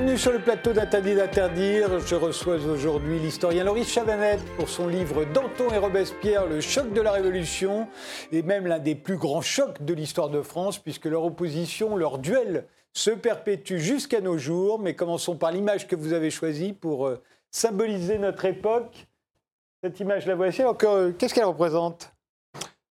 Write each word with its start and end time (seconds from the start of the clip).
Bienvenue 0.00 0.18
sur 0.18 0.32
le 0.32 0.38
plateau 0.38 0.72
d'Interdit 0.72 1.14
d'interdire. 1.14 2.00
Je 2.00 2.14
reçois 2.14 2.54
aujourd'hui 2.54 3.18
l'historien 3.18 3.64
Laurie 3.64 3.84
Chavanette 3.84 4.40
pour 4.56 4.70
son 4.70 4.88
livre 4.88 5.26
Danton 5.26 5.70
et 5.74 5.76
Robespierre, 5.76 6.46
le 6.46 6.62
choc 6.62 6.94
de 6.94 7.02
la 7.02 7.12
Révolution, 7.12 7.86
et 8.32 8.40
même 8.40 8.66
l'un 8.66 8.78
des 8.78 8.94
plus 8.94 9.18
grands 9.18 9.42
chocs 9.42 9.82
de 9.82 9.92
l'histoire 9.92 10.30
de 10.30 10.40
France, 10.40 10.78
puisque 10.78 11.04
leur 11.04 11.22
opposition, 11.22 11.98
leur 11.98 12.16
duel 12.16 12.64
se 12.94 13.10
perpétue 13.10 13.76
jusqu'à 13.76 14.22
nos 14.22 14.38
jours. 14.38 14.78
Mais 14.78 14.94
commençons 14.94 15.36
par 15.36 15.52
l'image 15.52 15.86
que 15.86 15.96
vous 15.96 16.14
avez 16.14 16.30
choisie 16.30 16.72
pour 16.72 17.06
euh, 17.06 17.22
symboliser 17.50 18.16
notre 18.16 18.46
époque. 18.46 19.06
Cette 19.84 20.00
image, 20.00 20.24
la 20.24 20.34
voici. 20.34 20.62
Euh, 20.62 21.12
qu'est-ce 21.12 21.34
qu'elle 21.34 21.44
représente? 21.44 22.10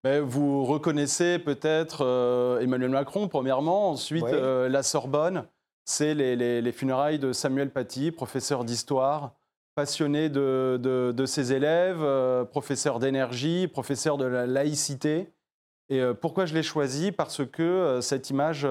Ben, 0.04 0.22
vous 0.22 0.64
reconnaissez 0.64 1.40
peut-être 1.40 2.06
euh, 2.06 2.60
Emmanuel 2.60 2.92
Macron, 2.92 3.28
premièrement, 3.28 3.90
ensuite 3.90 4.30
la 4.30 4.84
Sorbonne, 4.84 5.48
c'est 5.90 6.14
les, 6.14 6.72
funérailles 6.72 7.18
de 7.18 7.34
Samuel 7.34 7.72
Paty, 7.72 8.12
professeur 8.12 8.64
d'histoire, 8.64 9.34
passionné 9.74 10.30
de, 10.30 11.24
ses 11.26 11.52
élèves, 11.52 12.04
euh, 12.04 12.46
professeur 12.46 13.00
d'énergie, 13.00 13.68
professeur 13.68 14.20
de 14.20 14.26
la 14.26 14.46
laïcité. 14.46 15.34
Et 15.90 16.00
euh, 16.00 16.14
pourquoi 16.14 16.46
je 16.46 16.54
l'ai 16.54 16.62
choisi? 16.62 17.12
Parce 17.12 17.44
que 17.44 17.64
euh, 17.64 18.02
cette 18.02 18.30
image 18.30 18.68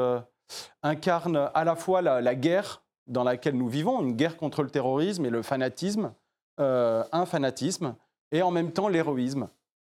incarne 0.85 1.51
à 1.55 1.65
la 1.65 1.75
fois 1.75 2.03
la, 2.03 2.35
guerre 2.37 2.85
dans 3.09 3.25
laquelle 3.25 3.57
nous 3.57 3.69
vivons, 3.69 4.01
une 4.01 4.13
guerre 4.13 4.37
contre 4.37 4.63
le 4.63 4.71
terrorisme 4.71 5.27
et 5.27 5.31
le 5.31 5.43
fanatisme, 5.43 6.13
un 6.59 7.27
fanatisme, 7.27 7.97
et 8.31 8.43
en 8.43 8.53
même 8.53 8.71
temps 8.71 8.87
l'héroïsme. 8.87 9.49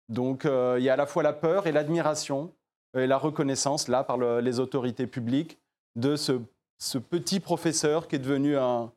Donc 0.09 0.45
il 0.45 0.83
y 0.83 0.89
a 0.89 0.93
à 0.93 0.97
la 0.97 1.05
fois 1.05 1.21
la 1.21 1.33
peur 1.33 1.67
et 1.67 1.71
l'admiration 1.71 2.51
et 2.97 3.05
la 3.05 3.19
reconnaissance, 3.19 3.87
là, 3.87 4.03
par 4.03 4.17
les 4.17 4.59
autorités 4.59 5.05
publiques, 5.05 5.59
de 5.95 6.15
ce 6.15 6.41
ce 6.81 6.97
petit 6.97 7.39
professeur 7.39 8.07
qui 8.07 8.15
est 8.15 8.19
devenu 8.19 8.57
un, 8.57 8.91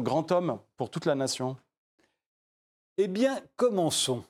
grand 0.00 0.32
homme 0.32 0.58
pour 0.76 0.90
toute 0.90 1.06
la 1.06 1.14
nation 1.14 1.56
Eh 2.98 3.06
bien, 3.06 3.38
commençons. 3.56 4.24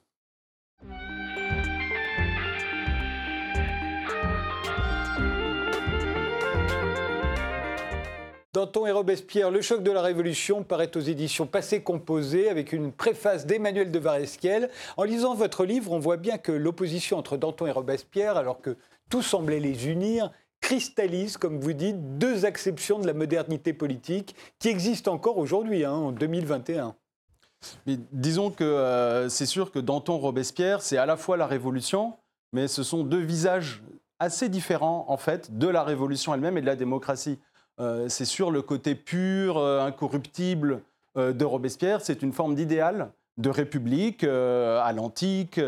Danton 8.53 8.87
et 8.87 8.93
Robespierre, 8.93 9.51
Le 9.51 9.63
choc 9.63 9.83
de 9.83 9.91
la 9.91 10.03
Révolution 10.03 10.63
paraît 10.63 10.95
aux 10.95 11.01
éditions 11.01 11.47
Passé 11.47 11.83
Composé 11.83 12.51
avec 12.51 12.75
une 12.75 12.93
préface 12.93 13.47
d'Emmanuel 13.47 13.91
de 13.91 13.99
Varesquiel. 13.99 14.69
En 14.99 15.05
lisant 15.05 15.35
votre 15.35 15.65
livre, 15.65 15.91
on 15.91 15.99
voit 15.99 16.19
bien 16.19 16.37
que 16.37 16.53
l'opposition 16.53 17.17
entre 17.17 17.39
Danton 17.39 17.67
et 17.67 17.73
Robespierre, 17.73 18.37
alors 18.37 18.61
que 18.61 18.77
tout 19.09 19.23
semblait 19.23 19.59
les 19.59 19.89
unir, 19.89 20.31
cristallise, 20.65 21.37
comme 21.37 21.61
vous 21.61 21.75
dites, 21.75 22.17
deux 22.17 22.47
acceptions 22.47 22.99
de 22.99 23.07
la 23.07 23.13
modernité 23.13 23.75
politique 23.75 24.35
qui 24.59 24.69
existent 24.69 25.13
encore 25.13 25.37
aujourd'hui, 25.37 25.85
hein, 25.85 25.93
en 25.93 26.11
2021. 26.11 26.95
Mais 27.87 27.99
disons 28.13 28.51
que 28.51 28.65
euh, 28.65 29.29
c'est 29.29 29.45
sûr 29.45 29.71
que 29.71 29.79
Danton 29.79 30.17
Robespierre, 30.17 30.81
c'est 30.81 30.97
à 30.97 31.05
la 31.05 31.19
fois 31.19 31.37
la 31.37 31.47
Révolution, 31.47 32.15
mais 32.55 32.67
ce 32.67 32.83
sont 32.83 33.05
deux 33.05 33.21
visages 33.21 33.83
assez 34.19 34.49
différents, 34.49 35.05
en 35.09 35.19
fait, 35.19 35.59
de 35.59 35.69
la 35.69 35.83
Révolution 35.83 36.33
elle-même 36.33 36.57
et 36.57 36.63
de 36.63 36.67
la 36.67 36.77
démocratie. 36.77 37.39
Euh, 37.79 38.09
c'est 38.09 38.25
sûr 38.25 38.51
le 38.51 38.63
côté 38.63 38.95
pur, 38.95 39.59
euh, 39.59 39.85
incorruptible 39.85 40.83
de 41.17 41.45
Robespierre, 41.45 42.01
c'est 42.01 42.23
une 42.23 42.33
forme 42.33 42.57
d'idéal 42.57 43.13
de 43.37 43.49
république 43.49 44.25
à 44.25 44.93
l'antique, 44.93 45.61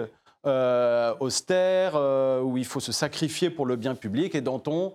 euh, 0.44 1.14
austère, 1.20 1.92
euh, 1.96 2.40
où 2.40 2.56
il 2.56 2.64
faut 2.64 2.80
se 2.80 2.92
sacrifier 2.92 3.50
pour 3.50 3.66
le 3.66 3.76
bien 3.76 3.94
public, 3.94 4.34
et 4.34 4.40
Danton, 4.40 4.94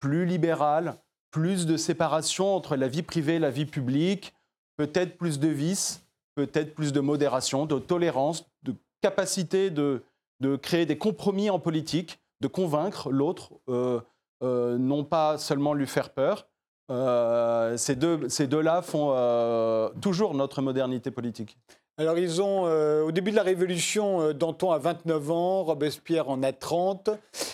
plus 0.00 0.26
libéral, 0.26 0.96
plus 1.30 1.66
de 1.66 1.76
séparation 1.76 2.54
entre 2.54 2.76
la 2.76 2.88
vie 2.88 3.02
privée 3.02 3.36
et 3.36 3.38
la 3.38 3.50
vie 3.50 3.66
publique, 3.66 4.34
peut-être 4.76 5.16
plus 5.16 5.38
de 5.38 5.48
vices, 5.48 6.04
peut-être 6.34 6.74
plus 6.74 6.92
de 6.92 7.00
modération, 7.00 7.66
de 7.66 7.78
tolérance, 7.78 8.44
de 8.62 8.74
capacité 9.00 9.70
de, 9.70 10.02
de 10.40 10.56
créer 10.56 10.86
des 10.86 10.98
compromis 10.98 11.50
en 11.50 11.58
politique, 11.58 12.20
de 12.40 12.48
convaincre 12.48 13.10
l'autre, 13.10 13.52
euh, 13.68 14.00
non 14.40 15.04
pas 15.04 15.38
seulement 15.38 15.72
lui 15.72 15.86
faire 15.86 16.10
peur. 16.10 16.48
Ces 16.88 17.96
deux-là 17.96 18.28
ces 18.28 18.46
deux 18.46 18.62
font 18.82 19.90
toujours 20.00 20.34
notre 20.34 20.62
modernité 20.62 21.10
politique. 21.10 21.56
Alors, 21.98 22.16
ils 22.16 22.40
ont, 22.40 22.66
euh, 22.66 23.02
au 23.02 23.12
début 23.12 23.32
de 23.32 23.36
la 23.36 23.42
Révolution, 23.42 24.22
euh, 24.22 24.32
Danton 24.32 24.70
a 24.70 24.78
29 24.78 25.30
ans, 25.30 25.62
Robespierre 25.62 26.30
en 26.30 26.42
a 26.42 26.52
30. 26.52 27.10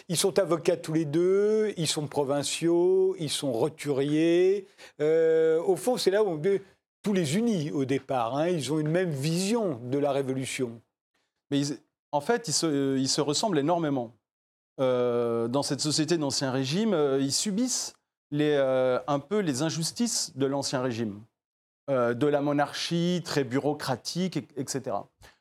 Ils 0.09 0.17
sont 0.17 0.39
avocats 0.39 0.77
tous 0.77 0.93
les 0.93 1.05
deux, 1.05 1.75
ils 1.77 1.89
sont 1.89 2.07
provinciaux, 2.07 3.17
ils 3.19 3.31
sont 3.31 3.53
roturiers. 3.53 4.67
Euh, 5.01 5.61
au 5.63 5.75
fond, 5.75 5.97
c'est 5.97 6.13
là 6.13 6.23
où 6.23 6.29
on 6.29 6.41
tous 7.03 7.13
les 7.13 7.37
unis 7.37 7.73
au 7.73 7.85
départ. 7.85 8.37
Hein. 8.37 8.49
ils 8.49 8.73
ont 8.73 8.79
une 8.79 8.89
même 8.89 9.11
vision 9.11 9.81
de 9.83 9.99
la 9.99 10.13
Révolution. 10.13 10.81
Mais 11.51 11.63
en 12.13 12.21
fait, 12.21 12.47
ils 12.47 12.55
se, 12.55 12.97
ils 12.97 13.09
se, 13.09 13.21
ressemblent 13.21 13.59
énormément. 13.59 14.15
dans 14.79 15.63
cette 15.63 15.81
société 15.81 16.17
d'Ancien 16.17 16.53
Régime, 16.53 16.97
ils 17.21 17.33
subissent 17.33 17.95
les, 18.31 18.57
un 19.07 19.19
peu 19.19 19.39
les 19.39 19.63
injustices 19.63 20.37
de 20.37 20.47
l'Ancien 20.47 20.83
Régime. 20.83 21.21
Euh, 21.91 22.13
de 22.13 22.27
la 22.27 22.43
monarchie 22.43 23.23
très 23.25 23.45
bureaucratique, 23.45 24.37
etc. 24.59 24.95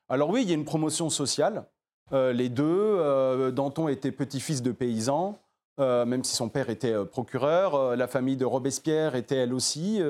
Alors 0.07 0.29
oui, 0.29 0.43
il 0.43 0.47
y 0.47 0.51
a 0.51 0.55
une 0.55 0.63
promotion 0.63 1.09
sociale. 1.09 1.65
Euh, 2.13 2.31
les 2.31 2.47
deux, 2.47 2.63
euh, 2.63 3.51
Danton 3.51 3.89
était 3.89 4.13
petit-fils 4.13 4.61
de 4.61 4.71
paysan, 4.71 5.37
même 5.77 6.23
si 6.23 6.35
son 6.35 6.47
père 6.47 6.69
était 6.69 7.05
procureur. 7.05 7.97
la 7.97 8.07
famille 8.07 8.37
de 8.37 8.45
Robespierre 8.45 9.15
était 9.15 9.35
elle 9.35 9.53
aussi 9.53 10.01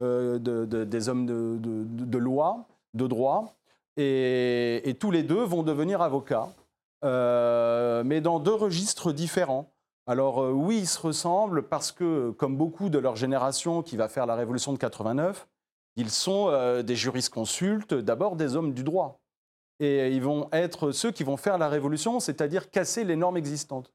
des 0.00 1.08
hommes 1.08 1.26
de, 1.26 2.18
loi, 2.18 2.66
de 2.94 3.06
droit. 3.06 3.52
Et, 3.96 4.96
tous 4.98 5.10
les 5.10 5.22
deux 5.22 5.42
vont 5.42 5.62
devenir 5.62 6.00
avocats, 6.00 6.48
mais 7.02 8.20
dans 8.22 8.38
deux 8.38 8.54
registres 8.54 9.12
différents. 9.12 9.70
Alors 10.06 10.38
oui, 10.50 10.78
ils 10.78 10.88
se 10.88 10.98
ressemblent 10.98 11.62
parce 11.62 11.92
que, 11.92 12.30
comme 12.30 12.56
beaucoup 12.56 12.88
de 12.88 12.98
leur 12.98 13.16
génération 13.16 13.82
qui 13.82 13.96
va 13.96 14.08
faire 14.08 14.26
la 14.26 14.34
Révolution 14.34 14.72
de 14.72 14.78
89, 14.78 15.46
ils 15.96 16.10
sont 16.10 16.48
euh, 16.48 16.82
des 16.82 16.96
jurisconsultes, 16.96 17.94
d'abord 17.94 18.36
des 18.36 18.56
hommes 18.56 18.72
du 18.72 18.84
droit. 18.84 19.20
Et 19.80 20.10
ils 20.10 20.22
vont 20.22 20.48
être 20.52 20.92
ceux 20.92 21.10
qui 21.10 21.24
vont 21.24 21.36
faire 21.36 21.58
la 21.58 21.68
révolution, 21.68 22.20
c'est-à-dire 22.20 22.70
casser 22.70 23.04
les 23.04 23.16
normes 23.16 23.36
existantes. 23.36 23.90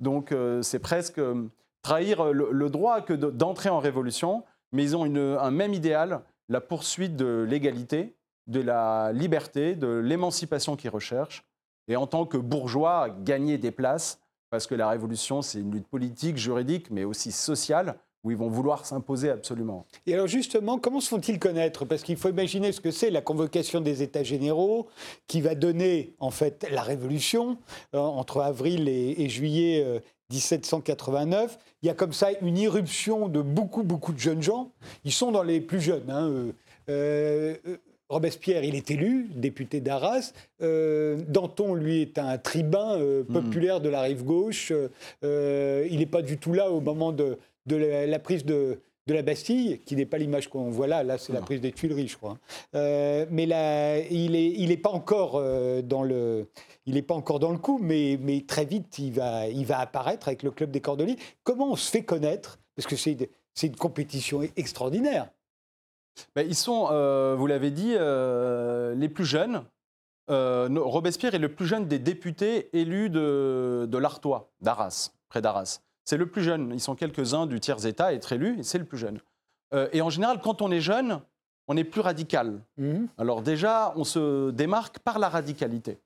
Donc 0.00 0.32
euh, 0.32 0.62
c'est 0.62 0.78
presque 0.78 1.18
euh, 1.18 1.48
trahir 1.82 2.32
le, 2.32 2.70
droit 2.70 3.00
que 3.00 3.12
d'entrer 3.12 3.68
en 3.68 3.78
révolution, 3.78 4.44
mais 4.72 4.82
ils 4.82 4.96
ont 4.96 5.04
un 5.04 5.50
même 5.50 5.74
idéal, 5.74 6.22
la 6.48 6.60
poursuite 6.60 7.16
de 7.16 7.46
l'égalité, 7.48 8.16
de 8.46 8.60
la 8.60 9.12
liberté, 9.12 9.76
de 9.76 9.88
l'émancipation 9.88 10.76
qu'ils 10.76 10.90
recherchent. 10.90 11.44
Et 11.88 11.96
en 11.96 12.06
tant 12.06 12.26
que 12.26 12.36
bourgeois, 12.36 13.08
gagner 13.10 13.58
des 13.58 13.70
places, 13.70 14.20
parce 14.50 14.66
que 14.66 14.74
la 14.74 14.88
révolution, 14.88 15.42
c'est 15.42 15.60
une 15.60 15.72
lutte 15.72 15.88
politique, 15.88 16.36
juridique, 16.36 16.90
mais 16.90 17.04
aussi 17.04 17.32
sociale 17.32 17.96
où 18.26 18.32
ils 18.32 18.36
vont 18.36 18.48
vouloir 18.48 18.84
s'imposer 18.84 19.30
absolument. 19.30 19.86
Et 20.04 20.14
alors 20.14 20.26
justement, 20.26 20.78
comment 20.78 21.00
se 21.00 21.08
font-ils 21.08 21.38
connaître? 21.38 21.84
Parce 21.84 22.02
qu'il 22.02 22.16
faut 22.16 22.28
imaginer 22.28 22.72
ce 22.72 22.80
que 22.80 22.90
c'est 22.90 23.10
la 23.10 23.20
convocation 23.20 23.80
des 23.80 24.02
États 24.02 24.24
généraux 24.24 24.88
qui 25.28 25.40
va 25.40 25.54
donner 25.54 26.14
en 26.18 26.32
fait 26.32 26.66
la 26.72 26.82
révolution 26.82 27.56
euh, 27.94 27.98
entre 27.98 28.40
avril 28.40 28.88
et, 28.88 29.28
juillet 29.28 30.02
1789. 30.30 31.52
Euh, 31.52 31.56
Il 31.82 31.86
y 31.86 31.90
a 31.90 31.94
comme 31.94 32.12
ça 32.12 32.30
une 32.42 32.58
irruption 32.58 33.28
de 33.28 33.40
beaucoup, 33.40 33.84
beaucoup 33.84 34.12
de 34.12 34.18
jeunes 34.18 34.42
gens. 34.42 34.72
Ils 35.04 35.12
sont 35.12 35.30
dans 35.30 35.44
les 35.44 35.60
plus 35.60 35.80
jeunes. 35.80 36.10
Hein, 36.10 36.52
euh, 36.88 37.56
Robespierre, 38.08 38.64
il 38.64 38.74
est 38.74 38.90
élu, 38.90 39.28
député 39.34 39.80
d'Arras. 39.80 40.32
Danton, 40.60 41.74
lui, 41.74 42.02
est 42.02 42.18
un 42.18 42.38
tribun 42.38 42.98
hmm. 42.98 43.24
populaire 43.24 43.80
de 43.80 43.88
la 43.88 44.02
rive 44.02 44.24
gauche. 44.24 44.72
il 45.22 45.98
n'est 45.98 46.06
pas 46.06 46.22
du 46.22 46.38
tout 46.38 46.52
là 46.52 46.70
au 46.70 46.80
moment 46.80 47.12
de, 47.12 47.38
de 47.66 47.76
la, 47.76 48.18
prise 48.18 48.44
de, 48.44 48.80
de 49.06 49.14
la 49.14 49.22
Bastille, 49.22 49.80
qui 49.84 49.96
n'est 49.96 50.06
pas 50.06 50.18
l'image 50.18 50.48
qu'on 50.48 50.70
voit 50.70 50.86
là, 50.86 51.02
là 51.02 51.18
c'est 51.18 51.32
la 51.32 51.40
prise 51.40 51.60
des 51.60 51.72
Tuileries, 51.72 52.08
je 52.08 52.16
crois. 52.16 52.38
Euh, 52.74 53.26
mais 53.30 53.46
là, 53.46 53.98
il 53.98 54.32
n'est 54.32 54.50
il 54.50 54.70
est 54.70 54.76
pas 54.76 54.90
encore 54.90 55.36
euh, 55.36 55.82
dans 55.82 56.02
le, 56.02 56.48
il 56.86 57.00
pas 57.04 57.14
encore 57.14 57.38
dans 57.38 57.52
le 57.52 57.58
coup, 57.58 57.78
mais, 57.80 58.18
mais 58.20 58.44
très 58.46 58.64
vite 58.64 58.98
il 58.98 59.12
va, 59.12 59.48
il 59.48 59.66
va 59.66 59.78
apparaître 59.78 60.28
avec 60.28 60.42
le 60.42 60.50
club 60.50 60.70
des 60.70 60.80
Cordeliers. 60.80 61.16
Comment 61.44 61.72
on 61.72 61.76
se 61.76 61.90
fait 61.90 62.04
connaître? 62.04 62.58
Parce 62.74 62.86
que 62.86 62.96
c'est 62.96 63.66
une 63.66 63.76
compétition 63.76 64.42
extraordinaire. 64.56 65.28
Ben, 66.34 66.46
ils 66.46 66.54
sont, 66.54 66.88
euh, 66.90 67.34
vous 67.36 67.46
l'avez 67.46 67.70
dit, 67.70 67.94
les 67.94 69.08
plus 69.08 69.24
jeunes. 69.24 69.64
Robespierre 70.28 71.34
est 71.34 71.38
le 71.38 71.54
plus 71.54 71.66
jeune 71.66 71.86
des 71.86 71.98
députés 71.98 72.70
élus 72.76 73.10
de, 73.10 73.86
de 73.88 73.98
l'Artois, 73.98 74.50
d'Arras, 74.60 75.10
près 75.28 75.40
d'Arras. 75.40 75.80
C'est 76.04 76.16
le 76.16 76.26
plus 76.26 76.42
jeune. 76.42 76.70
Ils 76.72 76.80
sont 76.80 76.94
quelques-uns 76.94 77.46
du 77.46 77.60
tiers-État 77.60 78.06
à 78.06 78.12
être 78.12 78.32
élus, 78.32 78.58
et 78.60 78.62
c'est 78.62 78.78
le 78.78 78.84
plus 78.84 78.98
jeune. 78.98 79.20
Euh, 79.74 79.88
et 79.92 80.00
en 80.00 80.08
général, 80.08 80.40
quand 80.40 80.62
on 80.62 80.70
est 80.70 80.80
jeune, 80.80 81.20
on 81.68 81.76
est 81.76 81.84
plus 81.84 82.00
radical. 82.00 82.60
Mhm. 82.76 83.08
Alors 83.18 83.42
déjà, 83.42 83.92
on 83.96 84.04
se 84.04 84.50
démarque 84.50 85.00
par 85.00 85.18
la 85.18 85.28
radicalité. 85.28 85.98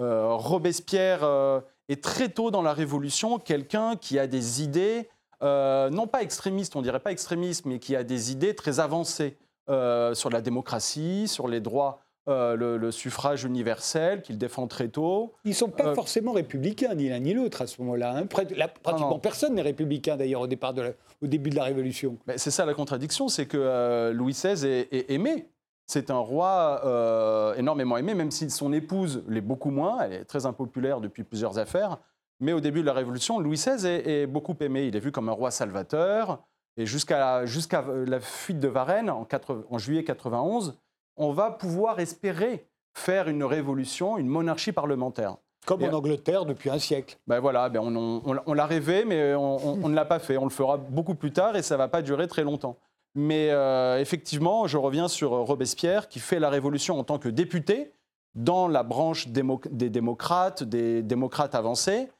Euh, 0.00 0.34
Robespierre 0.34 1.24
euh, 1.24 1.60
est 1.88 2.02
très 2.02 2.28
tôt 2.28 2.50
dans 2.50 2.62
la 2.62 2.72
Révolution 2.72 3.38
quelqu'un 3.38 3.96
qui 3.96 4.18
a 4.18 4.26
des 4.26 4.62
idées 4.62 5.08
non 5.42 6.06
pas 6.06 6.22
extrémiste, 6.22 6.76
on 6.76 6.82
dirait 6.82 7.00
pas 7.00 7.12
extrémiste, 7.12 7.66
mais 7.66 7.78
qui 7.78 7.96
a 7.96 8.04
des 8.04 8.32
idées 8.32 8.54
très 8.54 8.80
avancées 8.80 9.36
sur 9.68 10.30
la 10.30 10.40
démocratie, 10.40 11.28
sur 11.28 11.48
les 11.48 11.60
droits 11.60 12.00
euh, 12.26 12.56
le, 12.78 12.90
suffrage 12.90 13.44
universel 13.44 14.22
qu'il 14.22 14.38
défend 14.38 14.66
très 14.66 14.88
tôt. 14.88 15.34
Ils 15.44 15.50
ne 15.50 15.54
sont 15.54 15.68
pas 15.68 15.88
euh, 15.88 15.94
forcément 15.94 16.32
républicains, 16.32 16.94
ni 16.94 17.10
l'un 17.10 17.18
ni 17.18 17.34
l'autre 17.34 17.60
à 17.60 17.66
ce 17.66 17.82
moment-là. 17.82 18.16
Hein. 18.16 18.24
Pratiquement 18.26 19.18
personne 19.18 19.54
n'est 19.54 19.62
républicain 19.62 20.16
d'ailleurs 20.16 20.40
au, 20.40 20.46
départ 20.46 20.72
au 21.20 21.26
début 21.26 21.50
de 21.50 21.56
la 21.56 21.64
Révolution. 21.64 22.16
c'est 22.36 22.50
ça 22.50 22.64
la 22.64 22.72
contradiction, 22.72 23.28
c'est 23.28 23.44
que 23.44 23.58
euh, 23.58 24.14
Louis 24.14 24.32
XVI 24.32 24.66
est, 24.66 25.10
aimé. 25.10 25.50
C'est 25.86 26.10
un 26.10 26.18
roi 26.18 27.54
énormément 27.58 27.98
aimé, 27.98 28.14
même 28.14 28.30
si 28.30 28.48
son 28.48 28.72
épouse 28.72 29.22
l'est 29.28 29.42
beaucoup 29.42 29.70
moins. 29.70 30.00
Elle 30.00 30.14
est 30.14 30.24
très 30.24 30.46
impopulaire 30.46 31.02
depuis 31.02 31.24
plusieurs 31.24 31.58
affaires. 31.58 31.98
Mais 32.40 32.52
au 32.52 32.60
début 32.60 32.80
de 32.80 32.86
la 32.86 32.92
Révolution, 32.92 33.38
Louis 33.38 33.56
XVI 33.56 33.86
est, 33.86 34.26
beaucoup 34.26 34.56
aimé. 34.60 34.86
Il 34.86 34.96
est 34.96 35.00
vu 35.00 35.12
comme 35.12 35.28
un 35.28 35.32
roi 35.32 35.50
salvateur. 35.50 36.42
Et 36.76 36.86
jusqu'à 36.86 37.44
la, 37.44 38.20
fuite 38.20 38.58
de 38.58 38.68
Varennes 38.68 39.10
en, 39.10 39.26
en 39.70 39.78
juillet 39.78 40.04
91, 40.04 40.76
on 41.16 41.32
va 41.32 41.50
pouvoir 41.50 42.00
espérer 42.00 42.66
faire 42.94 43.28
une 43.28 43.44
révolution, 43.44 44.18
une 44.18 44.28
monarchie 44.28 44.72
parlementaire. 44.72 45.36
Comme 45.66 45.82
en 45.82 45.92
Angleterre 45.92 46.44
depuis 46.44 46.68
un 46.68 46.78
siècle. 46.78 47.16
Ben 47.26 47.40
voilà, 47.40 47.68
ben 47.70 47.80
on, 47.80 48.52
l'a 48.52 48.66
rêvé, 48.66 49.04
mais 49.06 49.34
on, 49.34 49.88
ne 49.88 49.94
l'a 49.94 50.04
pas 50.04 50.18
fait. 50.18 50.36
On 50.36 50.44
le 50.44 50.50
fera 50.50 50.76
beaucoup 50.76 51.14
plus 51.14 51.32
tard 51.32 51.56
et 51.56 51.62
ça 51.62 51.74
ne 51.74 51.78
va 51.78 51.88
pas 51.88 52.02
durer 52.02 52.28
très 52.28 52.44
longtemps. 52.44 52.76
Mais 53.14 53.50
euh, 53.50 53.98
effectivement, 53.98 54.66
je 54.66 54.76
reviens 54.76 55.08
sur 55.08 55.30
Robespierre 55.30 56.08
qui 56.08 56.18
fait 56.18 56.38
la 56.38 56.50
révolution 56.50 56.98
en 56.98 57.04
tant 57.04 57.18
que 57.18 57.28
député 57.28 57.92
dans 58.34 58.68
la 58.68 58.82
branche 58.82 59.28
des 59.28 59.88
démocrates, 59.88 60.64
des 60.64 61.02
démocrates 61.02 61.54
avancés, 61.54 62.10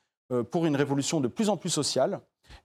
pour 0.51 0.67
une 0.67 0.77
révolution 0.77 1.21
de 1.21 1.29
plus 1.29 1.49
en 1.49 1.57
plus 1.57 1.71
sociale. 1.71 2.21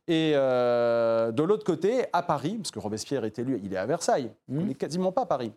Et 0.07 0.31
euh, 0.35 1.31
de 1.31 1.43
l'autre 1.43 1.63
côté, 1.63 2.05
à 2.13 2.23
Paris, 2.23 2.57
parce 2.57 2.71
que 2.71 2.79
Robespierre 2.79 3.25
est 3.25 3.37
élu, 3.37 3.59
il 3.63 3.73
est 3.73 3.77
à 3.77 3.85
Versailles, 3.85 4.31
mmh. 4.47 4.59
il 4.59 4.65
n'est 4.67 4.75
quasiment 4.75 5.11
pas 5.11 5.21
à 5.21 5.25
Paris. 5.25 5.51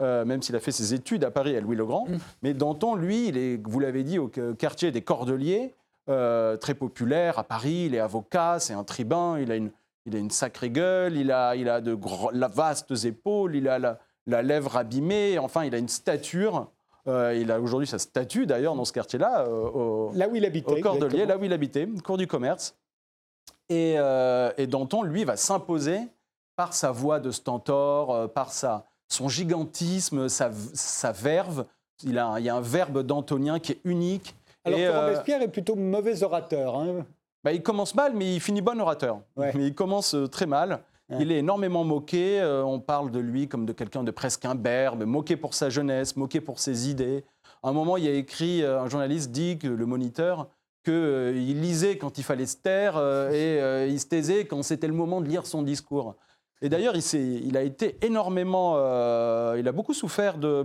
Euh, 0.00 0.24
même 0.24 0.42
s'il 0.42 0.56
a 0.56 0.60
fait 0.60 0.72
ses 0.72 0.94
études 0.94 1.22
à 1.22 1.30
Paris, 1.30 1.56
à 1.56 1.60
Louis-le-Grand. 1.60 2.08
Mm. 2.08 2.18
Mais 2.42 2.54
Danton, 2.54 2.96
lui, 2.96 3.28
il 3.28 3.36
est, 3.36 3.60
vous 3.64 3.78
l'avez 3.78 4.02
dit, 4.02 4.18
au 4.18 4.28
quartier 4.28 4.90
des 4.90 5.02
Cordeliers, 5.02 5.74
euh, 6.08 6.56
très 6.56 6.74
populaire 6.74 7.38
à 7.38 7.44
Paris. 7.44 7.84
Il 7.86 7.94
est 7.94 8.00
avocat, 8.00 8.58
c'est 8.58 8.72
un 8.72 8.82
tribun, 8.84 9.38
il 9.38 9.52
a 9.52 9.56
une, 9.56 9.70
il 10.06 10.16
a 10.16 10.18
une 10.18 10.30
sacrée 10.30 10.70
gueule, 10.70 11.16
il 11.16 11.30
a, 11.30 11.54
il 11.54 11.68
a 11.68 11.80
de 11.80 11.96
la 12.32 12.48
vastes 12.48 13.04
épaules, 13.04 13.54
il 13.54 13.68
a 13.68 13.78
la, 13.78 14.42
lèvre 14.42 14.76
abîmée, 14.76 15.38
enfin, 15.38 15.64
il 15.64 15.74
a 15.74 15.78
une 15.78 15.88
stature. 15.88 16.66
Euh, 17.08 17.34
il 17.34 17.50
a 17.50 17.60
aujourd'hui 17.60 17.86
sa 17.86 17.98
statue, 17.98 18.46
d'ailleurs, 18.46 18.74
dans 18.74 18.84
ce 18.84 18.92
quartier-là, 18.92 19.44
là 20.14 20.28
où 20.28 20.36
il 20.36 20.44
habitait. 20.44 20.78
Au 20.78 20.80
Cordeliers, 20.80 21.26
là 21.26 21.36
où 21.36 21.44
il 21.44 21.52
habitait, 21.52 21.88
cours 22.04 22.18
du 22.18 22.26
commerce. 22.26 22.76
Et, 23.68 23.94
et 23.94 24.66
Danton, 24.66 25.02
lui, 25.02 25.24
va 25.24 25.36
s'imposer 25.36 26.00
par 26.56 26.74
sa 26.74 26.90
voix 26.90 27.18
de 27.18 27.30
stentor, 27.30 28.30
par 28.32 28.52
sa, 28.52 28.84
son 29.12 29.28
gigantisme, 29.28 30.28
sa, 30.28 31.12
verve. 31.12 31.66
Il, 32.02 32.18
a, 32.18 32.34
il 32.38 32.44
y 32.44 32.48
a 32.48 32.56
un 32.56 32.60
verbe 32.60 33.02
d'Antonien 33.02 33.58
qui 33.60 33.72
est 33.72 33.80
unique. 33.84 34.34
Alors 34.64 34.78
que 34.78 34.84
euh, 34.84 35.00
Robespierre 35.00 35.42
est 35.42 35.48
plutôt 35.48 35.76
mauvais 35.76 36.22
orateur. 36.22 36.76
Hein. 36.76 37.06
Bah, 37.44 37.52
il 37.52 37.62
commence 37.62 37.94
mal, 37.94 38.14
mais 38.14 38.34
il 38.34 38.40
finit 38.40 38.62
bon 38.62 38.80
orateur. 38.80 39.20
Mais 39.36 39.52
il 39.54 39.74
commence 39.74 40.14
euh, 40.14 40.26
très 40.26 40.46
mal. 40.46 40.80
Il 41.20 41.32
est 41.32 41.38
énormément 41.38 41.84
moqué. 41.84 42.40
Euh, 42.40 42.64
on 42.64 42.80
parle 42.80 43.10
de 43.10 43.18
lui 43.18 43.48
comme 43.48 43.66
de 43.66 43.72
quelqu'un 43.72 44.04
de 44.04 44.10
presque 44.10 44.44
imberbe, 44.44 45.04
moqué 45.04 45.36
pour 45.36 45.54
sa 45.54 45.70
jeunesse, 45.70 46.16
moqué 46.16 46.40
pour 46.40 46.58
ses 46.58 46.88
idées. 46.90 47.24
À 47.62 47.68
un 47.68 47.72
moment, 47.72 47.96
il 47.96 48.04
y 48.04 48.08
a 48.08 48.14
écrit, 48.14 48.64
un 48.64 48.88
journaliste 48.88 49.30
dit 49.30 49.58
que 49.58 49.68
le 49.68 49.86
moniteur, 49.86 50.48
qu'il 50.84 51.60
lisait 51.60 51.96
quand 51.96 52.18
il 52.18 52.24
fallait 52.24 52.46
se 52.46 52.56
taire 52.56 52.98
et 53.30 53.86
il 53.88 54.00
se 54.00 54.06
taisait 54.06 54.46
quand 54.46 54.64
c'était 54.64 54.88
le 54.88 54.94
moment 54.94 55.20
de 55.20 55.28
lire 55.28 55.46
son 55.46 55.62
discours. 55.62 56.16
Et 56.62 56.68
d'ailleurs, 56.68 56.94
il, 56.94 57.44
il, 57.44 57.56
a 57.56 57.62
été 57.62 57.98
énormément. 58.02 58.74
Euh, 58.76 59.56
il 59.58 59.66
a 59.66 59.72
beaucoup 59.72 59.94
souffert 59.94 60.38
de 60.38 60.64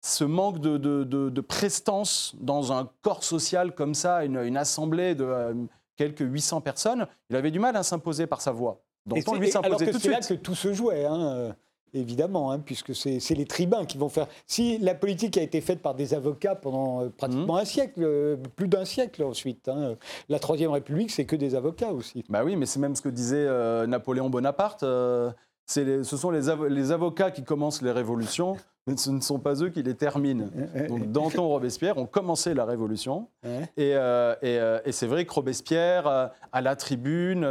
ce 0.00 0.24
manque 0.24 0.58
de, 0.58 1.40
prestance 1.42 2.34
dans 2.40 2.72
un 2.72 2.90
corps 3.02 3.22
social 3.22 3.74
comme 3.74 3.94
ça, 3.94 4.24
une, 4.24 4.56
assemblée 4.56 5.14
de 5.14 5.24
euh, 5.24 5.54
quelques 5.96 6.20
800 6.20 6.62
personnes. 6.62 7.06
Il 7.28 7.36
avait 7.36 7.50
du 7.50 7.60
mal 7.60 7.76
à 7.76 7.82
s'imposer 7.82 8.26
par 8.26 8.40
sa 8.40 8.52
voix. 8.52 8.82
Donc, 9.06 9.22
on 9.26 9.34
lui 9.34 9.50
s'imposait 9.50 9.86
tout 9.86 9.92
de 9.92 9.98
suite. 9.98 10.02
C'est 10.22 10.34
là 10.34 10.36
que 10.36 10.42
tout 10.42 10.54
se 10.54 10.72
jouait. 10.72 11.04
Hein. 11.04 11.20
Euh 11.20 11.52
évidemment, 11.94 12.50
hein, 12.50 12.58
puisque 12.58 12.94
c'est 12.94 13.34
les 13.34 13.46
tribuns 13.46 13.84
qui 13.84 13.98
vont 13.98 14.08
faire. 14.08 14.26
Si 14.46 14.78
la 14.78 14.94
politique 14.94 15.38
a 15.38 15.42
été 15.42 15.60
faite 15.60 15.80
par 15.80 15.94
des 15.94 16.14
avocats 16.14 16.54
pendant 16.54 17.02
euh, 17.02 17.08
pratiquement 17.08 17.54
mmh. 17.54 17.58
un 17.58 17.64
siècle, 17.64 18.00
euh, 18.02 18.36
plus 18.56 18.68
d'un 18.68 18.84
siècle 18.84 19.22
ensuite, 19.22 19.68
hein, 19.68 19.94
la 20.28 20.38
Troisième 20.38 20.70
République, 20.70 21.10
c'est 21.10 21.24
que 21.24 21.36
des 21.36 21.54
avocats 21.54 21.92
aussi. 21.92 22.24
Bah 22.28 22.42
oui, 22.44 22.56
mais 22.56 22.66
c'est 22.66 22.80
même 22.80 22.96
ce 22.96 23.02
que 23.02 23.08
disait 23.08 23.46
euh, 23.46 23.86
Napoléon 23.86 24.28
Bonaparte. 24.28 24.80
ce 24.80 26.02
sont 26.02 26.30
les, 26.30 26.90
avocats 26.90 27.30
qui 27.30 27.44
commencent 27.44 27.82
les 27.82 27.92
révolutions 27.92 28.56
mais 28.86 28.98
ce 28.98 29.10
ne 29.10 29.20
sont 29.20 29.38
pas 29.38 29.62
eux 29.62 29.70
qui 29.70 29.82
les 29.82 29.94
terminent. 29.94 30.46
Donc 30.88 31.10
Danton, 31.10 31.48
Robespierre 31.48 31.96
ont 31.96 32.06
commencé 32.06 32.52
la 32.52 32.66
Révolution. 32.66 33.28
Et, 33.44 33.94
euh, 33.94 34.34
euh, 34.44 34.80
et, 34.84 34.92
c'est 34.92 35.06
vrai 35.06 35.24
que 35.24 35.32
Robespierre, 35.32 36.06
euh, 36.06 36.26
à 36.52 36.60
la 36.60 36.76
tribune, 36.76 37.48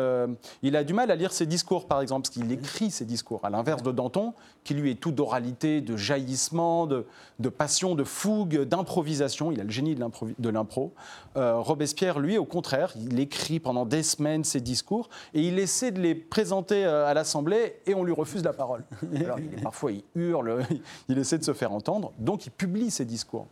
il 0.62 0.76
a 0.76 0.84
du 0.84 0.94
mal 0.94 1.10
à 1.10 1.16
lire 1.16 1.34
ses 1.34 1.48
discours, 1.48 1.88
par 1.88 2.02
exemple, 2.02 2.28
parce 2.28 2.36
qu'il 2.36 2.52
écrit 2.52 2.92
ses 2.92 3.06
discours, 3.06 3.40
à 3.44 3.50
l'inverse 3.50 3.82
de 3.82 3.92
Danton, 3.92 4.34
qui 4.64 4.76
lui 4.76 4.92
est 4.92 4.96
tout 4.96 5.12
d'oralité, 5.12 5.82
de 5.82 5.98
jaillissement, 5.98 6.86
de, 6.86 7.06
de, 7.40 7.50
passion, 7.50 7.96
de 7.96 8.04
fougue, 8.04 8.62
d'improvisation. 8.62 9.52
Il 9.52 9.60
a 9.60 9.64
le 9.64 9.72
génie 9.72 9.96
de 9.96 10.50
l'impro. 10.50 10.94
Robespierre, 11.36 12.20
lui, 12.20 12.38
au 12.38 12.46
contraire, 12.46 12.94
il 12.96 13.20
écrit 13.20 13.60
pendant 13.60 13.86
des 13.86 14.04
semaines 14.04 14.44
ses 14.44 14.62
discours 14.62 15.10
et 15.34 15.42
il 15.42 15.58
essaie 15.58 15.92
de 15.92 16.00
les 16.00 16.14
présenter 16.16 16.86
à 16.86 17.14
l'Assemblée 17.14 17.82
et 17.88 17.96
on 17.96 18.04
lui 18.04 18.14
refuse 18.14 18.44
la 18.44 18.54
parole. 18.54 18.84
Alors, 19.16 19.40
parfois, 19.64 19.92
il 19.92 20.04
hurle, 20.16 20.64
il 21.10 21.18
essaie 21.24 21.38
de 21.38 21.44
se 21.44 21.54
faire 21.54 21.72
entendre, 21.72 22.14
donc 22.20 22.46
il 22.46 22.52
publie 22.52 22.92
ses 22.92 23.06
discours. 23.06 23.48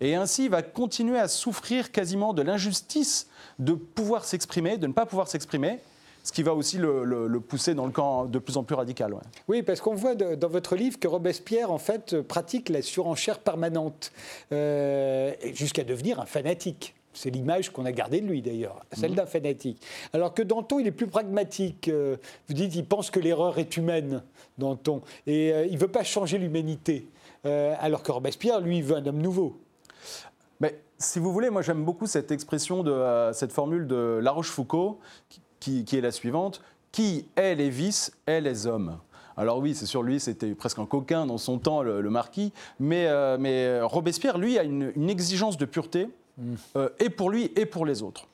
Et 0.00 0.14
ainsi, 0.14 0.44
il 0.44 0.50
va 0.50 0.62
continuer 0.62 1.18
à 1.18 1.28
souffrir 1.28 1.90
quasiment 1.92 2.32
de 2.32 2.42
l'injustice 2.42 3.28
de 3.58 3.72
pouvoir 3.72 4.24
s'exprimer, 4.24 4.78
de 4.78 4.86
ne 4.86 4.92
pas 4.92 5.06
pouvoir 5.06 5.28
s'exprimer, 5.28 5.80
ce 6.24 6.32
qui 6.32 6.42
va 6.42 6.54
aussi 6.54 6.78
le, 6.78 7.38
pousser 7.40 7.74
dans 7.74 7.84
le 7.84 7.92
camp 7.92 8.24
de 8.24 8.38
plus 8.38 8.56
en 8.56 8.64
plus 8.64 8.74
radical. 8.74 9.14
Oui, 9.46 9.62
parce 9.62 9.80
qu'on 9.80 9.94
voit 9.94 10.14
dans 10.14 10.48
votre 10.48 10.74
livre 10.74 10.98
que 10.98 11.06
Robespierre, 11.06 11.70
en 11.70 11.78
fait, 11.78 12.22
pratique 12.22 12.70
la 12.70 12.80
surenchère 12.80 13.38
permanente, 13.38 14.10
euh, 14.50 15.32
jusqu'à 15.52 15.84
devenir 15.84 16.20
un 16.20 16.26
fanatique. 16.26 16.93
C'est 17.14 17.30
l'image 17.30 17.70
qu'on 17.70 17.84
a 17.84 17.92
gardée 17.92 18.20
de 18.20 18.26
lui 18.26 18.42
d'ailleurs, 18.42 18.84
celle 18.92 19.12
mhm. 19.12 19.16
d'un 19.16 19.26
fanatique. 19.26 19.80
Alors 20.12 20.34
que 20.34 20.42
Danton, 20.42 20.80
il 20.80 20.86
est 20.86 20.92
plus 20.92 21.06
pragmatique. 21.06 21.88
Euh, 21.88 22.16
vous 22.48 22.54
dites, 22.54 22.74
il 22.74 22.84
pense 22.84 23.10
que 23.10 23.20
l'erreur 23.20 23.58
est 23.58 23.76
humaine, 23.76 24.22
Danton, 24.58 25.00
et 25.26 25.52
euh, 25.52 25.66
il 25.66 25.74
ne 25.74 25.78
veut 25.78 25.88
pas 25.88 26.02
changer 26.02 26.38
l'humanité. 26.38 27.08
Euh, 27.46 27.74
alors 27.78 28.02
que 28.02 28.10
Robespierre, 28.10 28.60
lui, 28.60 28.82
veut 28.82 28.96
un 28.96 29.06
homme 29.06 29.20
nouveau. 29.20 29.60
Mais 30.60 30.80
si 30.98 31.18
vous 31.18 31.32
voulez, 31.32 31.50
moi 31.50 31.62
j'aime 31.62 31.84
beaucoup 31.84 32.06
cette 32.06 32.32
expression, 32.32 32.82
de, 32.82 33.30
cette 33.32 33.52
formule 33.52 33.86
de 33.86 34.18
La 34.22 34.32
Rochefoucauld, 34.32 34.96
qui, 35.60 35.84
qui, 35.84 35.96
est 35.96 36.00
la 36.02 36.12
suivante 36.12 36.60
qui 36.92 37.26
est 37.36 37.56
les 37.56 37.70
vices 37.70 38.12
est 38.26 38.40
les 38.40 38.66
hommes? 38.66 38.98
Alors 39.36 39.58
oui, 39.58 39.74
c'est 39.74 39.86
sur 39.86 40.04
lui, 40.04 40.20
c'était 40.20 40.54
presque 40.54 40.78
un 40.78 40.86
coquin 40.86 41.26
dans 41.26 41.38
son 41.38 41.58
temps, 41.58 41.82
le, 41.82 42.08
marquis, 42.08 42.52
mais, 42.78 43.08
mais, 43.36 43.80
Robespierre, 43.80 44.38
lui, 44.38 44.58
a 44.58 44.62
une, 44.62 44.92
une 44.94 45.10
exigence 45.10 45.56
de 45.56 45.64
pureté 45.64 46.08
euh, 46.76 46.88
et 46.98 47.10
pour 47.10 47.30
lui 47.30 47.52
et 47.56 47.66
pour 47.66 47.86
les 47.86 48.02
autres. 48.02 48.26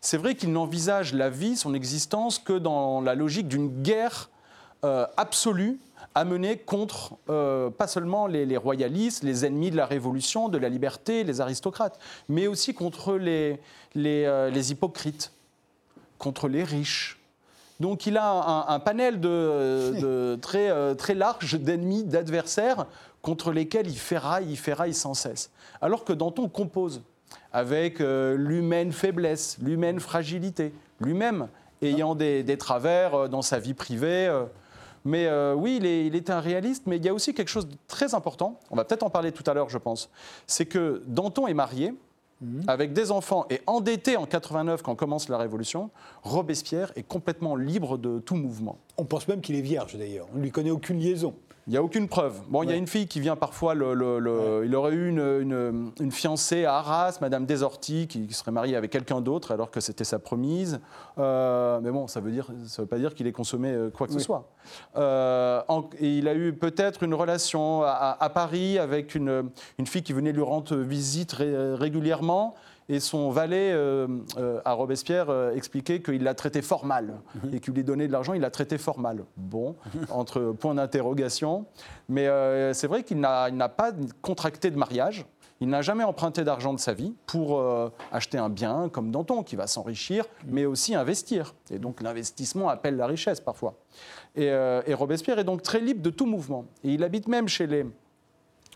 C'est 0.00 0.16
vrai 0.16 0.34
qu'il 0.34 0.52
n'envisage 0.52 1.12
la 1.12 1.30
vie, 1.30 1.56
son 1.56 1.74
existence, 1.74 2.38
que 2.38 2.54
dans 2.54 3.00
la 3.00 3.14
logique 3.14 3.46
d'une 3.46 3.82
guerre 3.82 4.30
euh, 4.84 5.06
absolue 5.16 5.78
à 6.14 6.24
mener 6.24 6.56
contre 6.56 7.14
euh, 7.28 7.68
pas 7.70 7.86
seulement 7.86 8.26
les, 8.26 8.56
royalistes, 8.56 9.22
les 9.22 9.44
ennemis 9.44 9.70
de 9.70 9.76
la 9.76 9.86
révolution, 9.86 10.48
de 10.48 10.56
la 10.58 10.70
liberté, 10.70 11.24
les 11.24 11.40
aristocrates, 11.40 11.98
mais 12.28 12.46
aussi 12.46 12.72
contre 12.72 13.16
les, 13.16 13.60
les, 13.94 14.72
hypocrites, 14.72 15.32
contre 16.18 16.48
les 16.48 16.64
riches. 16.64 17.20
Donc 17.80 18.06
il 18.06 18.16
a 18.16 18.66
un, 18.68 18.80
panel 18.80 19.20
de, 19.20 20.36
très, 20.42 20.94
très 20.94 21.14
large 21.14 21.60
d'ennemis, 21.60 22.04
d'adversaires 22.04 22.86
contre 23.20 23.52
lesquels 23.52 23.88
il 23.88 23.98
ferraille, 23.98 24.46
il 24.48 24.56
ferraille 24.56 24.94
sans 24.94 25.12
cesse. 25.12 25.50
Alors 25.82 26.04
que 26.04 26.14
Danton 26.14 26.48
compose 26.48 27.02
avec 27.52 28.00
euh, 28.00 28.36
l'humaine 28.36 28.92
faiblesse, 28.92 29.56
l'humaine 29.62 30.00
fragilité, 30.00 30.74
lui-même 31.00 31.48
ayant 31.80 32.14
des, 32.14 32.44
travers 32.58 33.14
euh, 33.14 33.28
dans 33.28 33.42
sa 33.42 33.58
vie 33.58 33.74
privée. 33.74 34.26
Euh. 34.26 34.44
Mais 35.04 35.30
oui, 35.54 35.76
il 35.78 35.86
est, 35.86 36.06
il 36.06 36.16
est, 36.16 36.30
un 36.30 36.40
réaliste, 36.40 36.82
mais 36.86 36.96
il 36.96 37.04
y 37.04 37.08
a 37.08 37.14
aussi 37.14 37.32
quelque 37.32 37.48
chose 37.48 37.68
de 37.68 37.76
très 37.86 38.16
important, 38.16 38.58
on 38.72 38.76
va 38.76 38.84
peut-être 38.84 39.04
en 39.04 39.10
parler 39.10 39.30
tout 39.30 39.48
à 39.48 39.54
l'heure, 39.54 39.68
je 39.68 39.78
pense, 39.78 40.10
c'est 40.48 40.66
que 40.66 41.00
Danton 41.06 41.46
est 41.46 41.54
marié, 41.54 41.94
mhm. 42.40 42.62
avec 42.66 42.92
des 42.92 43.12
enfants 43.12 43.46
et 43.48 43.60
endetté 43.68 44.16
en 44.16 44.26
89 44.26 44.82
quand 44.82 44.96
commence 44.96 45.28
la 45.28 45.38
Révolution, 45.38 45.90
Robespierre 46.24 46.90
est 46.96 47.04
complètement 47.04 47.54
libre 47.54 47.98
de 47.98 48.18
tout 48.18 48.34
mouvement. 48.34 48.78
On 48.96 49.04
pense 49.04 49.28
même 49.28 49.42
qu'il 49.42 49.54
est 49.54 49.60
vierge 49.60 49.96
d'ailleurs, 49.96 50.26
on 50.34 50.38
ne 50.38 50.42
lui 50.42 50.50
connaît 50.50 50.72
aucune 50.72 50.98
liaison. 50.98 51.36
Il 51.66 51.70
n'y 51.72 51.76
a 51.76 51.82
aucune 51.82 52.06
preuve. 52.06 52.42
Bon, 52.48 52.62
il 52.62 52.70
y 52.70 52.72
a 52.72 52.76
une 52.76 52.86
fille 52.86 53.08
qui 53.08 53.18
vient 53.18 53.34
parfois. 53.34 53.74
Le, 53.74 54.62
Il 54.64 54.76
aurait 54.76 54.92
eu 54.92 55.08
une, 55.08 55.92
une, 55.98 56.12
fiancée 56.12 56.64
à 56.64 56.76
Arras, 56.76 57.18
Madame 57.20 57.44
Desorti, 57.44 58.06
qui, 58.06 58.32
serait 58.32 58.52
mariée 58.52 58.76
avec 58.76 58.92
quelqu'un 58.92 59.20
d'autre 59.20 59.50
alors 59.50 59.72
que 59.72 59.80
c'était 59.80 60.04
sa 60.04 60.20
promise. 60.20 60.78
Euh, 61.18 61.80
mais 61.82 61.90
bon, 61.90 62.06
ça 62.06 62.20
veut 62.20 62.30
dire, 62.30 62.46
ça 62.68 62.82
veut 62.82 62.88
pas 62.88 62.98
dire 62.98 63.14
qu'il 63.14 63.26
ait 63.26 63.32
consommé 63.32 63.72
euh, 63.72 63.90
quoi 63.90 64.06
que 64.06 64.12
ce 64.12 64.20
soit. 64.20 64.48
Euh, 64.96 65.60
et 65.98 66.18
il 66.18 66.28
a 66.28 66.36
eu 66.36 66.52
peut-être 66.52 67.02
une 67.02 67.14
relation 67.14 67.82
à, 67.82 68.30
Paris 68.32 68.78
avec 68.78 69.16
une, 69.16 69.50
une, 69.78 69.86
fille 69.88 70.02
qui 70.02 70.12
venait 70.12 70.32
lui 70.32 70.42
rendre 70.42 70.76
visite 70.76 71.32
régulièrement 71.32 72.54
et 72.88 73.00
son 73.00 73.30
valet 73.30 73.72
euh, 73.72 74.06
euh, 74.38 74.60
à 74.64 74.72
Robespierre 74.72 75.28
euh, 75.28 75.54
expliquait 75.54 76.00
qu'il 76.00 76.22
l'a 76.22 76.34
traité 76.34 76.62
fort 76.62 76.84
mal 76.84 77.18
mhm. 77.34 77.54
et 77.54 77.60
qu'il 77.60 77.74
lui 77.74 77.82
donnait 77.82 78.06
de 78.06 78.12
l'argent, 78.12 78.32
il 78.32 78.40
l'a 78.40 78.50
traité 78.50 78.78
fort 78.78 78.98
mal. 78.98 79.24
Bon, 79.36 79.74
entre 80.10 80.52
points 80.52 80.74
d'interrogation. 80.74 81.66
Mais 82.08 82.28
c'est 82.72 82.86
vrai 82.86 83.02
qu'il 83.02 83.18
n'a 83.20 83.68
pas 83.68 83.92
contracté 84.22 84.70
de 84.70 84.76
mariage. 84.76 85.26
Il 85.60 85.68
n'a 85.68 85.80
jamais 85.80 86.04
emprunté 86.04 86.44
d'argent 86.44 86.74
de 86.74 86.78
sa 86.78 86.92
vie 86.92 87.14
pour 87.26 87.62
acheter 88.12 88.38
un 88.38 88.50
bien 88.50 88.88
comme 88.90 89.10
Danton, 89.10 89.42
qui 89.42 89.56
va 89.56 89.66
s'enrichir, 89.66 90.24
mhm. 90.44 90.54
mais 90.54 90.66
aussi 90.66 90.94
investir. 90.94 91.54
Et 91.70 91.78
donc 91.78 92.02
l'investissement 92.02 92.68
appelle 92.68 92.96
la 92.96 93.06
richesse 93.06 93.40
parfois. 93.40 93.74
Et, 94.34 94.46
et, 94.46 94.94
Robespierre 94.94 95.38
est 95.38 95.44
donc 95.44 95.62
très 95.62 95.80
libre 95.80 96.02
de 96.02 96.10
tout 96.10 96.26
mouvement. 96.26 96.66
Et 96.84 96.90
il 96.90 97.02
habite 97.02 97.26
même 97.28 97.48
chez 97.48 97.66
les... 97.66 97.86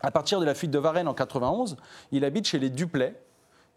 À 0.01 0.09
partir 0.09 0.39
de 0.39 0.45
la 0.45 0.55
fuite 0.55 0.71
de 0.71 0.79
Varennes 0.79 1.07
en 1.07 1.13
91, 1.13 1.77
il 2.11 2.25
habite 2.25 2.47
chez 2.47 2.57
les 2.57 2.71
Duplay, 2.71 3.15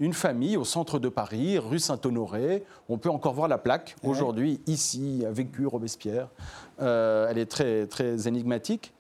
une 0.01 0.13
famille 0.13 0.57
au 0.57 0.65
centre 0.65 0.99
de 0.99 1.09
Paris, 1.09 1.59
rue 1.59 1.79
Saint-Honoré. 1.79 2.65
On 2.89 2.99
peut 2.99 3.11
encore 3.11 3.35
voir 3.35 3.49
la 3.49 3.59
plaque 3.59 3.97
aujourd'hui, 4.03 4.61
ici, 4.67 5.25
a 5.27 5.31
vécu 5.31 5.67
Robespierre. 5.67 6.29
Euh, 6.81 7.29
elle 7.31 7.39
est 7.39 7.47
très, 7.47 7.87
très 7.87 8.27
énigmatique. 8.27 8.93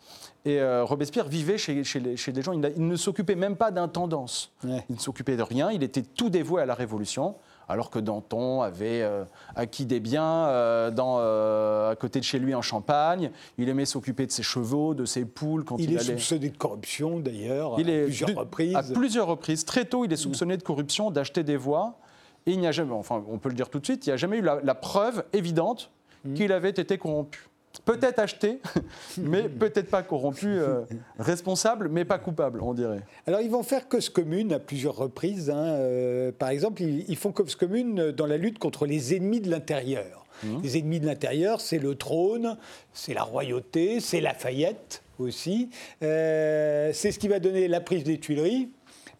Et 0.44 0.60
euh, 0.60 0.84
Robespierre 0.84 1.26
vivait 1.26 1.58
chez, 1.58 1.84
chez, 1.84 2.00
des 2.00 2.42
gens, 2.42 2.52
il, 2.52 2.60
ne 2.60 2.96
s'occupait 2.96 3.34
même 3.34 3.56
pas 3.56 3.70
d'intendance. 3.70 4.52
Il 4.62 4.82
ne 4.90 5.00
s'occupait 5.00 5.36
de 5.36 5.42
rien, 5.42 5.70
il 5.70 5.82
était 5.82 6.02
tout 6.02 6.28
dévoué 6.28 6.62
à 6.62 6.66
la 6.66 6.74
Révolution 6.74 7.34
alors 7.68 7.90
que 7.90 7.98
Danton 7.98 8.62
avait 8.62 9.02
euh, 9.02 9.24
acquis 9.54 9.86
des 9.86 10.00
biens 10.00 10.46
euh, 10.46 10.90
dans, 10.90 11.16
euh, 11.18 11.90
à 11.90 11.96
côté 11.96 12.20
de 12.20 12.24
chez 12.24 12.38
lui 12.38 12.54
en 12.54 12.62
Champagne. 12.62 13.30
Il 13.58 13.68
aimait 13.68 13.84
s'occuper 13.84 14.26
de 14.26 14.32
ses 14.32 14.42
chevaux, 14.42 14.94
de 14.94 15.04
ses 15.04 15.24
poules. 15.24 15.64
Quand 15.64 15.76
il, 15.78 15.90
il 15.90 15.96
est 15.96 16.00
soupçonné 16.00 16.50
de 16.50 16.56
corruption 16.56 17.18
d'ailleurs, 17.18 17.74
à 17.74 17.76
plusieurs 17.76 18.34
reprises. 18.36 18.76
À 18.76 18.82
plusieurs 18.82 19.26
reprises. 19.26 19.64
Très 19.64 19.84
tôt, 19.84 20.04
il 20.04 20.12
est 20.12 20.16
soupçonné 20.16 20.56
de 20.56 20.62
corruption, 20.62 21.10
d'acheter 21.10 21.42
des 21.42 21.56
voix. 21.56 21.98
Et 22.46 22.52
il 22.52 22.60
n'y 22.60 22.66
a 22.66 22.72
jamais, 22.72 22.92
enfin, 22.92 23.24
on 23.28 23.38
peut 23.38 23.48
le 23.48 23.54
dire 23.54 23.70
tout 23.70 23.80
de 23.80 23.84
suite, 23.86 24.06
il 24.06 24.10
n'y 24.10 24.14
a 24.14 24.18
jamais 24.18 24.38
eu 24.38 24.42
la, 24.42 24.74
preuve 24.74 25.24
évidente 25.32 25.90
mmh. 26.24 26.34
qu'il 26.34 26.52
avait 26.52 26.70
été 26.70 26.98
corrompu 26.98 27.48
peut-être 27.84 28.18
acheté, 28.18 28.60
mais 29.18 29.48
peut-être 29.48 29.90
pas 29.90 30.02
corrompu, 30.02 30.46
euh, 30.46 30.82
responsable, 31.18 31.88
mais 31.88 32.04
pas 32.04 32.18
coupable, 32.18 32.60
on 32.62 32.74
dirait. 32.74 33.00
Alors 33.26 33.40
ils 33.40 33.50
vont 33.50 33.62
faire 33.62 33.88
cause 33.88 34.08
commune 34.08 34.52
à 34.52 34.58
plusieurs 34.58 34.96
reprises. 34.96 35.50
Hein. 35.50 35.64
Euh, 35.64 36.32
par 36.32 36.50
exemple, 36.50 36.82
ils, 36.82 37.16
font 37.16 37.32
cause 37.32 37.56
commune 37.56 38.10
dans 38.12 38.26
la 38.26 38.36
lutte 38.36 38.58
contre 38.58 38.86
les 38.86 39.14
ennemis 39.14 39.40
de 39.40 39.50
l'intérieur. 39.50 40.26
Mmh. 40.42 40.62
Les 40.62 40.78
ennemis 40.78 41.00
de 41.00 41.06
l'intérieur, 41.06 41.60
c'est 41.60 41.78
le 41.78 41.94
trône, 41.94 42.56
c'est 42.92 43.14
la 43.14 43.22
royauté, 43.22 44.00
c'est 44.00 44.20
Lafayette 44.20 45.02
aussi. 45.18 45.70
Euh, 46.02 46.90
c'est 46.92 47.12
ce 47.12 47.18
qui 47.18 47.28
va 47.28 47.38
donner 47.38 47.68
la 47.68 47.80
prise 47.80 48.04
des 48.04 48.18
Tuileries. 48.18 48.70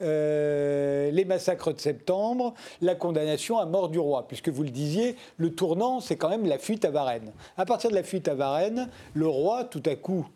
Euh, 0.03 1.11
les 1.11 1.25
massacres 1.25 1.73
de 1.73 1.81
septembre, 1.81 2.55
la 2.81 2.95
condamnation 2.95 3.59
à 3.59 3.67
mort 3.67 3.89
du 3.89 3.99
roi, 3.99 4.27
puisque 4.27 4.49
vous 4.49 4.63
le 4.63 4.71
disiez, 4.71 5.17
le 5.37 5.55
tournant, 5.55 6.01
c'est 6.01 6.17
quand 6.17 6.29
même 6.29 6.47
la 6.47 6.59
fuite 6.59 6.85
à 6.85 6.91
Varennes. 6.91 7.33
À 7.57 7.65
partir 7.65 7.91
de 7.91 7.95
la 7.95 8.03
fuite 8.03 8.29
à 8.29 8.35
Varennes, 8.35 8.89
le 9.15 9.27
roi, 9.27 9.65
tout 9.65 9.83
à 9.87 9.95
coup, 9.95 10.27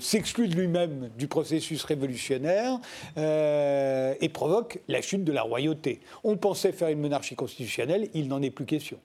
s'exclut 0.00 0.48
de 0.48 0.54
lui-même 0.54 1.10
du 1.18 1.28
processus 1.28 1.84
révolutionnaire 1.84 2.78
euh, 3.18 4.14
et 4.20 4.28
provoque 4.28 4.80
la 4.88 5.02
chute 5.02 5.24
de 5.24 5.32
la 5.32 5.42
royauté. 5.42 6.00
On 6.24 6.36
pensait 6.36 6.72
faire 6.72 6.88
une 6.88 7.00
monarchie 7.00 7.34
constitutionnelle, 7.34 8.08
il 8.14 8.28
n'en 8.28 8.40
est 8.42 8.50
plus 8.50 8.64
question. 8.64 8.98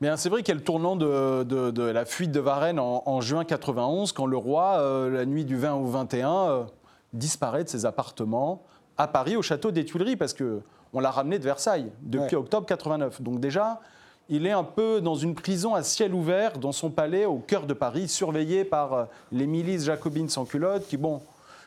Mais 0.00 0.08
c'est 0.16 0.28
vrai 0.28 0.42
qu'il 0.42 0.48
y 0.48 0.56
a 0.56 0.58
le 0.58 0.64
tournant 0.64 0.96
de, 0.96 1.82
la 1.82 2.04
fuite 2.04 2.32
de 2.32 2.40
Varennes 2.40 2.80
en, 2.80 3.20
juin 3.20 3.44
91, 3.44 4.12
quand 4.12 4.26
le 4.26 4.36
roi, 4.36 4.78
euh, 4.78 5.10
la 5.10 5.24
nuit 5.26 5.44
du 5.44 5.56
20 5.56 5.74
au 5.74 5.86
21, 5.86 6.66
disparaît 7.12 7.64
de 7.64 7.68
ses 7.68 7.86
appartements 7.86 8.64
à 8.98 9.08
Paris, 9.08 9.36
au 9.36 9.42
château 9.42 9.70
des 9.70 9.84
Tuileries, 9.84 10.16
parce 10.16 10.34
qu'on 10.34 11.00
l'a 11.00 11.10
ramené 11.10 11.38
de 11.38 11.44
Versailles 11.44 11.90
depuis 12.02 12.36
octobre 12.36 12.66
89. 12.66 13.22
Donc 13.22 13.40
déjà, 13.40 13.80
il 14.28 14.46
est 14.46 14.52
un 14.52 14.64
peu 14.64 15.00
dans 15.00 15.14
une 15.14 15.34
prison 15.34 15.74
à 15.74 15.82
ciel 15.82 16.14
ouvert 16.14 16.58
dans 16.58 16.72
son 16.72 16.90
palais 16.90 17.24
au 17.24 17.38
cœur 17.38 17.66
de 17.66 17.74
Paris, 17.74 18.08
surveillé 18.08 18.64
par 18.64 18.92
euh, 18.92 19.04
les 19.30 19.46
milices 19.46 19.84
jacobines 19.84 20.28
sans 20.28 20.44
culottes 20.44 20.86
qui, 20.86 20.96
bon, 20.96 21.20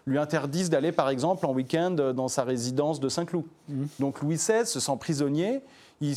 lui 0.08 0.18
interdisent 0.18 0.70
d'aller, 0.70 0.92
par 0.92 1.10
exemple, 1.10 1.46
en 1.46 1.54
week-end 1.54 1.92
dans 1.92 2.28
sa 2.28 2.44
résidence 2.44 3.00
de 3.00 3.10
Saint-Cloud. 3.10 3.46
Mhm. 3.70 3.88
Donc 4.00 4.22
Louis 4.22 4.36
XVI 4.36 4.66
se 4.66 4.80
sent 4.80 4.98
prisonnier, 5.00 5.62
il, 6.02 6.16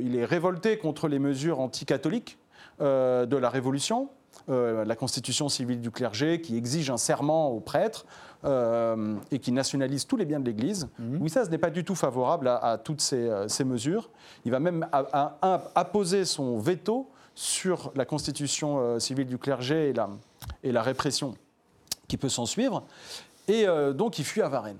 il, 0.00 0.16
est 0.16 0.24
révolté 0.24 0.78
contre 0.78 1.08
les 1.08 1.18
mesures 1.18 1.60
anticatholiques 1.60 2.38
euh, 2.80 3.26
de 3.26 3.36
la 3.36 3.50
Révolution, 3.50 4.08
euh, 4.48 4.84
la 4.84 4.96
constitution 4.96 5.48
civile 5.48 5.80
du 5.80 5.90
clergé 5.90 6.40
qui 6.40 6.56
exige 6.56 6.90
un 6.90 6.96
serment 6.96 7.50
aux 7.50 7.60
prêtres. 7.60 8.06
Euh, 8.44 9.14
et 9.30 9.38
qui 9.38 9.52
nationalise 9.52 10.04
tous 10.04 10.16
les 10.16 10.24
biens 10.24 10.40
de 10.40 10.46
l'Église. 10.46 10.88
Mmh. 10.98 11.18
Louis 11.18 11.30
XVI 11.30 11.48
n'est 11.48 11.58
pas 11.58 11.70
du 11.70 11.84
tout 11.84 11.94
favorable 11.94 12.48
à, 12.48 12.76
toutes 12.76 13.00
ces, 13.00 13.28
euh, 13.28 13.46
ces, 13.46 13.62
mesures. 13.62 14.10
Il 14.44 14.50
va 14.50 14.58
même 14.58 14.84
apposer 15.76 16.24
son 16.24 16.58
veto 16.58 17.08
sur 17.36 17.92
la 17.94 18.04
constitution 18.04 18.80
euh, 18.80 18.98
civile 18.98 19.28
du 19.28 19.38
clergé 19.38 19.90
et 19.90 19.92
la, 19.92 20.10
et 20.64 20.72
la 20.72 20.82
répression 20.82 21.36
qui 22.08 22.16
peut 22.16 22.28
s'en 22.28 22.44
suivre. 22.44 22.82
Et 23.46 23.66
donc 23.94 24.18
il 24.18 24.24
fuit 24.24 24.42
à 24.42 24.48
Varennes. 24.48 24.78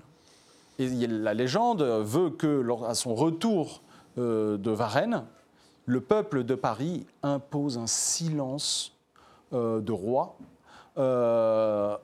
Et 0.79 0.87
la 1.07 1.33
légende 1.33 1.81
veut 1.81 2.29
que, 2.29 2.65
à 2.85 2.95
son 2.95 3.13
retour 3.13 3.81
de 4.15 4.71
Varennes, 4.71 5.25
le 5.85 5.99
peuple 5.99 6.43
de 6.43 6.55
Paris 6.55 7.05
impose 7.23 7.77
un 7.77 7.87
silence 7.87 8.92
de 9.53 9.91
roi 9.91 10.37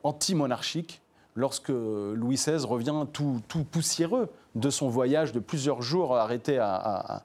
anti-monarchique 0.04 1.02
lorsque 1.36 1.70
Louis 1.70 2.36
XVI 2.36 2.66
revient 2.66 3.06
tout, 3.14 3.42
poussiéreux 3.72 4.30
de 4.56 4.70
son 4.70 4.90
voyage 4.90 5.32
de 5.32 5.40
plusieurs 5.40 5.82
jours 5.82 6.16
arrêté 6.18 6.58
à, 6.60 7.24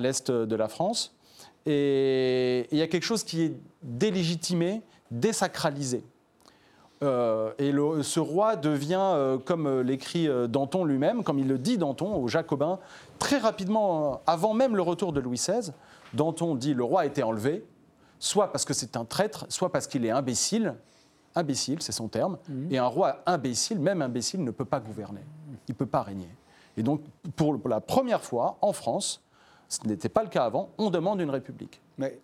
l'est 0.00 0.30
de 0.30 0.56
la 0.56 0.68
France. 0.68 1.14
Et 1.66 2.66
il 2.72 2.78
y 2.78 2.82
a 2.82 2.86
quelque 2.86 3.04
chose 3.04 3.24
qui 3.24 3.42
est 3.42 3.52
délégitimé, 3.82 4.82
désacralisé. 5.10 6.04
Euh, 7.02 7.52
et 7.58 7.72
ce 8.02 8.20
roi 8.20 8.56
devient, 8.56 8.98
euh, 9.00 9.38
comme 9.38 9.82
l'écrit 9.82 10.26
euh, 10.26 10.48
Danton 10.48 10.84
lui-même, 10.84 11.22
comme 11.22 11.38
il 11.38 11.46
le 11.46 11.58
dit 11.58 11.78
Danton 11.78 12.16
aux 12.16 12.26
Jacobins, 12.26 12.80
très 13.18 13.38
rapidement, 13.38 14.20
avant 14.26 14.52
même 14.52 14.74
le 14.74 14.82
retour 14.82 15.12
de 15.12 15.20
Louis 15.20 15.36
XVI, 15.36 15.72
Danton 16.14 16.54
dit 16.56 16.74
le 16.74 16.82
roi 16.82 17.02
a 17.02 17.06
été 17.06 17.22
enlevé, 17.22 17.64
soit 18.18 18.52
parce 18.52 18.64
que 18.64 18.74
c'est 18.74 18.96
un 18.96 19.04
traître, 19.04 19.46
soit 19.48 19.70
parce 19.70 19.86
qu'il 19.86 20.04
est 20.04 20.10
imbécile, 20.10 20.74
imbécile, 21.34 21.80
c'est 21.82 21.92
son 21.92 22.08
terme, 22.08 22.38
mhm. 22.48 22.72
et 22.72 22.78
un 22.78 22.86
roi 22.86 23.22
imbécile, 23.26 23.78
même 23.78 24.02
imbécile, 24.02 24.42
ne 24.42 24.50
peut 24.50 24.64
pas 24.64 24.80
gouverner, 24.80 25.22
il 25.68 25.72
ne 25.72 25.76
peut 25.76 25.86
pas 25.86 26.02
régner. 26.02 26.28
Et 26.76 26.82
donc, 26.82 27.02
pour 27.34 27.58
la 27.68 27.80
première 27.80 28.22
fois, 28.22 28.56
en 28.60 28.72
France, 28.72 29.22
ce 29.68 29.86
n'était 29.86 30.08
pas 30.08 30.22
le 30.22 30.28
cas 30.28 30.44
avant, 30.44 30.70
on 30.78 30.90
demande 30.90 31.20
une 31.20 31.30
république. 31.30 31.80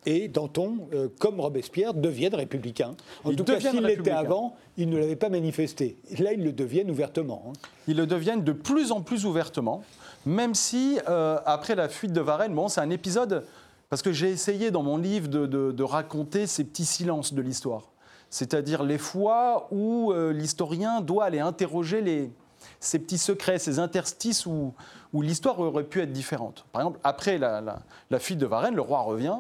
Et 0.07 0.29
Danton, 0.29 0.89
euh, 0.93 1.09
comme 1.19 1.41
Robespierre, 1.41 1.95
deviennent 1.95 2.35
républicains. 2.35 2.95
En 3.25 3.35
tout 3.35 3.45
cas, 3.45 3.59
s'il 3.59 3.83
l'était 3.83 4.13
avant, 4.13 4.55
ils 4.77 4.89
ne 4.89 4.97
l'avaient 4.97 5.17
pas 5.17 5.29
manifesté. 5.29 5.99
Là, 6.19 6.33
ils 6.33 6.45
le 6.45 6.53
deviennent 6.53 6.91
ouvertement. 6.91 7.47
Hein. 7.49 7.53
Ils 7.89 7.97
le 7.97 8.07
deviennent 8.07 8.45
de 8.45 8.53
plus 8.53 8.93
en 8.93 9.01
plus 9.01 9.27
ouvertement, 9.27 9.83
même 10.25 10.55
si, 10.55 10.99
euh, 11.09 11.39
après 11.45 11.75
la 11.75 11.89
fuite 11.89 12.13
de 12.13 12.21
Varennes, 12.21 12.55
bon, 12.55 12.69
c'est 12.69 12.81
un 12.81 12.91
épisode, 12.91 13.45
parce 13.89 14.03
que 14.03 14.13
j'ai 14.13 14.31
essayé 14.31 14.71
dans 14.71 14.83
mon 14.83 14.97
livre 14.97 15.29
de 15.29 15.83
raconter 15.83 16.47
ces 16.47 16.65
petits 16.65 16.85
silences 16.85 17.35
de 17.35 17.43
l'histoire 17.43 17.91
c'est-à-dire 18.35 18.83
les 18.83 18.99
fois 18.99 19.69
où 19.71 20.11
euh, 20.11 20.33
l'historien 20.33 21.01
doit 21.01 21.27
aller 21.27 21.39
interroger 21.39 22.33
ces 22.81 22.99
petits 22.99 23.17
secrets, 23.17 23.61
ces 23.61 23.79
interstices 23.79 24.45
où, 24.45 24.75
l'histoire 25.15 25.61
aurait 25.61 25.85
pu 25.85 26.01
être 26.01 26.11
différente. 26.11 26.67
Par 26.73 26.83
exemple, 26.83 26.99
après 27.05 27.39
la, 27.39 27.85
fuite 28.19 28.39
de 28.39 28.47
Varennes, 28.47 28.75
le 28.75 28.81
roi 28.81 29.03
revient, 29.03 29.37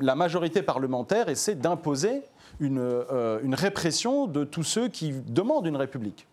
la 0.00 0.14
majorité 0.14 0.62
parlementaire 0.62 1.28
essaie 1.28 1.56
d'imposer 1.56 2.22
euh, 2.62 3.38
une, 3.42 3.54
répression 3.54 4.26
de 4.26 4.44
tous 4.44 4.62
ceux 4.62 4.88
qui 4.88 5.12
demandent 5.12 5.66
une 5.66 5.76
république. 5.76 6.26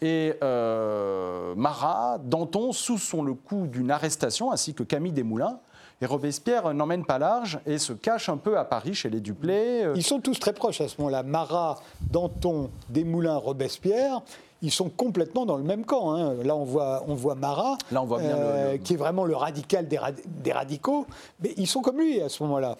Et 0.00 0.34
euh, 0.42 1.54
Marat, 1.54 2.18
Danton, 2.24 2.72
sous 2.72 2.98
sont 2.98 3.22
le 3.22 3.34
coup 3.34 3.68
d'une 3.68 3.92
arrestation, 3.92 4.50
ainsi 4.50 4.74
que 4.74 4.82
Camille 4.82 5.12
Desmoulins, 5.12 5.60
et 6.00 6.06
Robespierre 6.06 6.72
n'emmène 6.74 7.04
pas 7.04 7.18
large 7.18 7.58
et 7.66 7.78
se 7.78 7.92
cache 7.92 8.28
un 8.28 8.36
peu 8.36 8.58
à 8.58 8.64
Paris 8.64 8.94
chez 8.94 9.10
les 9.10 9.20
Duplay. 9.20 9.84
Euh. 9.84 9.92
Ils 9.96 10.04
sont 10.04 10.20
tous 10.20 10.38
très 10.38 10.52
proches 10.52 10.80
à 10.80 10.88
ce 10.88 10.96
moment-là. 10.98 11.22
Marat, 11.22 11.78
Danton, 12.00 12.70
Desmoulins, 12.88 13.36
Robespierre 13.36 14.22
ils 14.60 14.72
sont 14.72 14.88
complètement 14.88 15.46
dans 15.46 15.56
le 15.56 15.62
même 15.62 15.84
camp. 15.84 16.12
Hein. 16.14 16.34
Là, 16.42 16.56
on 16.56 16.64
voit, 16.64 17.04
on 17.06 17.14
voit 17.14 17.36
Marat, 17.36 17.78
Là, 17.92 18.02
on 18.02 18.06
voit 18.06 18.18
bien 18.18 18.36
euh, 18.36 18.78
qui 18.78 18.94
est 18.94 18.96
vraiment 18.96 19.24
le 19.24 19.36
radical 19.36 19.86
des, 19.86 20.52
radicaux, 20.52 21.06
mais 21.40 21.54
ils 21.56 21.68
sont 21.68 21.80
comme 21.80 21.98
lui 21.98 22.20
à 22.20 22.28
ce 22.28 22.42
moment-là. 22.42 22.76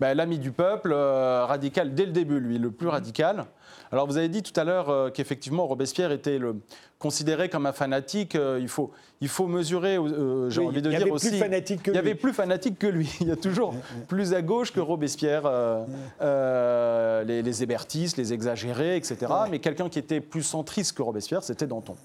Ben, 0.00 0.14
L'ami 0.14 0.40
du 0.40 0.50
peuple, 0.50 0.92
radical 0.92 1.94
dès 1.94 2.06
le 2.06 2.12
début, 2.12 2.40
lui, 2.40 2.58
le 2.58 2.72
plus 2.72 2.88
radical. 2.88 3.44
Alors 3.92 4.06
vous 4.06 4.16
avez 4.16 4.30
dit 4.30 4.42
tout 4.42 4.58
à 4.58 4.64
l'heure 4.64 5.12
qu'effectivement 5.12 5.66
Robespierre 5.66 6.12
était 6.12 6.38
le, 6.38 6.56
considéré 6.98 7.50
comme 7.50 7.66
un 7.66 7.72
fanatique. 7.72 8.38
il, 8.58 8.68
faut, 8.68 8.90
il 9.20 9.28
faut 9.28 9.46
mesurer, 9.46 9.98
j'ai 10.48 10.60
envie 10.60 10.80
de 10.80 10.90
dire 10.90 11.12
aussi. 11.12 11.28
Il 11.28 11.36
y 11.36 11.42
avait 11.42 11.52
plus 11.52 11.52
fanatique 11.52 11.82
que 11.82 11.90
lui. 11.90 11.92
Il 11.92 11.96
y 11.96 11.98
avait 11.98 12.14
plus 12.14 12.32
fanatique 12.32 12.78
que 12.78 12.86
lui. 12.86 13.16
Il 13.20 13.28
y 13.28 13.30
a 13.30 13.36
toujours 13.36 13.74
plus 14.08 14.32
à 14.32 14.40
gauche 14.40 14.72
que 14.72 14.80
Robespierre, 14.80 15.42
les, 16.20 17.42
les 17.42 17.62
hébertistes, 17.62 18.16
les 18.16 18.32
exagérés, 18.32 18.96
etc. 18.96 19.26
Mais 19.50 19.58
quelqu'un 19.58 19.90
qui 19.90 19.98
était 19.98 20.20
plus 20.20 20.42
centriste 20.42 20.96
que 20.96 21.02
Robespierre, 21.02 21.42
c'était 21.42 21.66
Danton. 21.66 21.96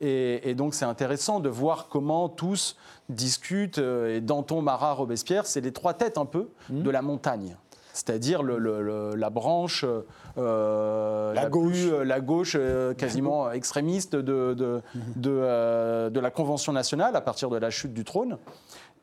Et, 0.00 0.54
donc 0.54 0.74
c'est 0.74 0.84
intéressant 0.84 1.40
de 1.40 1.48
voir 1.48 1.88
comment 1.88 2.28
tous 2.28 2.76
discutent. 3.08 3.78
Et 3.78 4.20
Danton, 4.20 4.62
Marat, 4.62 4.92
Robespierre, 4.92 5.46
c'est 5.46 5.60
les 5.60 5.72
trois 5.72 5.94
têtes 5.94 6.18
un 6.18 6.26
peu 6.26 6.50
mmh. 6.70 6.82
de 6.82 6.90
la 6.90 7.02
montagne 7.02 7.56
c'est-à-dire 7.96 8.42
la 8.42 9.30
branche 9.30 9.84
euh, 10.38 11.32
la, 11.32 11.48
gauche, 11.48 11.86
euh, 11.86 12.04
la 12.04 12.20
gauche 12.20 12.56
euh, 12.58 12.92
quasiment 12.92 13.50
extrémiste 13.52 14.14
de, 14.14 14.52
de, 14.52 14.82
de, 15.16 16.20
la 16.20 16.30
Convention 16.30 16.74
nationale 16.74 17.16
à 17.16 17.22
partir 17.22 17.48
de 17.48 17.56
la 17.56 17.70
chute 17.70 17.94
du 17.94 18.04
trône. 18.04 18.36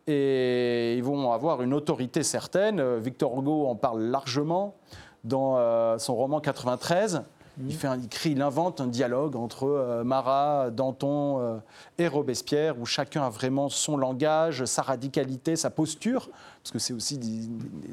Et 0.06 0.96
ils 0.96 1.04
vont 1.04 1.32
avoir 1.32 1.64
une 1.64 1.74
autorité 1.74 2.22
certaine. 2.22 2.98
Victor 2.98 3.40
Hugo 3.40 3.68
en 3.68 3.76
parle 3.76 4.02
largement 4.04 4.76
dans 5.24 5.98
son 5.98 6.16
roman 6.16 6.40
93. 6.40 7.24
Il, 7.66 7.74
fait 7.74 7.88
un, 7.88 8.00
il, 8.26 8.42
invente 8.42 8.82
un 8.82 8.88
dialogue 8.88 9.36
entre 9.36 10.02
Marat, 10.04 10.72
Danton 10.72 11.62
et 11.98 12.08
Robespierre, 12.08 12.78
où 12.80 12.86
chacun 12.86 13.24
a 13.24 13.30
vraiment 13.30 13.70
son 13.70 13.96
langage, 13.96 14.66
sa 14.66 14.82
radicalité, 14.82 15.56
sa 15.56 15.70
posture, 15.70 16.30
parce 16.62 16.72
que 16.72 16.80
c'est 16.80 16.94
aussi 16.94 17.50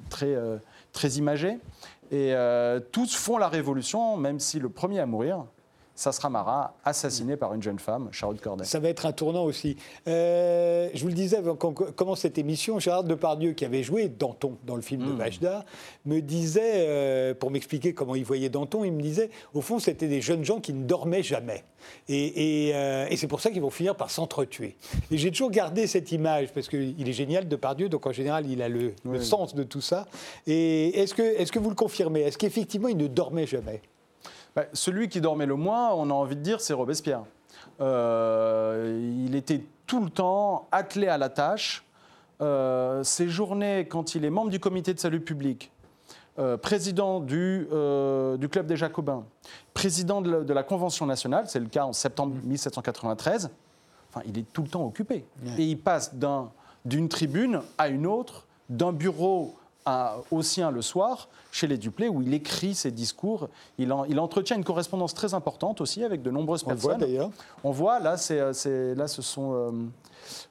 très, 0.08 0.36
très 0.92 1.10
imagé. 1.10 1.58
Et 2.10 2.34
euh, 2.34 2.80
tous 2.80 3.14
font 3.14 3.38
la 3.38 3.48
révolution, 3.48 4.16
même 4.16 4.40
si 4.40 4.58
le 4.58 4.68
premier 4.68 5.00
à 5.00 5.06
mourir, 5.06 5.44
ça 6.00 6.12
sera 6.12 6.30
Marat, 6.30 6.72
assassiné 6.82 7.36
par 7.36 7.52
une 7.52 7.62
jeune 7.62 7.78
femme, 7.78 8.08
Charlotte 8.10 8.40
Corday. 8.40 8.64
Ça 8.64 8.78
va 8.78 8.88
être 8.88 9.04
un 9.04 9.12
tournant 9.12 9.44
aussi. 9.44 9.76
Euh, 10.08 10.88
je 10.94 11.02
vous 11.02 11.08
le 11.08 11.14
disais 11.14 11.36
avant 11.36 11.56
qu'on 11.56 11.74
commence 11.74 12.20
cette 12.20 12.38
émission, 12.38 12.78
Gérard 12.78 13.04
Depardieu, 13.04 13.52
qui 13.52 13.66
avait 13.66 13.82
joué 13.82 14.08
Danton 14.08 14.56
dans 14.64 14.76
le 14.76 14.80
film 14.80 15.06
de 15.06 15.12
Majda, 15.12 15.66
hmm. 16.06 16.10
me 16.10 16.20
disait, 16.22 16.86
euh, 16.88 17.34
pour 17.34 17.50
m'expliquer 17.50 17.92
comment 17.92 18.14
il 18.14 18.24
voyait 18.24 18.48
Danton, 18.48 18.82
il 18.82 18.92
me 18.92 19.02
disait, 19.02 19.28
au 19.52 19.60
fond, 19.60 19.78
c'était 19.78 20.08
des 20.08 20.22
jeunes 20.22 20.42
gens 20.42 20.58
qui 20.58 20.72
ne 20.72 20.84
dormaient 20.84 21.22
jamais. 21.22 21.64
Et, 22.08 22.68
et, 22.70 23.16
c'est 23.18 23.28
pour 23.28 23.42
ça 23.42 23.50
qu'ils 23.50 23.60
vont 23.60 23.68
finir 23.68 23.94
par 23.94 24.10
s'entretuer. 24.10 24.76
Et 25.10 25.18
j'ai 25.18 25.30
toujours 25.30 25.50
gardé 25.50 25.86
cette 25.86 26.12
image, 26.12 26.50
parce 26.54 26.70
qu'il 26.70 27.06
est 27.06 27.12
génial, 27.12 27.46
Depardieu, 27.46 27.90
donc 27.90 28.06
en 28.06 28.12
général, 28.12 28.50
il 28.50 28.62
a 28.62 28.70
le, 28.70 28.94
sens 29.20 29.54
de 29.54 29.64
tout 29.64 29.82
ça. 29.82 30.06
Et 30.46 30.98
est-ce 30.98 31.12
que, 31.12 31.20
est 31.20 31.44
-ce 31.44 31.52
que 31.52 31.58
vous 31.58 31.68
le 31.68 31.76
confirmez? 31.76 32.22
Est-ce 32.22 32.38
qu'effectivement, 32.38 32.88
il 32.88 32.96
ne 32.96 33.06
dormait 33.06 33.46
jamais? 33.46 33.82
Bah, 34.56 34.64
celui 34.72 35.08
qui 35.08 35.20
dormait 35.20 35.46
le 35.46 35.56
moins, 35.56 35.92
on 35.94 36.10
a 36.10 36.12
envie 36.12 36.36
de 36.36 36.40
dire, 36.40 36.60
c'est 36.60 36.72
Robespierre. 36.72 37.22
Euh, 37.80 39.24
il 39.26 39.34
était 39.34 39.64
tout 39.86 40.02
le 40.02 40.10
temps 40.10 40.68
attelé 40.72 41.08
à 41.08 41.18
la 41.18 41.28
tâche. 41.28 41.84
Euh, 42.40 43.02
ses 43.02 43.28
journées, 43.28 43.86
quand 43.88 44.14
il 44.14 44.24
est 44.24 44.30
membre 44.30 44.50
du 44.50 44.60
comité 44.60 44.94
de 44.94 44.98
salut 44.98 45.20
public, 45.20 45.70
euh, 46.38 46.56
président 46.56 47.20
du, 47.20 47.66
Club 48.50 48.66
des 48.66 48.76
Jacobins, 48.76 49.24
président 49.74 50.22
de 50.22 50.52
la, 50.52 50.62
Convention 50.62 51.06
nationale, 51.06 51.44
c'est 51.48 51.60
le 51.60 51.66
cas 51.66 51.84
en 51.84 51.92
septembre 51.92 52.34
1793, 52.42 53.50
enfin, 54.10 54.22
il 54.26 54.38
est 54.38 54.52
tout 54.52 54.62
le 54.62 54.68
temps 54.68 54.84
occupé. 54.84 55.24
Et 55.58 55.64
il 55.64 55.78
passe 55.78 56.14
d'une 56.84 57.08
tribune 57.08 57.60
à 57.78 57.88
une 57.88 58.06
autre, 58.06 58.46
d'un 58.68 58.92
bureau 58.92 59.54
au 60.30 60.42
sien 60.42 60.70
le 60.70 60.82
soir, 60.82 61.28
chez 61.50 61.66
les 61.66 61.78
Duplay, 61.78 62.08
où 62.08 62.22
il 62.22 62.34
écrit 62.34 62.74
ses 62.74 62.90
discours. 62.90 63.48
Il, 63.78 63.92
il, 64.08 64.20
entretient 64.20 64.56
une 64.56 64.64
correspondance 64.64 65.14
très 65.14 65.34
importante 65.34 65.80
aussi 65.80 66.04
avec 66.04 66.22
de 66.22 66.30
nombreuses 66.30 66.62
personnes. 66.62 66.92
On 66.92 66.98
voit 66.98 67.06
d'ailleurs. 67.06 67.30
On 67.64 67.70
voit, 67.70 68.00
là, 68.00 68.16
c'est, 68.16 68.94
là 68.94 69.08
ce 69.08 69.22
sont. 69.22 69.54
Euh, 69.54 69.70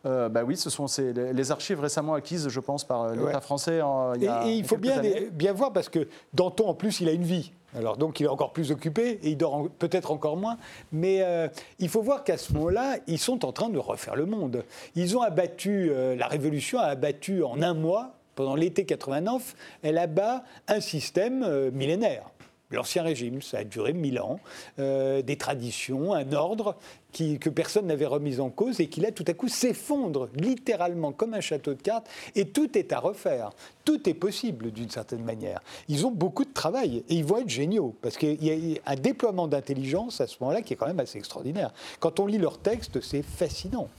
euh, 0.06 0.30
bah 0.30 0.44
oui, 0.44 0.58
ce 0.58 0.70
sont 0.70 0.88
les 1.00 1.52
archives 1.52 1.80
récemment 1.80 2.16
acquises, 2.16 2.50
je 2.50 2.60
pense, 2.60 2.84
par 2.84 3.14
l'État 3.14 3.42
français. 3.42 3.82
il 4.16 4.24
et, 4.24 4.58
il 4.58 4.66
faut 4.66 4.78
bien, 4.78 5.02
bien 5.32 5.54
voir, 5.54 5.72
parce 5.72 5.90
que 5.90 6.08
Danton, 6.34 6.70
en 6.70 6.74
plus, 6.74 7.00
il 7.02 7.08
a 7.08 7.12
une 7.12 7.24
vie. 7.24 7.52
Alors 7.78 7.98
donc 7.98 8.20
il 8.20 8.24
est 8.24 8.30
encore 8.30 8.52
plus 8.52 8.72
occupé 8.72 9.20
et 9.22 9.30
il 9.30 9.38
dort 9.38 9.70
peut-être 9.78 10.10
encore 10.10 10.38
moins. 10.38 10.58
Mais 10.92 11.22
euh, 11.22 11.48
il 11.78 11.88
faut 11.88 12.02
voir 12.02 12.24
qu'à 12.24 12.36
ce 12.36 12.52
moment-là, 12.54 12.98
ils 13.06 13.20
sont 13.20 13.46
en 13.46 13.52
train 13.52 13.70
de 13.70 13.78
refaire 13.78 14.16
le 14.16 14.26
monde. 14.26 14.66
Ils 14.96 15.16
ont 15.16 15.22
abattu, 15.22 15.92
la 16.18 16.26
Révolution 16.26 16.80
a 16.80 16.86
abattu 16.86 17.44
en 17.44 17.62
un 17.62 17.76
mois 17.76 18.19
pendant 18.36 18.56
l'été 18.56 18.86
89, 18.86 19.56
elle 19.84 19.98
abat 19.98 20.44
un 20.68 20.80
système 20.80 21.44
euh, 21.44 21.72
millénaire. 21.72 22.30
L'Ancien 22.72 23.02
Régime, 23.02 23.42
ça 23.42 23.60
a 23.60 23.64
duré 23.64 23.94
mille 23.94 24.20
ans, 24.20 24.40
euh, 24.78 25.24
des 25.24 25.38
traditions, 25.38 26.14
un 26.14 26.32
ordre 26.34 26.76
que 27.12 27.50
personne 27.50 27.88
n'avait 27.88 28.06
remis 28.06 28.40
en 28.40 28.52
cause 28.52 28.80
et 28.80 28.88
qui 28.88 29.02
là 29.02 29.12
tout 29.12 29.26
à 29.28 29.34
coup 29.34 29.48
s'effondre 29.48 30.30
littéralement 30.36 31.12
comme 31.12 31.34
un 31.34 31.42
château 31.42 31.74
de 31.74 31.82
cartes 31.82 32.08
et 32.36 32.50
tout 32.50 32.78
est 32.78 32.94
à 32.94 33.00
refaire. 33.00 33.50
Tout 33.86 34.08
est 34.08 34.14
possible 34.14 34.72
d'une 34.72 34.92
certaine 34.92 35.24
manière. 35.24 35.62
Ils 35.88 36.06
ont 36.06 36.12
beaucoup 36.12 36.46
de 36.46 36.54
travail 36.54 37.04
et 37.10 37.16
ils 37.16 37.26
vont 37.26 37.40
être 37.40 37.50
géniaux 37.50 37.96
parce 38.04 38.18
qu'il 38.18 38.44
y 38.44 38.78
a 38.78 38.82
un 38.86 38.96
déploiement 38.96 39.48
d'intelligence 39.48 40.22
à 40.22 40.28
ce 40.28 40.36
moment-là 40.42 40.62
qui 40.62 40.74
est 40.74 40.76
quand 40.76 40.86
même 40.86 41.00
assez 41.00 41.18
extraordinaire. 41.18 41.74
Quand 42.00 42.20
on 42.20 42.28
lit 42.28 42.38
leurs 42.38 42.60
textes, 42.60 43.02
c'est 43.02 43.24
fascinant 43.24 43.90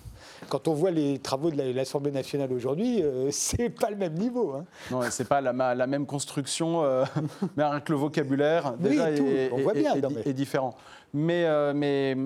quand 0.48 0.68
on 0.68 0.74
voit 0.74 0.90
les 0.90 1.18
travaux 1.18 1.50
de 1.50 1.72
l'Assemblée 1.72 2.11
nationale 2.11 2.53
aujourd'hui, 2.53 3.03
euh, 3.03 3.29
c'est 3.33 3.68
pas 3.68 3.90
le 3.90 3.96
même 3.96 4.14
niveau. 4.14 4.55
Hein. 4.55 4.64
Non, 4.90 5.03
c'est 5.11 5.29
pas 5.29 5.40
la, 5.40 5.87
même 5.87 6.07
construction, 6.07 6.85
euh, 6.85 7.05
mais 7.57 7.62
avec 7.62 7.88
le 7.88 7.96
vocabulaire 7.96 8.72
déjà 8.79 9.11
est, 9.11 9.50
on 9.53 9.59
voit 9.59 9.74
bien, 9.74 9.94
est, 10.24 10.33
différent. 10.33 10.76
Mais, 11.12 11.44
euh, 11.44 11.72
mais, 11.74 12.16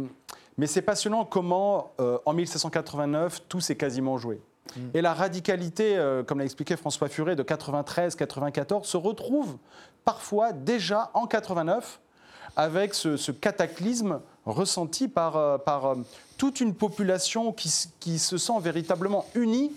mais 0.59 0.67
c'est 0.67 0.83
passionnant 0.83 1.25
comment, 1.25 1.93
en 1.99 2.33
1789, 2.33 3.43
tout 3.49 3.61
s'est 3.61 3.77
quasiment 3.77 4.19
joué. 4.19 4.41
Mm. 4.77 4.81
Et 4.95 5.01
la 5.01 5.15
radicalité, 5.15 5.99
comme 6.27 6.39
l'a 6.39 6.45
expliqué 6.45 6.77
François 6.77 7.09
Furet, 7.09 7.37
de 7.37 7.43
93-94 7.43 8.85
se 8.85 8.97
retrouve 8.97 9.57
parfois 10.05 10.53
déjà 10.53 11.11
en 11.15 11.27
89 11.27 12.01
avec 12.57 12.95
ce, 12.95 13.33
cataclysme 13.33 14.21
ressenti 14.45 15.09
par, 15.09 15.63
par 15.65 15.97
toute 16.45 16.61
une 16.61 16.75
population 16.75 17.53
qui, 17.53 18.19
se 18.19 18.37
sent 18.37 18.61
véritablement 18.61 19.25
unie 19.35 19.73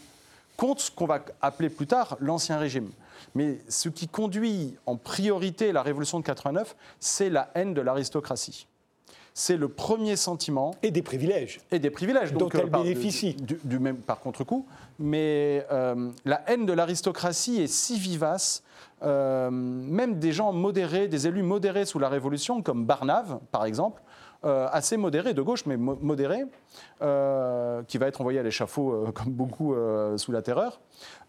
contre 0.57 0.81
ce 0.81 0.91
qu'on 0.91 1.05
va 1.05 1.23
appeler 1.41 1.69
plus 1.69 1.87
tard 1.87 2.17
l'Ancien 2.19 2.57
Régime. 2.57 2.89
Mais 3.35 3.61
ce 3.69 3.87
qui 3.87 4.09
conduit 4.09 4.75
en 4.85 4.97
priorité 4.97 5.71
la 5.71 5.81
Révolution 5.81 6.19
de 6.19 6.25
89, 6.25 6.75
c'est 6.99 7.29
la 7.29 7.49
haine 7.55 7.73
de 7.73 7.79
l'aristocratie. 7.79 8.67
C'est 9.33 9.55
le 9.55 9.69
premier 9.69 10.17
sentiment. 10.17 10.75
Et 10.83 10.91
des 10.91 11.01
privilèges. 11.01 11.61
Et 11.71 11.79
des 11.79 11.89
privilèges. 11.89 12.33
Dont 12.33 12.49
elle 12.49 12.65
euh, 12.65 12.83
bénéficie. 12.83 13.35
Du, 13.35 13.79
même, 13.79 13.99
par 13.99 14.19
contre-coup. 14.19 14.65
Mais 14.99 15.65
euh, 15.71 16.11
la 16.25 16.41
haine 16.47 16.65
de 16.65 16.73
l'aristocratie 16.73 17.61
est 17.61 17.67
si 17.67 17.97
vivace, 17.97 18.61
euh, 19.03 19.49
même 19.51 20.19
des 20.19 20.33
gens 20.33 20.51
modérés, 20.51 21.07
des 21.07 21.27
élus 21.27 21.43
modérés 21.43 21.85
sous 21.85 21.99
la 21.99 22.09
Révolution, 22.09 22.61
comme 22.61 22.83
Barnave, 22.83 23.39
par 23.53 23.63
exemple, 23.63 24.01
euh, 24.45 24.67
assez 24.71 24.97
modéré, 24.97 25.33
de 25.33 25.41
gauche, 25.41 25.65
mais 25.65 25.77
modéré, 25.77 26.45
euh, 27.01 27.81
qui 27.87 27.97
va 27.97 28.07
être 28.07 28.21
envoyé 28.21 28.39
à 28.39 28.43
l'échafaud 28.43 28.91
euh, 28.91 29.11
comme 29.11 29.31
beaucoup 29.31 29.75
sous 30.17 30.31
la 30.31 30.41
terreur. 30.41 30.79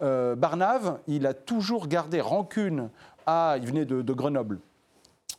Barnave, 0.00 0.98
il 1.06 1.26
a 1.26 1.34
toujours 1.34 1.88
gardé 1.88 2.20
rancune 2.20 2.90
à. 3.26 3.56
Il 3.58 3.66
venait 3.66 3.84
de, 3.84 4.12
Grenoble. 4.12 4.58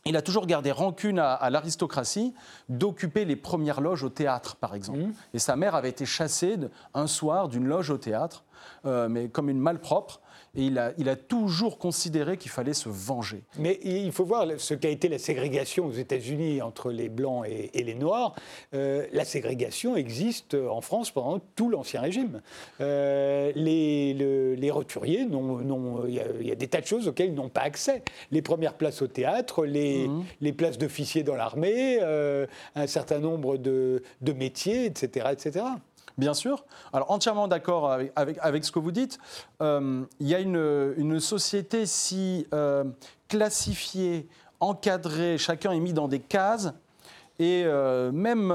Il 0.06 0.16
a 0.16 0.22
toujours 0.22 0.46
gardé 0.46 0.72
rancune 0.72 1.18
à, 1.18 1.50
l'aristocratie 1.50 2.34
d'occuper 2.68 3.24
les 3.24 3.36
premières 3.36 3.80
loges 3.80 4.02
au 4.02 4.08
théâtre, 4.08 4.56
par 4.56 4.74
exemple. 4.74 4.98
Mmh. 5.00 5.14
Et 5.34 5.38
sa 5.38 5.56
mère 5.56 5.74
avait 5.74 5.90
été 5.90 6.06
chassée 6.06 6.56
un 6.94 7.06
soir 7.06 7.48
d'une 7.48 7.66
loge 7.66 7.90
au 7.90 7.98
théâtre, 7.98 8.44
mais 8.84 9.28
comme 9.28 9.48
une 9.48 9.60
malpropre. 9.60 10.20
Et 10.56 10.64
il 10.64 10.78
a, 10.78 10.92
il 10.98 11.08
a 11.08 11.16
toujours 11.16 11.78
considéré 11.78 12.36
qu'il 12.36 12.50
fallait 12.50 12.74
se 12.74 12.88
venger. 12.88 13.42
Mais 13.58 13.78
il 13.82 14.12
faut 14.12 14.24
voir 14.24 14.46
ce 14.58 14.74
qu'a 14.74 14.88
été 14.88 15.08
la 15.08 15.18
ségrégation 15.18 15.86
aux 15.86 15.92
États-Unis 15.92 16.60
entre 16.62 16.90
les 16.90 17.08
Blancs 17.08 17.44
et, 17.46 17.82
les 17.82 17.94
Noirs. 17.94 18.34
Euh, 18.74 19.06
la 19.12 19.24
ségrégation 19.24 19.96
existe 19.96 20.54
en 20.54 20.80
France 20.80 21.10
pendant 21.10 21.40
tout 21.56 21.70
l'Ancien 21.70 22.00
Régime. 22.00 22.42
Euh, 22.80 23.52
les, 23.54 24.14
les, 24.14 24.70
roturiers, 24.70 25.26
il 25.28 26.10
y, 26.42 26.46
y, 26.46 26.52
a 26.52 26.54
des 26.54 26.68
tas 26.68 26.80
de 26.80 26.86
choses 26.86 27.08
auxquelles 27.08 27.30
ils 27.30 27.34
n'ont 27.34 27.48
pas 27.48 27.62
accès. 27.62 28.02
Les 28.30 28.42
premières 28.42 28.74
places 28.74 29.02
au 29.02 29.06
théâtre, 29.06 29.64
les, 29.64 30.08
les 30.40 30.52
places 30.52 30.78
d'officiers 30.78 31.22
dans 31.22 31.36
l'armée, 31.36 31.98
euh, 32.00 32.46
un 32.74 32.86
certain 32.86 33.18
nombre 33.18 33.56
de, 33.56 34.02
de 34.20 34.32
métiers, 34.32 34.86
etc., 34.86 35.28
etc. 35.32 35.64
Bien 36.18 36.34
sûr. 36.34 36.64
Alors 36.92 37.10
entièrement 37.10 37.48
d'accord 37.48 37.90
avec, 37.90 38.12
avec, 38.16 38.64
ce 38.64 38.72
que 38.72 38.78
vous 38.78 38.92
dites. 38.92 39.18
Euh, 39.62 40.04
il 40.18 40.28
y 40.28 40.34
a 40.34 40.40
une, 40.40 40.94
une 40.96 41.20
société 41.20 41.86
si 41.86 42.46
euh, 42.52 42.84
classifiée, 43.28 44.28
encadrée, 44.60 45.38
chacun 45.38 45.72
est 45.72 45.80
mis 45.80 45.92
dans 45.92 46.08
des 46.08 46.20
cases, 46.20 46.72
et 47.38 47.62
euh, 47.64 48.12
même 48.12 48.52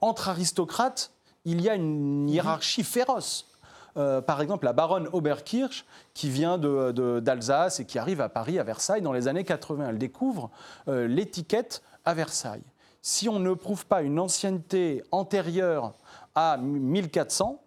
entre 0.00 0.28
aristocrates, 0.28 1.12
il 1.44 1.60
y 1.60 1.68
a 1.68 1.74
une 1.74 2.28
hiérarchie 2.28 2.84
féroce. 2.84 3.48
par 3.94 4.42
exemple, 4.42 4.66
la 4.66 4.72
baronne 4.72 5.08
Oberkirch, 5.12 5.86
qui 6.14 6.28
vient 6.28 6.58
d'Alsace 6.58 7.80
et 7.80 7.86
qui 7.86 7.98
arrive 7.98 8.20
à 8.20 8.28
Paris, 8.28 8.58
à 8.58 8.64
Versailles, 8.64 9.02
dans 9.02 9.12
les 9.12 9.28
années 9.28 9.44
80. 9.44 9.88
Elle 9.88 9.98
découvre 9.98 10.50
l'étiquette 10.86 11.82
à 12.04 12.14
Versailles. 12.14 12.62
Si 13.00 13.28
on 13.28 13.40
ne 13.40 13.52
prouve 13.54 13.86
pas 13.86 14.02
une 14.02 14.20
ancienneté 14.20 15.02
antérieure 15.10 15.94
à 16.34 16.56
1400, 16.56 17.62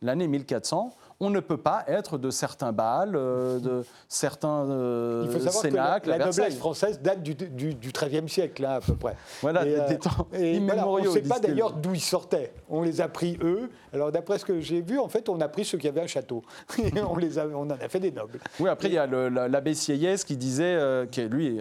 l'année 0.00 0.28
1400, 0.28 0.96
on 1.22 1.30
ne 1.30 1.38
peut 1.38 1.56
pas 1.56 1.84
être 1.86 2.18
de 2.18 2.30
certains 2.30 2.72
bals, 2.72 3.14
euh, 3.14 3.60
de 3.60 3.84
certains 4.08 4.68
euh, 4.68 5.22
Il 5.24 5.30
faut 5.30 5.38
savoir 5.38 6.02
que 6.02 6.10
la, 6.10 6.18
noblesse 6.18 6.56
française 6.56 7.00
date 7.00 7.22
du, 7.22 7.34
XIIIe 7.34 8.28
siècle, 8.28 8.62
là, 8.62 8.74
à 8.74 8.80
peu 8.80 8.96
près. 8.96 9.14
Voilà, 9.40 9.64
des 9.64 9.76
euh, 9.76 9.98
temps 9.98 10.26
immémoriaux. 10.36 11.12
on 11.12 11.14
ne 11.14 11.20
sait 11.20 11.28
pas 11.28 11.38
d'ailleurs 11.38 11.74
d'où 11.74 11.94
ils 11.94 12.00
sortaient. 12.00 12.52
On 12.68 12.82
les 12.82 13.00
a 13.00 13.06
pris, 13.06 13.38
eux. 13.40 13.70
Alors, 13.92 14.10
d'après 14.10 14.38
ce 14.38 14.44
que 14.44 14.58
j'ai 14.60 14.80
vu, 14.80 14.98
en 14.98 15.08
fait, 15.08 15.28
on 15.28 15.40
a 15.40 15.46
pris 15.46 15.64
ceux 15.64 15.78
qui 15.78 15.86
avaient 15.86 16.00
un 16.00 16.08
château. 16.08 16.42
on, 17.08 17.16
les 17.16 17.38
a, 17.38 17.46
on 17.46 17.62
en 17.62 17.70
a 17.70 17.88
fait 17.88 18.00
des 18.00 18.10
nobles. 18.10 18.40
Oui, 18.58 18.68
après, 18.68 18.88
il 18.88 18.94
y 18.94 18.98
a 18.98 19.06
l'abbé 19.06 19.74
Sieyès 19.74 20.24
qui 20.24 20.36
disait, 20.36 20.74
que 21.12 21.20
lui, 21.20 21.60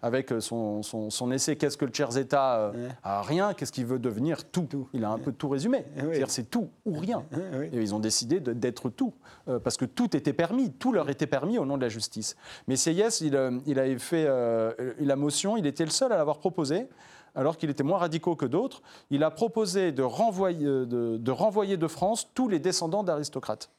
avec 0.00 0.32
son, 0.40 0.82
son, 0.82 1.32
essai 1.32 1.56
Qu'est-ce 1.56 1.76
que 1.76 1.84
le 1.84 1.92
tiers 1.92 2.16
État 2.16 2.72
a 3.04 3.20
Rien, 3.20 3.52
qu'est-ce 3.52 3.72
qu'il 3.72 3.84
veut 3.84 3.98
devenir? 3.98 4.44
Tout. 4.50 4.88
Il 4.94 5.04
a 5.04 5.10
un 5.10 5.18
peu 5.18 5.32
tout 5.32 5.50
résumé. 5.50 5.84
C'est-à-dire, 5.96 6.30
c'est 6.30 6.48
tout 6.48 6.70
ou 6.86 6.94
rien. 6.94 7.24
Et 7.72 7.76
ils 7.76 7.94
ont 7.94 7.98
décidé 8.00 8.40
d'être 8.40 8.88
tout. 8.88 9.01
Euh, 9.48 9.58
parce 9.58 9.76
que 9.76 9.84
tout 9.84 10.16
était 10.16 10.32
permis, 10.32 10.72
tout 10.72 10.92
leur 10.92 11.08
était 11.10 11.26
permis 11.26 11.58
au 11.58 11.64
nom 11.64 11.76
de 11.76 11.82
la 11.82 11.88
justice. 11.88 12.36
Mais 12.68 12.76
Sieyès, 12.76 13.20
il, 13.20 13.34
euh, 13.34 13.58
il 13.66 13.78
avait 13.78 13.98
fait 13.98 14.24
euh, 14.26 14.94
la 15.00 15.16
motion, 15.16 15.56
il 15.56 15.66
était 15.66 15.84
le 15.84 15.90
seul 15.90 16.12
à 16.12 16.16
l'avoir 16.16 16.38
proposé 16.38 16.88
alors 17.34 17.56
qu'il 17.56 17.70
était 17.70 17.82
moins 17.82 17.98
radicaux 17.98 18.36
que 18.36 18.44
d'autres, 18.44 18.82
il 19.08 19.24
a 19.24 19.30
proposé 19.30 19.90
de, 19.90 20.02
renvoyer 20.02 21.76
de 21.78 21.86
France 21.88 22.28
tous 22.34 22.46
les 22.46 22.58
descendants 22.58 23.02
d'aristocrates. 23.02 23.70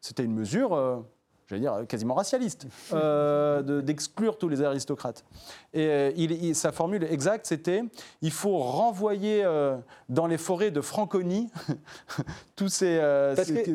C'était 0.00 0.24
une 0.24 0.34
mesure 0.34 1.04
j'allais 1.48 1.60
dire, 1.60 1.86
quasiment 1.88 2.14
racialiste, 2.14 2.66
euh, 2.92 3.82
d'exclure 3.82 4.38
tous 4.38 4.48
les 4.48 4.62
aristocrates. 4.62 5.24
Et 5.74 5.86
euh, 5.86 6.12
il, 6.16 6.54
sa 6.54 6.72
formule 6.72 7.04
exacte, 7.04 7.46
c'était 7.46 7.82
il 8.20 8.30
faut 8.30 8.58
renvoyer 8.58 9.42
euh, 9.44 9.76
dans 10.08 10.26
les 10.26 10.38
forêts 10.38 10.70
de 10.70 10.80
Franconie 10.80 11.50
tous, 12.56 12.68
ces, 12.68 13.00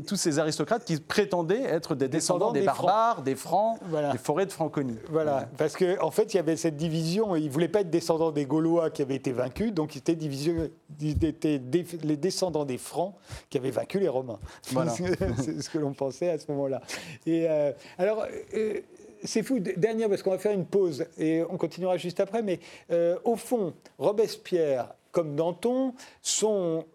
tous 0.07 0.15
ces 0.15 0.39
aristocrates 0.39 0.85
qui 0.85 0.97
prétendaient 0.97 1.63
être 1.63 1.95
des 1.95 2.07
descendants, 2.07 2.51
des, 2.51 2.61
barbares, 2.61 3.21
des 3.21 3.35
Francs, 3.35 3.79
des 4.11 4.17
forêts 4.17 4.45
de 4.45 4.51
Franconie. 4.51 4.97
Voilà, 5.09 5.47
parce 5.57 5.75
qu'en 5.75 5.95
en 6.01 6.11
fait, 6.11 6.33
il 6.33 6.37
y 6.37 6.39
avait 6.39 6.55
cette 6.55 6.77
division, 6.77 7.35
ils 7.35 7.45
ne 7.45 7.49
voulaient 7.49 7.67
pas 7.67 7.81
être 7.81 7.89
descendants 7.89 8.31
des 8.31 8.45
Gaulois 8.45 8.89
qui 8.89 9.01
avaient 9.01 9.15
été 9.15 9.31
vaincus, 9.31 9.73
donc 9.73 9.95
ils 9.95 9.99
étaient, 9.99 10.13
ils 10.13 11.25
étaient 11.25 11.61
les 12.03 12.17
descendants 12.17 12.65
des 12.65 12.77
Francs 12.77 13.15
qui 13.49 13.57
avaient 13.57 13.71
vaincu 13.71 13.99
les 13.99 14.07
Romains. 14.07 14.39
Voilà. 14.71 14.91
C'est 15.37 15.61
ce 15.61 15.69
que 15.69 15.77
l'on 15.77 15.93
pensait 15.93 16.29
à 16.29 16.37
ce 16.37 16.51
moment-là. 16.51 16.81
Et 17.25 17.47
euh, 17.57 17.71
alors, 17.97 18.25
euh, 18.53 18.81
c'est 19.23 19.43
fou, 19.43 19.59
dernière, 19.59 20.09
parce 20.09 20.23
qu'on 20.23 20.31
va 20.31 20.37
faire 20.37 20.53
une 20.53 20.65
pause 20.65 21.05
et 21.17 21.43
on 21.49 21.57
continuera 21.57 21.97
juste 21.97 22.19
après, 22.19 22.41
mais 22.41 22.59
euh, 22.91 23.17
au 23.23 23.35
fond, 23.35 23.73
Robespierre 23.97 24.93
comme 25.11 25.35
Danton 25.35 25.93
sont 26.21 26.85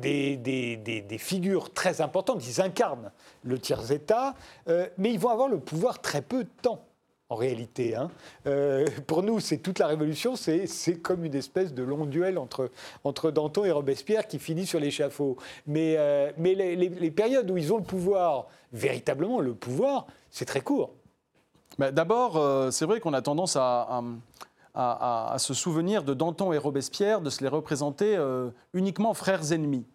des, 0.00 0.36
des, 0.36 1.18
figures 1.18 1.72
très 1.72 2.00
importantes, 2.00 2.46
ils 2.46 2.60
incarnent 2.60 3.10
le 3.42 3.58
tiers-État, 3.58 4.34
mais 4.66 5.12
ils 5.12 5.18
vont 5.18 5.30
avoir 5.30 5.48
le 5.48 5.58
pouvoir 5.58 6.00
très 6.00 6.22
peu 6.22 6.44
de 6.44 6.50
temps 6.62 6.84
en 7.30 7.36
réalité. 7.36 7.94
Hein. 7.96 8.10
Euh, 8.46 8.86
pour 9.06 9.22
nous, 9.22 9.40
c'est 9.40 9.58
toute 9.58 9.78
la 9.78 9.86
Révolution, 9.86 10.36
c'est 10.36 11.02
comme 11.02 11.24
une 11.24 11.34
espèce 11.34 11.72
de 11.72 11.82
long 11.82 12.04
duel 12.04 12.38
entre, 12.38 12.70
entre 13.02 13.30
Danton 13.30 13.64
et 13.64 13.70
Robespierre 13.70 14.26
qui 14.26 14.38
finit 14.38 14.66
sur 14.66 14.78
l'échafaud. 14.78 15.36
Mais, 15.66 15.96
euh, 15.98 16.30
mais 16.36 16.54
les, 16.54 17.10
périodes 17.10 17.50
où 17.50 17.56
ils 17.56 17.72
ont 17.72 17.78
le 17.78 17.84
pouvoir, 17.84 18.46
véritablement 18.72 19.40
le 19.40 19.54
pouvoir, 19.54 20.06
c'est 20.30 20.44
très 20.44 20.60
court. 20.60 20.94
D'abord, 21.78 22.36
euh, 22.36 22.70
c'est 22.70 22.84
vrai 22.84 23.00
qu'on 23.00 23.14
a 23.14 23.22
tendance 23.22 23.56
à, 23.56 24.02
à, 24.74 25.36
se 25.38 25.54
souvenir 25.54 26.04
de 26.04 26.14
Danton 26.14 26.52
et 26.52 26.58
Robespierre, 26.58 27.20
de 27.20 27.30
se 27.30 27.42
les 27.42 27.48
représenter 27.48 28.18
uniquement 28.74 29.14
frères 29.14 29.52
ennemis. 29.52 29.86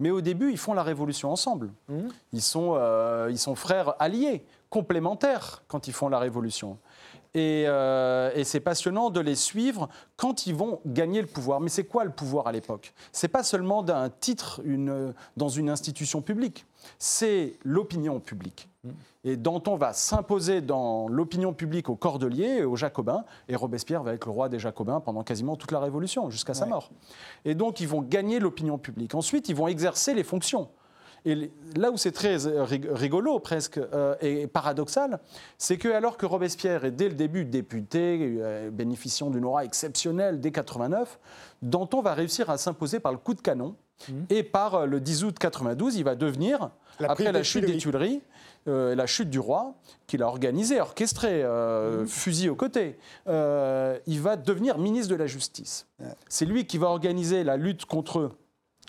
Mais 0.00 0.10
au 0.10 0.20
début, 0.20 0.50
ils 0.50 0.58
font 0.58 0.74
la 0.74 0.82
révolution 0.82 1.30
ensemble. 1.30 1.70
Mmh. 1.88 2.00
Ils, 2.32 2.42
sont, 2.42 2.76
ils 3.30 3.38
sont 3.38 3.54
frères 3.54 3.94
alliés 3.98 4.44
complémentaires 4.72 5.62
quand 5.68 5.86
ils 5.86 5.92
font 5.92 6.08
la 6.08 6.18
révolution. 6.18 6.78
Euh, 7.36 8.30
et, 8.34 8.44
c'est 8.44 8.60
passionnant 8.60 9.10
de 9.10 9.20
les 9.20 9.34
suivre 9.34 9.88
quand 10.16 10.46
ils 10.46 10.54
vont 10.54 10.80
gagner 10.86 11.20
le 11.20 11.26
pouvoir. 11.26 11.60
Mais 11.60 11.68
c'est 11.68 11.84
quoi 11.84 12.04
le 12.04 12.10
pouvoir 12.10 12.46
à 12.46 12.52
l'époque? 12.52 12.94
C'est 13.12 13.28
pas 13.28 13.42
seulement 13.42 13.82
d'un 13.82 14.08
titre 14.08 14.62
une, 14.64 15.14
dans 15.36 15.48
une 15.48 15.68
institution 15.68 16.22
publique, 16.22 16.66
c'est 16.98 17.54
l'opinion 17.64 18.18
publique. 18.18 18.68
Mm. 18.84 18.90
Et 19.24 19.36
Danton 19.36 19.76
va 19.76 19.92
s'imposer 19.92 20.62
dans 20.62 21.06
l'opinion 21.08 21.52
publique 21.52 21.88
aux 21.88 21.96
Cordeliers 21.96 22.58
et 22.60 22.64
aux 22.64 22.76
Jacobins, 22.76 23.24
et 23.48 23.56
Robespierre 23.56 24.02
va 24.02 24.14
être 24.14 24.24
le 24.24 24.32
roi 24.32 24.48
des 24.48 24.58
Jacobins 24.58 25.00
pendant 25.00 25.22
quasiment 25.22 25.56
toute 25.56 25.72
la 25.72 25.80
Révolution, 25.80 26.30
jusqu'à 26.30 26.54
sa 26.54 26.66
mort. 26.66 26.90
Et 27.44 27.54
donc 27.54 27.80
ils 27.80 27.88
vont 27.88 28.02
gagner 28.02 28.40
l'opinion 28.40 28.78
publique. 28.78 29.14
Ensuite, 29.14 29.48
ils 29.50 29.56
vont 29.56 29.68
exercer 29.68 30.14
les 30.14 30.24
fonctions. 30.24 30.68
Et 31.24 31.50
là 31.76 31.90
où 31.90 31.96
c'est 31.96 32.10
très 32.10 32.36
rigolo 32.66 33.38
presque 33.38 33.78
euh, 33.78 34.16
et 34.20 34.46
paradoxal, 34.48 35.20
c'est 35.56 35.76
que 35.76 35.88
alors 35.88 36.16
que 36.16 36.26
Robespierre 36.26 36.84
est 36.84 36.90
dès 36.90 37.08
le 37.08 37.14
début 37.14 37.44
député, 37.44 38.18
euh, 38.40 38.70
bénéficiant 38.70 39.30
d'une 39.30 39.44
aura 39.44 39.64
exceptionnelle 39.64 40.40
dès 40.40 40.50
89, 40.50 41.20
Danton 41.62 42.02
va 42.02 42.14
réussir 42.14 42.50
à 42.50 42.58
s'imposer 42.58 42.98
par 42.98 43.12
le 43.12 43.18
coup 43.18 43.34
de 43.34 43.40
canon. 43.40 43.76
Mmh. 44.08 44.12
Et 44.30 44.42
par 44.42 44.74
euh, 44.74 44.86
le 44.86 45.00
10 45.00 45.24
août 45.24 45.38
92, 45.38 45.94
il 45.94 46.02
va 46.02 46.16
devenir, 46.16 46.70
après 46.98 47.30
la 47.30 47.44
chute 47.44 47.66
des 47.66 47.76
Tuileries, 47.76 48.20
la 48.66 49.06
chute 49.06 49.30
du 49.30 49.38
roi, 49.38 49.74
qu'il 50.08 50.22
a 50.22 50.26
organisée, 50.26 50.80
orchestrée, 50.80 51.44
mmh. 51.44 52.06
fusil 52.06 52.48
aux 52.48 52.56
côtés, 52.56 52.96
il 53.26 54.20
va 54.20 54.36
devenir 54.36 54.78
ministre 54.78 55.10
de 55.10 55.16
la 55.16 55.26
Justice. 55.26 55.86
C'est 56.28 56.46
lui 56.46 56.66
qui 56.66 56.78
va 56.78 56.88
organiser 56.88 57.44
la 57.44 57.56
lutte 57.56 57.86
contre 57.86 58.32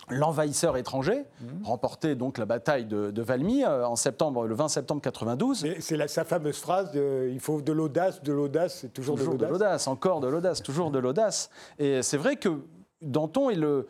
l'envahisseur 0.08 0.76
étranger, 0.76 1.24
mmh. 1.40 1.64
remporté 1.64 2.14
donc 2.14 2.38
la 2.38 2.44
bataille 2.44 2.84
de, 2.84 3.22
Valmy 3.22 3.64
euh, 3.64 3.86
en 3.86 3.96
septembre, 3.96 4.46
le 4.46 4.54
20 4.54 4.68
septembre 4.68 5.00
92. 5.00 5.66
C'est 5.80 6.08
sa 6.08 6.24
fameuse 6.24 6.58
phrase 6.58 6.90
il 6.94 7.40
faut 7.40 7.62
de 7.62 7.72
l'audace, 7.72 8.22
de 8.22 8.32
l'audace, 8.32 8.78
c'est 8.80 8.92
toujours, 8.92 9.16
toujours, 9.16 9.36
de 9.36 9.46
l'audace. 9.46 9.88
Encore 9.88 10.20
de 10.20 10.28
l'audace, 10.28 10.62
toujours 10.62 10.90
de 10.90 10.98
l'audace. 10.98 11.50
Et 11.78 12.02
c'est 12.02 12.16
vrai 12.18 12.36
que 12.36 12.60
Danton 13.02 13.50
est 13.50 13.56
le, 13.56 13.86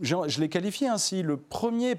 je, 0.00 0.40
l'ai 0.40 0.48
qualifié 0.48 0.88
ainsi, 0.88 1.22
le 1.22 1.36
premier 1.36 1.96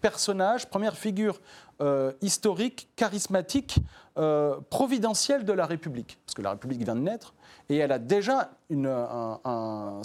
personnage, 0.00 0.68
première 0.68 0.96
figure 0.96 1.40
euh, 1.80 2.12
historique, 2.22 2.88
charismatique, 2.96 3.78
euh, 4.18 4.56
providentielle 4.70 5.44
de 5.44 5.52
la 5.52 5.66
République. 5.66 6.18
Parce 6.24 6.34
que 6.34 6.42
la 6.42 6.50
République 6.50 6.82
vient 6.82 6.94
de 6.94 7.00
naître, 7.00 7.34
et 7.68 7.76
elle 7.76 7.92
a 7.92 7.98
déjà 7.98 8.50
une, 8.70 8.86
un, 8.86 10.02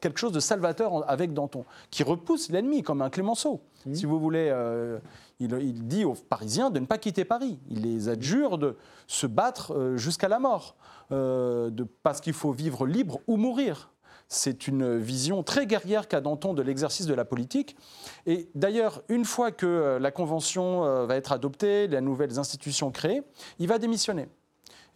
quelque 0.00 0.18
chose 0.18 0.32
de 0.32 0.40
salvateur 0.40 1.08
avec 1.10 1.32
Danton, 1.32 1.64
qui 1.90 2.02
repousse 2.02 2.50
l'ennemi 2.50 2.82
comme 2.82 3.02
un 3.02 3.10
Clémenceau. 3.10 3.60
Mmh. 3.86 3.94
Si 3.94 4.06
vous 4.06 4.18
voulez, 4.18 4.48
euh, 4.50 4.98
il, 5.38 5.86
dit 5.86 6.04
aux 6.04 6.14
Parisiens 6.14 6.70
de 6.70 6.80
ne 6.80 6.86
pas 6.86 6.98
quitter 6.98 7.24
Paris. 7.24 7.58
Il 7.70 7.82
les 7.82 8.08
adjure 8.08 8.58
de 8.58 8.76
se 9.06 9.26
battre 9.26 9.74
euh, 9.74 9.96
jusqu'à 9.96 10.28
la 10.28 10.38
mort, 10.38 10.76
euh, 11.12 11.70
de, 11.70 11.84
parce 12.02 12.20
qu'il 12.20 12.32
faut 12.32 12.52
vivre 12.52 12.86
libre 12.86 13.20
ou 13.26 13.36
mourir. 13.36 13.90
C'est 14.28 14.66
une 14.66 14.98
vision 14.98 15.42
très 15.42 15.66
guerrière 15.66 16.08
qu'a 16.08 16.20
Danton 16.20 16.52
de 16.52 16.62
l'exercice 16.62 17.06
de 17.06 17.14
la 17.14 17.24
politique. 17.24 17.76
Et 18.26 18.48
d'ailleurs, 18.54 19.02
une 19.08 19.24
fois 19.24 19.52
que 19.52 19.98
la 20.00 20.10
Convention 20.10 21.06
va 21.06 21.16
être 21.16 21.32
adoptée, 21.32 21.86
les 21.86 22.00
nouvelles 22.00 22.38
institutions 22.38 22.90
créées, 22.90 23.22
il 23.58 23.68
va 23.68 23.78
démissionner. 23.78 24.28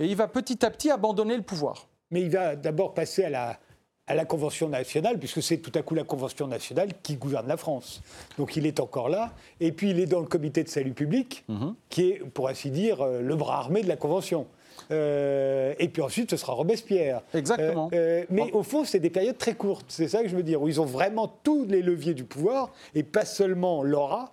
Et 0.00 0.06
il 0.06 0.16
va 0.16 0.26
petit 0.26 0.64
à 0.64 0.70
petit 0.70 0.90
abandonner 0.90 1.36
le 1.36 1.42
pouvoir 1.42 1.86
mais 2.10 2.22
il 2.22 2.30
va 2.30 2.56
d'abord 2.56 2.94
passer 2.94 3.24
à 3.24 3.30
la, 3.30 3.58
à 4.06 4.14
la 4.14 4.24
Convention 4.24 4.68
nationale, 4.68 5.18
puisque 5.18 5.42
c'est 5.42 5.58
tout 5.58 5.72
à 5.74 5.82
coup 5.82 5.94
la 5.94 6.04
Convention 6.04 6.46
nationale 6.46 6.90
qui 7.02 7.16
gouverne 7.16 7.46
la 7.46 7.56
France. 7.56 8.02
Donc 8.38 8.56
il 8.56 8.66
est 8.66 8.80
encore 8.80 9.08
là. 9.08 9.32
Et 9.60 9.72
puis 9.72 9.90
il 9.90 10.00
est 10.00 10.06
dans 10.06 10.20
le 10.20 10.26
comité 10.26 10.64
de 10.64 10.68
salut 10.68 10.92
public, 10.92 11.44
mhm. 11.48 11.74
qui 11.88 12.10
est, 12.10 12.18
pour 12.18 12.48
ainsi 12.48 12.70
dire, 12.70 13.00
euh, 13.00 13.20
le 13.20 13.36
bras 13.36 13.58
armé 13.58 13.82
de 13.82 13.88
la 13.88 13.96
Convention. 13.96 14.46
Euh, 14.90 15.74
et 15.78 15.88
puis 15.88 16.02
ensuite, 16.02 16.30
ce 16.30 16.36
sera 16.36 16.52
Robespierre. 16.52 17.22
Exactement. 17.34 17.90
Euh, 17.92 18.24
mais 18.30 18.50
au 18.52 18.62
fond, 18.62 18.84
c'est 18.84 19.00
des 19.00 19.10
périodes 19.10 19.38
très 19.38 19.54
courtes. 19.54 19.86
C'est 19.88 20.08
ça 20.08 20.22
que 20.22 20.28
je 20.28 20.36
veux 20.36 20.42
dire, 20.42 20.60
où 20.62 20.68
ils 20.68 20.80
ont 20.80 20.86
vraiment 20.86 21.28
tous 21.42 21.64
les 21.66 21.82
leviers 21.82 22.14
du 22.14 22.24
pouvoir, 22.24 22.70
et 22.94 23.02
pas 23.02 23.24
seulement 23.24 23.82
l'aura. 23.82 24.32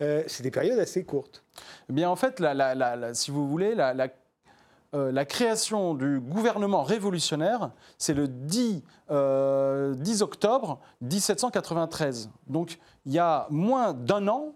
c'est 0.00 0.42
des 0.42 0.50
périodes 0.50 0.78
assez 0.78 1.04
courtes. 1.04 1.44
Eh 1.90 1.92
bien, 1.92 2.10
en 2.10 2.16
fait, 2.16 2.42
si 3.14 3.30
vous 3.30 3.48
voulez, 3.48 3.74
la, 3.74 3.94
euh, 4.94 5.12
la 5.12 5.26
création 5.26 5.92
du 5.92 6.18
gouvernement 6.18 6.82
révolutionnaire, 6.82 7.72
c'est 7.98 8.14
le 8.14 8.26
10, 8.26 8.82
euh, 9.10 9.94
octobre 10.20 10.80
1793. 11.02 12.30
Donc 12.46 12.78
il 13.04 13.12
y 13.12 13.18
a 13.18 13.46
moins 13.50 13.92
d'un 13.92 14.28
an 14.28 14.54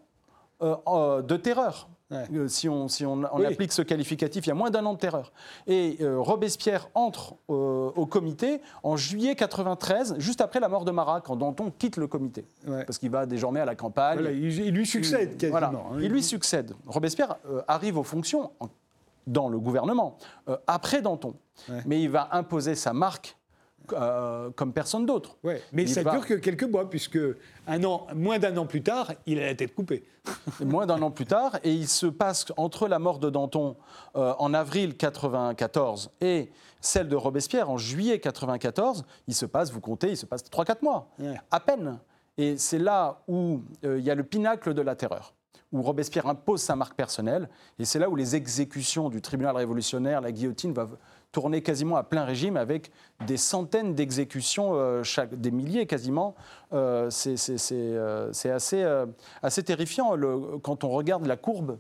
euh, 0.62 1.20
de 1.20 1.37
terreur. 1.37 1.88
Euh, 2.12 2.48
si 2.48 2.68
on, 2.68 2.88
si 2.88 3.05
on, 3.05 3.22
applique 3.25 3.72
ce 3.72 3.83
qualificatif, 3.83 4.46
il 4.46 4.48
y 4.48 4.53
a 4.53 4.55
moins 4.55 4.70
d'un 4.70 4.85
an 4.87 4.94
de 4.94 4.98
terreur. 4.98 5.33
Et 5.66 5.96
euh, 6.01 6.18
Robespierre 6.18 6.88
entre 6.94 7.37
au 7.48 8.07
comité 8.07 8.61
en 8.83 8.96
juillet 8.96 9.35
93, 9.35 10.16
juste 10.18 10.40
après 10.40 10.61
la 10.61 10.68
mort 10.68 10.85
de 10.85 10.90
Marat, 10.90 11.20
quand 11.20 11.37
Danton 11.37 11.72
quitte 11.77 11.96
le 11.96 12.07
comité. 12.07 12.44
Parce 12.66 12.98
qu'il 12.98 13.11
va 13.11 13.27
désormais 13.27 13.61
à 13.61 13.64
la 13.64 13.75
campagne. 13.75 14.20
il, 14.33 14.70
lui 14.70 14.87
succède 14.87 15.37
quasiment. 15.37 15.51
Voilà, 15.51 15.68
hein. 15.68 15.98
il 16.01 16.11
lui 16.11 16.22
succède. 16.22 16.75
Robespierre 16.87 17.37
arrive 17.68 17.98
aux 17.98 18.03
fonctions 18.03 18.51
dans 19.27 19.48
le 19.48 19.59
gouvernement 19.59 20.16
après 20.66 21.03
Danton. 21.03 21.35
Mais 21.87 22.03
il 22.03 22.11
va 22.11 22.29
imposer 22.33 22.75
sa 22.75 22.92
marque 22.92 23.37
euh, 23.92 24.51
comme 24.51 24.73
personne 24.73 25.07
d'autre. 25.07 25.37
Ouais, 25.42 25.62
mais 25.73 25.87
ça 25.87 26.03
dure 26.05 26.27
que 26.27 26.35
quelques 26.35 26.64
mois, 26.64 26.88
puisque 26.88 27.18
un 27.66 27.85
an, 27.85 28.07
moins 28.14 28.38
d'un 28.38 28.57
an 28.57 28.66
plus 28.66 28.83
tard, 28.83 29.12
il 29.27 29.38
a 29.38 29.47
la 29.47 29.55
tête 29.55 29.75
coupée. 29.75 30.05
moins 30.61 30.87
d'un 30.87 31.03
an 31.03 31.11
plus 31.11 31.27
tard, 31.27 31.59
et 31.64 31.73
il 31.73 31.88
se 31.88 32.07
passe 32.07 32.47
entre 32.57 32.88
la 32.88 32.99
mort 32.99 33.18
de 33.18 33.31
Danton 33.31 33.77
euh, 34.16 34.35
en 34.38 34.55
avril 34.55 34.97
94 34.97 36.11
et 36.21 36.51
celle 36.81 37.09
de 37.09 37.16
Robespierre 37.16 37.71
en 37.71 37.79
juillet 37.79 38.18
94, 38.18 39.05
il 39.29 39.35
se 39.35 39.47
passe, 39.47 39.73
vous 39.73 39.81
comptez, 39.81 40.11
il 40.11 40.16
se 40.16 40.27
passe 40.27 40.42
3-4 40.45 40.83
mois, 40.83 41.09
à 41.51 41.61
peine. 41.61 41.99
Et 42.38 42.57
c'est 42.57 42.79
là 42.79 43.23
où 43.29 43.61
euh, 43.85 43.99
il 43.99 44.05
y 44.05 44.11
a 44.11 44.14
le 44.14 44.25
pinacle 44.25 44.75
de 44.75 44.83
la 44.83 44.97
terreur 44.97 45.35
où 45.73 45.81
Robespierre 45.81 46.27
impose 46.27 46.61
sa 46.61 46.77
marque 46.77 46.95
personnelle, 46.95 47.49
et 47.79 47.85
c'est 47.85 47.99
là 47.99 48.11
où 48.11 48.14
les 48.14 48.37
exécutions 48.37 49.09
du 49.09 49.23
tribunal 49.23 49.57
révolutionnaire, 49.57 50.21
la 50.21 50.31
guillotine, 50.31 50.73
va 50.73 50.87
tourner 51.33 51.62
quasiment 51.62 51.97
à 51.97 52.03
plein 52.03 52.25
régime 52.25 52.59
avec 52.59 52.92
des 53.27 53.38
centaines 53.38 53.95
d'exécutions, 53.95 54.75
euh, 54.75 55.03
chaque, 55.03 55.35
des 55.35 55.51
milliers 55.51 55.87
quasiment. 55.87 56.35
Euh, 56.75 57.09
c'est 57.11 57.37
euh, 57.73 58.31
assez, 58.31 59.05
assez 59.42 59.62
terrifiant 59.62 60.14
le, 60.14 60.59
quand 60.62 60.85
on 60.85 60.90
regarde 60.90 61.27
la 61.27 61.37
courbe 61.37 61.79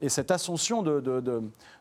et 0.00 0.08
cette 0.08 0.32
ascension 0.32 0.82
de, 0.82 1.00
de, 1.00 1.20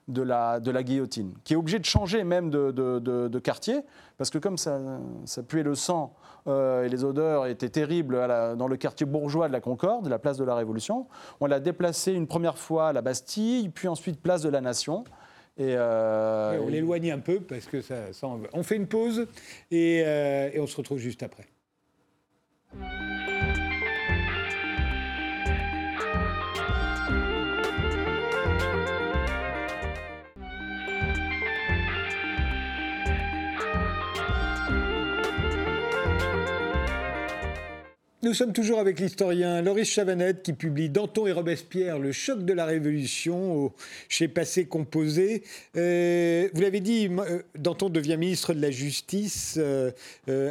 de, 0.08 0.21
la, 0.21 0.60
de 0.60 0.69
la 0.69 0.84
guillotine, 0.84 1.34
qui 1.43 1.53
est 1.53 1.55
obligée 1.58 1.79
de 1.79 1.86
changer 1.86 2.23
même 2.23 2.51
de, 2.51 3.39
quartier, 3.39 3.82
parce 4.17 4.29
que 4.29 4.38
comme 4.38 4.58
ça, 4.58 4.79
ça 5.25 5.41
puait 5.41 5.63
le 5.63 5.73
sang 5.73 6.13
et 6.47 6.88
les 6.88 7.03
odeurs 7.03 7.47
étaient 7.47 7.69
terribles 7.69 8.15
dans 8.58 8.67
le 8.67 8.77
quartier 8.77 9.08
bourgeois 9.08 9.47
de 9.47 9.53
la 9.53 9.60
Concorde, 9.60 10.08
la 10.08 10.19
place 10.19 10.38
de 10.38 10.43
la 10.43 10.53
Révolution, 10.53 11.08
on 11.39 11.47
l'a 11.47 11.60
déplacé 11.60 12.13
une 12.13 12.27
première 12.27 12.60
fois 12.60 12.89
à 12.89 12.93
la 12.93 13.01
Bastille, 13.01 13.69
puis 13.69 13.88
ensuite 13.88 14.21
place 14.21 14.43
de 14.43 14.49
la 14.49 14.62
Nation. 14.62 15.03
Euh, 15.60 16.60
on 16.62 16.69
l'éloigne 16.69 17.12
un 17.12 17.19
peu 17.19 17.39
parce 17.41 17.65
que 17.65 17.82
ça, 17.82 18.06
On 18.54 18.63
fait 18.63 18.76
une 18.76 18.88
pause 18.88 19.28
et, 19.72 20.04
euh, 20.06 20.50
et 20.54 20.60
on 20.60 20.67
se 20.67 20.78
retrouve 20.78 21.00
juste 21.00 21.24
après. 21.24 21.45
Nous 38.21 38.34
sommes 38.34 38.51
toujours 38.51 38.79
avec 38.79 38.99
l'historien 38.99 39.62
Loris 39.62 39.89
Chavanette 39.89 40.43
qui 40.43 40.51
publie 40.51 40.89
Danton 40.89 41.25
et 41.25 41.32
Robespierre, 41.32 41.99
le 41.99 42.12
choc 42.12 42.43
de 42.43 42.51
la 42.51 42.65
Révolution 42.65 43.71
chez 44.10 44.27
Passé 44.27 44.65
Composé. 44.65 45.41
Euh, 45.77 46.49
vous 46.53 46.60
l'avez 46.60 46.82
dit, 46.82 47.08
euh, 47.08 47.43
Danton 47.58 47.88
devient 47.88 48.17
ministre 48.17 48.53
de 48.53 48.62
la 48.62 48.71
Justice 48.71 49.55
euh, 49.58 49.91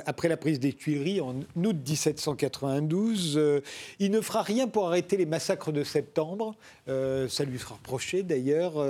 après 0.07 0.29
la 0.29 0.39
prise 0.39 0.61
des 0.61 0.73
Tuileries 0.73 1.21
en 1.21 1.41
août 1.57 1.77
1792. 1.87 3.39
il 3.99 4.11
ne 4.13 4.23
fera 4.23 4.41
rien 4.41 4.67
pour 4.67 4.87
arrêter 4.87 5.19
les 5.19 5.27
massacres 5.27 5.71
de 5.71 5.85
septembre. 5.85 6.57
ça 6.87 7.45
lui 7.45 7.59
sera 7.59 7.75
reproché 7.75 8.23
d'ailleurs. 8.23 8.83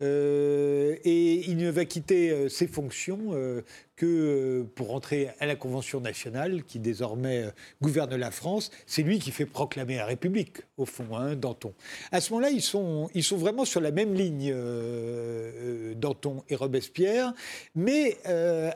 et 0.00 1.50
il 1.50 1.56
ne 1.56 1.70
va 1.70 1.84
quitter 1.84 2.48
ses 2.48 2.66
fonctions 2.66 3.62
que 3.98 4.06
euh, 4.06 4.64
pour 4.76 4.88
rentrer 4.88 5.30
à 5.40 5.46
la 5.46 5.56
Convention 5.56 6.00
nationale, 6.00 6.62
qui 6.62 6.78
désormais 6.78 7.42
euh, 7.42 7.50
gouverne 7.82 8.14
la 8.14 8.30
France, 8.30 8.70
c'est 8.86 9.02
lui 9.02 9.18
qui 9.18 9.32
fait 9.32 9.44
proclamer 9.44 9.96
la 9.96 10.06
République, 10.06 10.58
au 10.76 10.86
fond, 10.86 11.16
hein, 11.16 11.34
Danton. 11.34 11.74
À 12.12 12.20
ce 12.20 12.32
moment-là, 12.32 12.50
ils 12.50 12.62
sont, 12.62 13.10
ils 13.14 13.24
sont 13.24 13.36
vraiment 13.36 13.64
sur 13.64 13.80
la 13.80 13.90
même 13.90 14.14
ligne, 14.14 14.52
euh, 14.54 15.94
Danton 15.96 16.44
et 16.48 16.54
Robespierre, 16.54 17.34
mais 17.74 18.18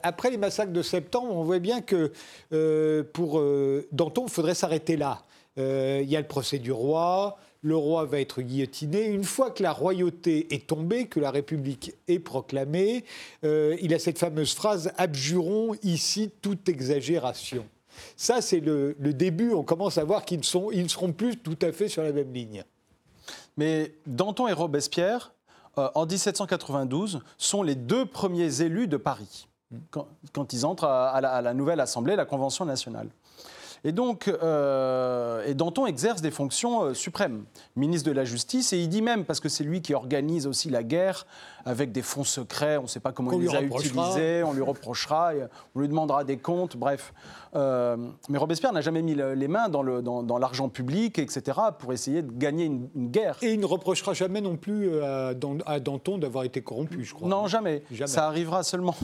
après 0.03 0.31
les 0.31 0.37
massacres 0.37 0.73
de 0.73 0.83
septembre, 0.83 1.37
on 1.37 1.45
voit 1.45 1.61
bien 1.61 1.81
que 1.81 2.11
pour 3.13 3.41
Danton, 3.93 4.25
il 4.27 4.31
faudrait 4.31 4.55
s'arrêter 4.55 4.97
là. 4.97 5.23
Il 5.57 6.09
y 6.09 6.17
a 6.17 6.21
le 6.21 6.27
procès 6.27 6.59
du 6.59 6.73
roi, 6.73 7.39
le 7.63 7.77
roi 7.77 8.05
va 8.05 8.21
être 8.21 8.43
guillotiné. 8.43 9.07
Une 9.07 9.25
fois 9.25 9.51
que 9.51 9.63
la 9.63 9.73
royauté 9.73 10.53
est 10.53 10.67
tombée, 10.67 11.07
que 11.07 11.21
la 11.21 11.31
République 11.31 11.95
est 12.09 12.19
proclamée, 12.19 13.05
euh, 13.45 13.77
il 13.81 13.95
a 13.95 13.99
cette 13.99 14.19
fameuse 14.19 14.53
phrase 14.53 14.93
Abjurons 14.99 15.75
ici 15.83 16.31
toute 16.43 16.69
exagération. 16.69 17.65
Ça, 18.17 18.41
c'est 18.41 18.61
le, 18.61 18.95
début. 18.99 19.53
On 19.53 19.63
commence 19.63 19.97
à 19.97 20.05
voir 20.05 20.25
qu'ils 20.25 20.41
ne, 20.41 20.73
ils 20.73 20.83
ne 20.83 20.89
seront 20.89 21.13
plus 21.13 21.37
tout 21.37 21.59
à 21.63 21.73
fait 21.73 21.89
sur 21.89 22.03
la 22.03 22.13
même 22.13 22.33
ligne. 22.33 22.65
Mais 23.57 23.95
Danton 24.07 24.49
et 24.49 24.53
Robespierre, 24.53 25.33
euh, 25.79 25.89
en 25.95 26.07
1792, 26.07 27.21
sont 27.39 27.63
les 27.63 27.77
deux 27.77 28.07
premiers 28.07 28.63
élus 28.63 28.89
de 28.89 28.97
Paris, 28.97 29.47
quand, 29.91 30.53
ils 30.53 30.67
entrent 30.67 30.85
à 30.85 31.21
la 31.21 31.55
nouvelle 31.55 31.81
Assemblée, 31.81 32.17
la 32.17 32.25
Convention 32.25 32.65
nationale. 32.65 33.09
Et 33.85 33.91
donc, 33.91 34.29
euh, 34.29 35.45
et 35.45 35.55
Danton 35.55 35.87
exerce 35.87 36.23
des 36.23 36.31
fonctions 36.31 36.85
euh, 36.85 36.95
suprêmes, 36.95 37.45
ministre 37.75 38.09
de 38.09 38.15
la 38.15 38.25
Justice, 38.25 38.73
et 38.73 38.79
il 38.79 38.89
dit 38.89 39.03
même, 39.03 39.25
parce 39.25 39.41
que 39.41 39.49
c'est 39.49 39.65
lui 39.65 39.83
qui 39.83 39.93
organise 39.93 40.47
aussi 40.47 40.71
la 40.71 40.85
guerre 40.85 41.27
avec 41.65 41.91
des 41.91 42.03
fonds 42.03 42.25
secrets, 42.25 42.77
on 42.77 42.83
ne 42.83 42.87
sait 42.87 43.01
pas 43.01 43.13
comment 43.13 43.33
il 43.33 43.43
les 43.43 43.55
a 43.55 43.63
utilisés, 43.63 44.43
on 44.45 44.53
lui 44.53 44.63
reprochera, 44.63 45.33
on 45.75 45.81
lui 45.81 45.89
demandera 45.89 46.23
des 46.23 46.37
comptes, 46.37 46.77
bref. 46.77 47.13
Euh, 47.55 47.97
mais 48.29 48.39
Robespierre 48.39 48.73
n'a 48.73 48.81
jamais 48.81 49.03
mis 49.03 49.15
les 49.15 49.49
mains 49.49 49.69
dans, 49.69 50.39
l'argent 50.39 50.69
public, 50.69 51.19
etc., 51.19 51.59
pour 51.79 51.93
essayer 51.93 52.23
de 52.23 52.33
gagner 52.33 52.65
une, 52.67 52.89
guerre. 53.11 53.37
Et 53.43 53.53
il 53.53 53.61
ne 53.61 53.67
reprochera 53.67 54.13
jamais 54.13 54.41
non 54.41 54.57
plus 54.57 55.03
à, 55.03 55.35
Danton 55.35 56.19
d'avoir 56.19 56.45
été 56.45 56.63
corrompu, 56.63 57.05
je 57.05 57.15
crois. 57.15 57.29
Non, 57.29 57.47
jamais. 57.47 57.83
Ça 58.07 58.27
arrivera 58.27 58.63
seulement 58.63 58.97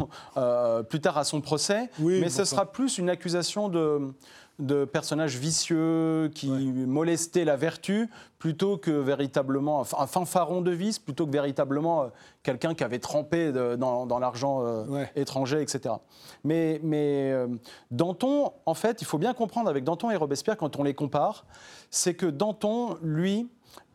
plus 0.89 1.01
tard 1.01 1.19
à 1.19 1.25
son 1.25 1.41
procès, 1.41 1.91
mais 2.01 2.29
ce 2.29 2.45
sera 2.45 2.71
plus 2.71 2.99
une 2.99 3.11
accusation 3.11 3.69
de 3.69 4.13
de 4.59 4.85
personnages 4.85 5.37
vicieux 5.37 6.31
qui 6.35 6.51
molestaient 6.51 7.45
la 7.45 7.57
vertu 7.57 8.11
plutôt 8.39 8.77
que 8.77 8.91
véritablement 8.91 9.85
un 9.97 10.07
fanfaron 10.07 10.63
de 10.63 10.73
vice 10.73 10.99
plutôt 10.99 11.27
que 11.27 11.31
véritablement 11.31 12.03
euh, 12.03 12.07
quelqu'un 12.43 12.75
qui 12.75 12.83
avait 12.83 12.99
trempé 12.99 13.53
dans, 13.53 14.19
l'argent 14.19 14.65
euh, 14.65 15.05
étranger, 15.15 15.63
etc. 15.63 15.95
Mais, 16.43 16.81
mais 16.83 17.31
euh, 17.31 17.47
Danton, 17.93 18.53
en 18.67 18.75
fait, 18.75 19.01
il 19.01 19.05
faut 19.05 19.19
bien 19.19 19.33
comprendre 19.33 19.71
avec 19.71 19.85
Danton 19.85 20.11
et 20.11 20.17
Robespierre 20.17 20.57
quand 20.57 20.77
on 20.77 20.83
les 20.83 20.95
compare, 20.95 21.47
c'est 21.91 22.15
que 22.15 22.27
Danton, 22.27 22.97
lui, 23.01 23.49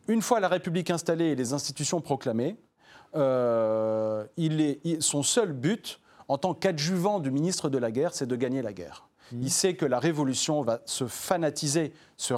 une 0.08 0.22
fois 0.22 0.40
la 0.40 0.48
République 0.48 0.90
installée 0.90 1.26
et 1.26 1.34
les 1.34 1.52
institutions 1.52 2.00
proclamées, 2.00 2.56
il 3.14 4.60
est, 4.60 5.00
son 5.00 5.22
seul 5.22 5.52
but 5.52 6.00
en 6.26 6.38
tant 6.38 6.54
qu'adjuvant 6.54 7.20
du 7.20 7.30
ministre 7.30 7.68
de 7.68 7.78
la 7.78 7.90
guerre, 7.92 8.14
c'est 8.14 8.26
de 8.26 8.34
gagner 8.34 8.62
la 8.62 8.72
guerre. 8.72 9.06
Il 9.32 9.50
sait 9.50 9.74
que 9.74 9.86
la 9.86 9.98
révolution 9.98 10.62
va 10.62 10.80
se 10.84 11.06
fanatiser, 11.06 11.92
se 12.16 12.34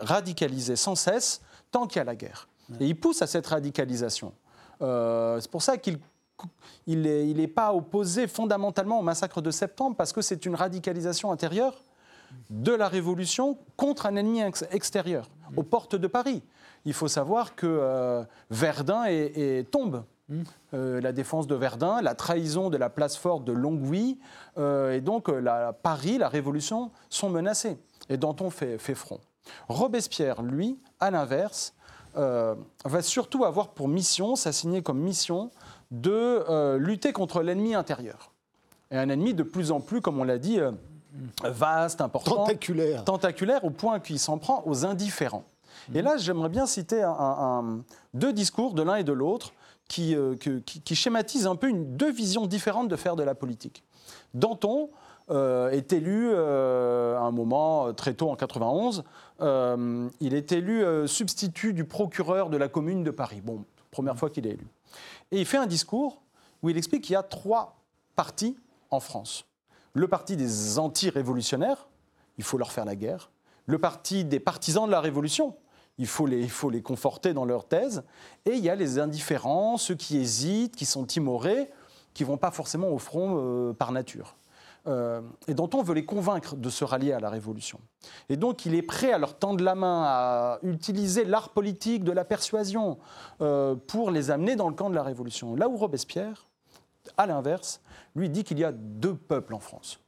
radicaliser 0.00 0.76
sans 0.76 0.94
cesse 0.94 1.40
tant 1.70 1.86
qu'il 1.86 1.98
y 1.98 2.00
a 2.00 2.04
la 2.04 2.16
guerre. 2.16 2.48
Et 2.80 2.86
il 2.86 2.98
pousse 2.98 3.22
à 3.22 3.26
cette 3.26 3.46
radicalisation. 3.46 4.32
Euh, 4.82 5.40
c'est 5.40 5.50
pour 5.50 5.62
ça 5.62 5.76
qu'il 5.78 5.98
n'est 6.86 7.48
pas 7.48 7.72
opposé 7.72 8.26
fondamentalement 8.26 8.98
au 8.98 9.02
massacre 9.02 9.40
de 9.40 9.50
septembre, 9.50 9.96
parce 9.96 10.12
que 10.12 10.20
c'est 10.20 10.46
une 10.46 10.54
radicalisation 10.54 11.30
intérieure 11.30 11.82
de 12.50 12.72
la 12.72 12.88
révolution 12.88 13.56
contre 13.76 14.06
un 14.06 14.16
ennemi 14.16 14.42
extérieur, 14.70 15.28
aux 15.56 15.62
portes 15.62 15.94
de 15.94 16.08
Paris. 16.08 16.42
Il 16.84 16.92
faut 16.92 17.08
savoir 17.08 17.54
que 17.54 17.66
euh, 17.66 18.24
Verdun 18.50 19.04
tombe 19.70 20.04
euh, 20.74 21.00
la 21.00 21.12
défense 21.12 21.46
de 21.46 21.54
Verdun, 21.54 22.02
la 22.02 22.16
trahison 22.16 22.68
de 22.68 22.76
la 22.76 22.90
place 22.90 23.16
forte 23.16 23.44
de 23.44 23.52
Longwy, 23.52 24.18
euh, 24.58 24.92
et 24.92 25.00
donc 25.00 25.28
euh, 25.28 25.38
la, 25.38 25.72
Paris, 25.72 26.18
la 26.18 26.28
Révolution 26.28 26.90
sont 27.10 27.30
menacés. 27.30 27.78
Et 28.08 28.16
Danton 28.16 28.50
fait, 28.50 28.78
fait 28.78 28.96
front. 28.96 29.20
Robespierre, 29.68 30.42
lui, 30.42 30.78
à 31.00 31.10
l'inverse, 31.10 31.72
va 32.14 33.02
surtout 33.02 33.44
avoir 33.44 33.68
pour 33.68 33.88
mission, 33.88 34.36
s'assigner 34.36 34.82
comme 34.82 34.98
mission, 34.98 35.50
de 35.90 36.76
lutter 36.78 37.12
contre 37.12 37.42
l'ennemi 37.42 37.74
intérieur. 37.74 38.32
Et 38.90 38.96
un 38.96 39.10
ennemi 39.10 39.34
de 39.34 39.42
plus 39.42 39.70
en 39.70 39.80
plus, 39.80 40.00
comme 40.00 40.18
on 40.18 40.24
l'a 40.24 40.38
dit, 40.38 40.58
vaste, 41.44 42.00
important. 42.00 42.36
Tentaculaire. 42.36 43.04
Tentaculaire 43.04 43.64
au 43.64 43.70
point 43.70 44.00
qu'il 44.00 44.18
s'en 44.18 44.38
prend 44.38 44.62
aux 44.64 44.86
indifférents. 44.86 45.44
Et 45.94 46.00
là, 46.00 46.16
j'aimerais 46.16 46.48
bien 46.48 46.64
citer 46.64 47.06
deux 48.14 48.32
discours 48.32 48.72
de 48.72 48.82
l'un 48.82 48.96
et 48.96 49.04
de 49.04 49.12
l'autre 49.12 49.52
euh, 49.98 50.34
qui, 50.36 50.94
schématise 50.94 51.46
un 51.46 51.56
peu 51.56 51.68
une, 51.68 51.96
deux 51.96 52.10
visions 52.10 52.46
différentes 52.46 52.88
de 52.88 52.96
faire 52.96 53.16
de 53.16 53.22
la 53.22 53.34
politique. 53.34 53.84
Danton 54.34 54.90
euh, 55.30 55.70
est 55.70 55.92
élu 55.92 56.28
euh, 56.30 57.16
à 57.16 57.20
un 57.20 57.30
moment 57.30 57.92
très 57.94 58.14
tôt 58.14 58.30
en 58.30 58.36
91 58.36 59.04
il 59.40 60.34
est 60.34 60.52
élu 60.52 60.82
substitut 61.06 61.72
du 61.74 61.84
procureur 61.84 62.50
de 62.50 62.56
la 62.56 62.68
commune 62.68 63.04
de 63.04 63.10
Paris. 63.10 63.40
Bon, 63.42 63.64
première 63.90 64.16
fois 64.16 64.30
qu'il 64.30 64.46
est 64.46 64.52
élu. 64.52 64.66
Et 65.30 65.40
il 65.40 65.46
fait 65.46 65.58
un 65.58 65.66
discours 65.66 66.22
où 66.62 66.70
il 66.70 66.76
explique 66.78 67.04
qu'il 67.04 67.12
y 67.12 67.16
a 67.16 67.22
trois 67.22 67.76
partis 68.14 68.56
en 68.90 68.98
France. 68.98 69.44
Le 69.92 70.08
parti 70.08 70.36
des 70.36 70.78
anti-révolutionnaires, 70.78 71.86
il 72.38 72.44
faut 72.44 72.56
leur 72.56 72.72
faire 72.72 72.86
la 72.86 72.96
guerre. 72.96 73.30
Le 73.66 73.78
parti 73.78 74.24
des 74.24 74.40
partisans 74.40 74.86
de 74.86 74.90
la 74.90 75.00
Révolution, 75.00 75.54
il 75.98 76.06
faut, 76.06 76.26
les, 76.26 76.40
il 76.40 76.50
faut 76.50 76.70
les 76.70 76.82
conforter 76.82 77.32
dans 77.32 77.44
leur 77.44 77.66
thèse. 77.66 78.04
Et 78.44 78.52
il 78.52 78.64
y 78.64 78.70
a 78.70 78.74
les 78.74 78.98
indifférents, 78.98 79.76
ceux 79.76 79.94
qui 79.94 80.18
hésitent, 80.18 80.76
qui 80.76 80.84
sont 80.84 81.04
timorés, 81.04 81.70
qui 82.14 82.24
vont 82.24 82.36
pas 82.36 82.50
forcément 82.50 82.88
au 82.88 82.98
front 82.98 83.36
euh, 83.38 83.72
par 83.72 83.92
nature. 83.92 84.36
Euh, 84.86 85.20
et 85.48 85.54
dont 85.54 85.68
on 85.74 85.82
veut 85.82 85.94
les 85.94 86.04
convaincre 86.04 86.54
de 86.54 86.70
se 86.70 86.84
rallier 86.84 87.12
à 87.12 87.18
la 87.18 87.28
Révolution. 87.28 87.80
Et 88.28 88.36
donc 88.36 88.66
il 88.66 88.74
est 88.74 88.82
prêt 88.82 89.12
à 89.12 89.18
leur 89.18 89.36
tendre 89.36 89.64
la 89.64 89.74
main, 89.74 90.04
à 90.04 90.58
utiliser 90.62 91.24
l'art 91.24 91.48
politique 91.48 92.04
de 92.04 92.12
la 92.12 92.24
persuasion 92.24 92.98
euh, 93.40 93.74
pour 93.74 94.12
les 94.12 94.30
amener 94.30 94.54
dans 94.54 94.68
le 94.68 94.76
camp 94.76 94.88
de 94.88 94.94
la 94.94 95.02
Révolution. 95.02 95.56
Là 95.56 95.68
où 95.68 95.76
Robespierre, 95.76 96.46
à 97.16 97.26
l'inverse, 97.26 97.80
lui 98.14 98.30
dit 98.30 98.44
qu'il 98.44 98.60
y 98.60 98.64
a 98.64 98.70
deux 98.70 99.14
peuples 99.14 99.54
en 99.54 99.60
France, 99.60 99.98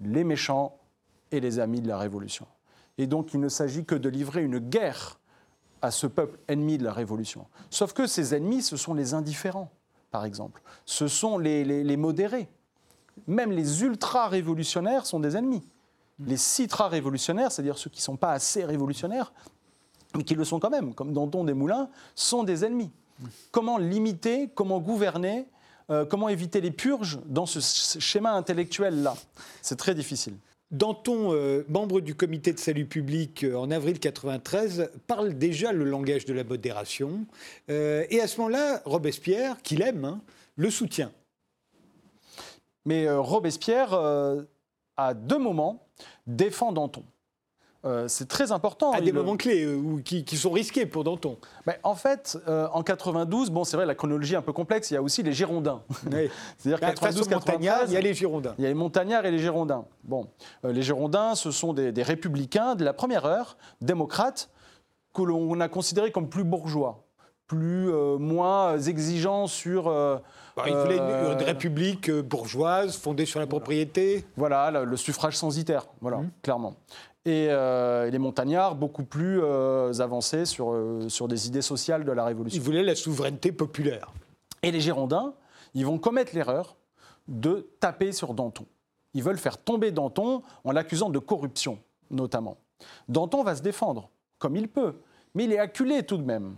les 0.00 0.24
méchants 0.24 0.78
et 1.30 1.40
les 1.40 1.58
amis 1.58 1.82
de 1.82 1.88
la 1.88 1.98
Révolution. 1.98 2.46
Et 2.96 3.06
donc 3.06 3.34
il 3.34 3.40
ne 3.40 3.48
s'agit 3.50 3.84
que 3.84 3.94
de 3.94 4.08
livrer 4.08 4.42
une 4.42 4.58
guerre 4.58 5.18
à 5.84 5.90
ce 5.90 6.06
peuple 6.06 6.38
ennemi 6.48 6.78
de 6.78 6.84
la 6.84 6.92
Révolution. 6.92 7.46
Sauf 7.70 7.92
que 7.92 8.06
ces 8.06 8.34
ennemis, 8.34 8.62
ce 8.62 8.76
sont 8.76 8.94
les 8.94 9.12
indifférents, 9.12 9.70
par 10.10 10.24
exemple. 10.24 10.62
Ce 10.86 11.08
sont 11.08 11.36
les, 11.36 11.96
modérés. 11.96 12.48
Même 13.26 13.52
les 13.52 13.82
ultra-révolutionnaires 13.82 15.04
sont 15.04 15.20
des 15.20 15.36
ennemis. 15.36 15.62
Les 16.18 16.38
citra-révolutionnaires, 16.38 17.52
c'est-à-dire 17.52 17.76
ceux 17.76 17.90
qui 17.90 17.98
ne 17.98 18.04
sont 18.04 18.16
pas 18.16 18.32
assez 18.32 18.64
révolutionnaires, 18.64 19.32
mais 20.16 20.24
qui 20.24 20.34
le 20.34 20.44
sont 20.44 20.58
quand 20.58 20.70
même, 20.70 20.94
comme 20.94 21.12
Danton 21.12 21.44
des 21.44 21.54
Moulins, 21.54 21.90
sont 22.14 22.44
des 22.44 22.64
ennemis. 22.64 22.90
Comment 23.50 23.76
limiter, 23.76 24.48
comment 24.54 24.80
gouverner, 24.80 25.46
euh, 25.90 26.06
comment 26.06 26.28
éviter 26.28 26.60
les 26.60 26.70
purges 26.70 27.18
dans 27.26 27.46
ce 27.46 27.60
schéma 27.98 28.32
intellectuel-là? 28.32 29.16
C'est 29.60 29.76
très 29.76 29.94
difficile. 29.94 30.34
Danton, 30.70 31.32
euh, 31.32 31.64
membre 31.68 32.00
du 32.00 32.14
comité 32.14 32.52
de 32.52 32.58
salut 32.58 32.86
public 32.86 33.44
euh, 33.44 33.54
en 33.54 33.70
avril 33.70 34.00
93, 34.00 34.90
parle 35.06 35.34
déjà 35.34 35.72
le 35.72 35.84
langage 35.84 36.24
de 36.24 36.32
la 36.32 36.42
modération. 36.42 37.26
Euh, 37.70 38.04
et 38.10 38.20
à 38.20 38.26
ce 38.26 38.38
moment-là, 38.38 38.82
Robespierre, 38.84 39.60
qu'il 39.62 39.82
aime, 39.82 40.04
hein, 40.04 40.20
le 40.56 40.70
soutient. 40.70 41.12
Mais 42.86 43.10
Robespierre, 43.10 43.94
à 44.98 45.14
deux 45.14 45.38
moments, 45.38 45.88
défend 46.26 46.70
Danton. 46.70 47.02
Euh, 47.84 48.08
c'est 48.08 48.28
très 48.28 48.52
important. 48.52 48.92
À 48.92 49.00
des 49.00 49.12
moments 49.12 49.36
clés 49.36 49.64
euh, 49.64 50.00
qui, 50.02 50.36
sont 50.36 50.50
risqués 50.50 50.86
pour 50.86 51.04
Danton. 51.04 51.36
En 51.82 51.94
fait, 51.94 52.38
euh, 52.48 52.66
en 52.72 52.82
92, 52.82 53.50
bon, 53.50 53.64
c'est 53.64 53.76
vrai, 53.76 53.84
la 53.84 53.94
chronologie 53.94 54.34
est 54.34 54.38
un 54.38 54.42
peu 54.42 54.52
complexe, 54.52 54.90
il 54.90 54.94
y 54.94 54.96
a 54.96 55.02
aussi 55.02 55.22
les 55.22 55.32
Girondins. 55.32 55.82
C'est-à-dire 56.58 56.80
92, 56.80 57.28
bah, 57.28 57.40
il 57.58 57.64
y 57.64 57.96
a 57.96 58.00
les 58.00 58.14
Girondins. 58.14 58.54
Il 58.58 58.62
y 58.64 58.66
a 58.66 58.70
les 58.70 58.74
Montagnards 58.74 59.26
et 59.26 59.30
les 59.30 59.38
Girondins. 59.38 59.84
Bon, 60.02 60.26
les 60.62 60.82
Girondins, 60.82 61.34
ce 61.34 61.50
sont 61.50 61.72
des, 61.72 62.02
républicains 62.02 62.74
de 62.74 62.84
la 62.84 62.92
première 62.92 63.26
heure, 63.26 63.56
démocrates, 63.80 64.50
que 65.12 65.22
l'on 65.22 65.60
a 65.60 65.68
considérés 65.68 66.10
comme 66.10 66.28
plus 66.28 66.44
bourgeois, 66.44 67.04
plus 67.46 67.90
moins 68.18 68.78
exigeants 68.78 69.46
sur. 69.46 69.84
Bah, 69.84 70.64
il 70.68 70.74
voulait 70.74 70.98
une, 70.98 71.42
république 71.42 72.10
bourgeoise 72.10 72.96
fondée 72.96 73.26
sur 73.26 73.40
la 73.40 73.46
propriété. 73.46 74.24
Voilà, 74.36 74.70
le, 74.70 74.96
suffrage 74.96 75.36
censitaire, 75.36 75.86
voilà, 76.00 76.18
mmh. 76.18 76.30
clairement. 76.42 76.74
Euh, 77.26 78.06
et, 78.06 78.10
les 78.10 78.18
montagnards 78.18 78.74
beaucoup 78.74 79.04
plus 79.04 79.40
euh, 79.42 79.92
avancés 80.00 80.44
sur, 80.44 80.72
euh, 80.72 81.08
sur 81.08 81.26
des 81.26 81.46
idées 81.46 81.62
sociales 81.62 82.04
de 82.04 82.12
la 82.12 82.24
Révolution. 82.24 82.60
Ils 82.60 82.64
voulaient 82.64 82.82
la 82.82 82.94
souveraineté 82.94 83.50
populaire. 83.50 84.12
Et 84.62 84.70
les 84.70 84.80
Girondins, 84.80 85.34
ils 85.74 85.86
vont 85.86 85.98
commettre 85.98 86.34
l'erreur 86.34 86.76
de 87.28 87.66
taper 87.80 88.12
sur 88.12 88.34
Danton. 88.34 88.66
Ils 89.14 89.22
veulent 89.22 89.38
faire 89.38 89.58
tomber 89.58 89.90
Danton 89.90 90.42
en 90.64 90.72
l'accusant 90.72 91.08
de 91.08 91.18
corruption, 91.18 91.78
notamment. 92.10 92.58
Danton 93.08 93.42
va 93.42 93.54
se 93.54 93.62
défendre, 93.62 94.10
comme 94.38 94.56
il 94.56 94.68
peut, 94.68 94.94
mais 95.34 95.44
il 95.44 95.52
est 95.52 95.58
acculé 95.58 96.02
tout 96.02 96.18
de 96.18 96.24
même. 96.24 96.54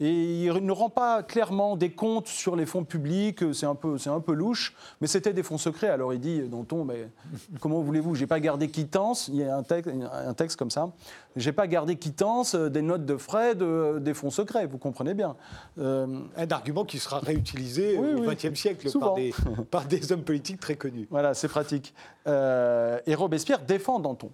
Et 0.00 0.44
il 0.44 0.64
ne 0.64 0.72
rend 0.72 0.90
pas 0.90 1.22
clairement 1.22 1.76
des 1.76 1.90
comptes 1.90 2.28
sur 2.28 2.54
les 2.54 2.66
fonds 2.66 2.84
publics, 2.84 3.52
c'est 3.52 3.66
un 3.66 3.74
peu, 3.74 3.98
c'est 3.98 4.10
un 4.10 4.20
peu 4.20 4.32
louche, 4.32 4.74
mais 5.00 5.08
c'était 5.08 5.32
des 5.32 5.42
fonds 5.42 5.58
secrets. 5.58 5.88
Alors 5.88 6.14
il 6.14 6.20
dit, 6.20 6.40
Danton, 6.42 6.84
mais 6.84 7.08
comment 7.60 7.80
voulez-vous? 7.80 8.14
J'ai 8.14 8.26
pas 8.26 8.40
gardé 8.40 8.68
quittance, 8.68 9.28
il 9.28 9.36
y 9.36 9.44
a 9.44 9.56
un 9.56 9.62
texte, 9.62 9.92
un 10.12 10.34
texte 10.34 10.56
comme 10.56 10.70
ça, 10.70 10.92
j'ai 11.36 11.52
pas 11.52 11.66
gardé 11.66 11.96
quittance 11.96 12.54
euh, 12.54 12.68
des 12.68 12.82
notes 12.82 13.04
de 13.04 13.16
frais 13.16 13.54
de, 13.54 13.98
des 14.00 14.14
fonds 14.14 14.30
secrets, 14.30 14.66
vous 14.66 14.78
comprenez 14.78 15.14
bien. 15.14 15.36
Euh, 15.78 16.06
un 16.36 16.48
argument 16.48 16.84
qui 16.84 16.98
sera 16.98 17.18
réutilisé 17.18 17.98
au 17.98 18.22
XXe 18.22 18.54
siècle 18.54 18.88
par 18.98 19.14
des, 19.14 19.34
par 19.70 19.84
des, 19.86 20.12
hommes 20.12 20.22
politiques 20.22 20.60
très 20.60 20.76
connus. 20.76 21.06
Voilà, 21.10 21.34
c'est 21.34 21.48
pratique. 21.48 21.94
Euh, 22.26 23.00
et 23.06 23.14
Robespierre 23.14 23.60
défend 23.60 24.00
Danton. 24.00 24.30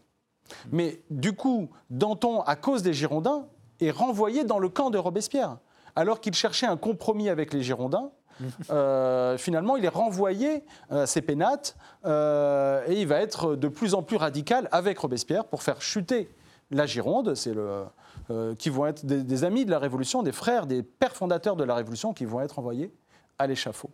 Mais 0.72 1.00
du 1.10 1.32
coup, 1.32 1.70
Danton, 1.90 2.42
à 2.42 2.56
cause 2.56 2.82
des 2.82 2.92
Girondins, 2.92 3.46
est 3.80 3.90
renvoyé 3.90 4.44
dans 4.44 4.58
le 4.58 4.68
camp 4.68 4.90
de 4.90 4.98
Robespierre. 4.98 5.58
Alors 5.96 6.20
qu'il 6.20 6.34
cherchait 6.34 6.66
un 6.66 6.76
compromis 6.76 7.28
avec 7.28 7.52
les 7.52 7.62
Girondins, 7.62 8.10
euh, 8.70 9.38
finalement, 9.38 9.76
il 9.76 9.84
est 9.84 9.88
renvoyé 9.88 10.64
à 10.90 11.06
ses 11.06 11.22
pénates 11.22 11.76
euh, 12.04 12.84
et 12.88 13.00
il 13.00 13.06
va 13.06 13.20
être 13.20 13.54
de 13.54 13.68
plus 13.68 13.94
en 13.94 14.02
plus 14.02 14.16
radical 14.16 14.68
avec 14.72 14.98
Robespierre 14.98 15.44
pour 15.44 15.62
faire 15.62 15.80
chuter 15.80 16.28
la 16.70 16.86
Gironde. 16.86 17.34
C'est 17.34 17.54
le, 17.54 17.84
euh, 18.30 18.54
qui 18.54 18.70
vont 18.70 18.86
être 18.86 19.04
des, 19.06 19.22
des, 19.22 19.44
amis 19.44 19.64
de 19.64 19.70
la 19.70 19.78
Révolution, 19.78 20.22
des 20.22 20.32
frères, 20.32 20.66
des 20.66 20.82
pères 20.82 21.14
fondateurs 21.14 21.56
de 21.56 21.64
la 21.64 21.74
Révolution 21.74 22.12
qui 22.12 22.24
vont 22.24 22.40
être 22.40 22.58
envoyés 22.58 22.92
à 23.38 23.46
l'échafaud. 23.46 23.90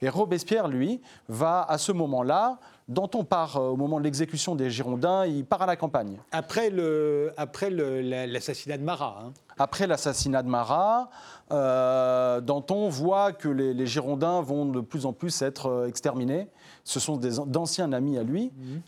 Et 0.00 0.08
Robespierre, 0.08 0.68
lui, 0.68 1.00
va 1.28 1.62
à 1.62 1.78
ce 1.78 1.92
moment-là, 1.92 2.58
dont 2.88 3.10
on 3.14 3.24
part 3.24 3.56
euh, 3.56 3.70
au 3.70 3.76
moment 3.76 3.98
de 3.98 4.04
l'exécution 4.04 4.54
des 4.54 4.70
Girondins, 4.70 5.24
il 5.26 5.44
part 5.44 5.62
à 5.62 5.66
la 5.66 5.76
campagne. 5.76 6.18
Après 6.32 6.70
l'assassinat 6.70 7.32
après 7.36 7.70
de 7.70 8.84
Marat. 8.84 9.22
Hein. 9.24 9.32
Après 9.56 9.86
l'assassinat 9.86 10.42
de 10.42 10.48
Marat, 10.48 11.08
euh, 11.52 12.40
Danton 12.40 12.88
voit 12.88 13.32
que 13.32 13.48
les, 13.48 13.86
Girondins 13.86 14.40
vont 14.40 14.66
de 14.66 14.80
plus 14.80 15.06
en 15.06 15.12
plus 15.12 15.42
être 15.42 15.66
euh, 15.66 15.86
exterminés. 15.86 16.48
Ce 16.82 17.00
sont 17.00 17.16
d'anciens 17.16 17.92
amis 17.92 18.18
à 18.18 18.22
lui. 18.22 18.52
Mhm. 18.54 18.82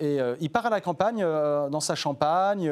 et 0.00 0.18
il 0.38 0.50
part 0.50 0.66
à 0.66 0.70
la 0.70 0.82
campagne, 0.82 1.22
dans 1.22 1.80
sa 1.80 1.94
Champagne, 1.94 2.70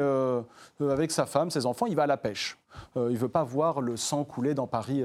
avec 0.79 1.09
sa 1.09 1.25
femme, 1.25 1.49
ses 1.49 1.65
enfants. 1.65 1.87
Il 1.87 1.95
va 1.95 2.03
à 2.03 2.07
la 2.07 2.17
pêche. 2.17 2.55
il 2.95 3.01
ne 3.01 3.17
veut 3.17 3.27
pas 3.27 3.43
voir 3.43 3.81
le 3.81 3.97
sang 3.97 4.23
couler 4.23 4.53
dans 4.53 4.67
Paris 4.67 5.03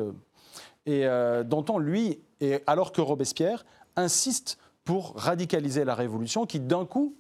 et 0.85 1.07
Danton, 1.47 1.79
lui, 1.79 2.21
et 2.43 2.63
alors 2.67 2.93
que 2.93 3.01
Robespierre, 3.01 3.65
insiste 3.97 4.59
pour 4.85 5.15
radicaliser 5.17 5.85
la 5.85 5.95
Révolution, 5.95 6.47
qui 6.47 6.61
d'un 6.61 6.85
coup, 6.85 7.15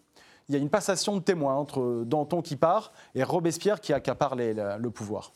il 0.49 0.55
y 0.55 0.57
a 0.57 0.59
une 0.59 0.71
passation 0.71 1.17
de 1.17 1.23
témoins 1.23 1.55
entre 1.55 2.03
Danton 2.05 2.43
qui 2.43 2.57
part 2.57 2.93
et 3.15 3.23
Robespierre 3.23 3.81
qui 3.81 3.93
accapare 3.93 4.35
le 4.35 4.89
pouvoir. 4.89 5.33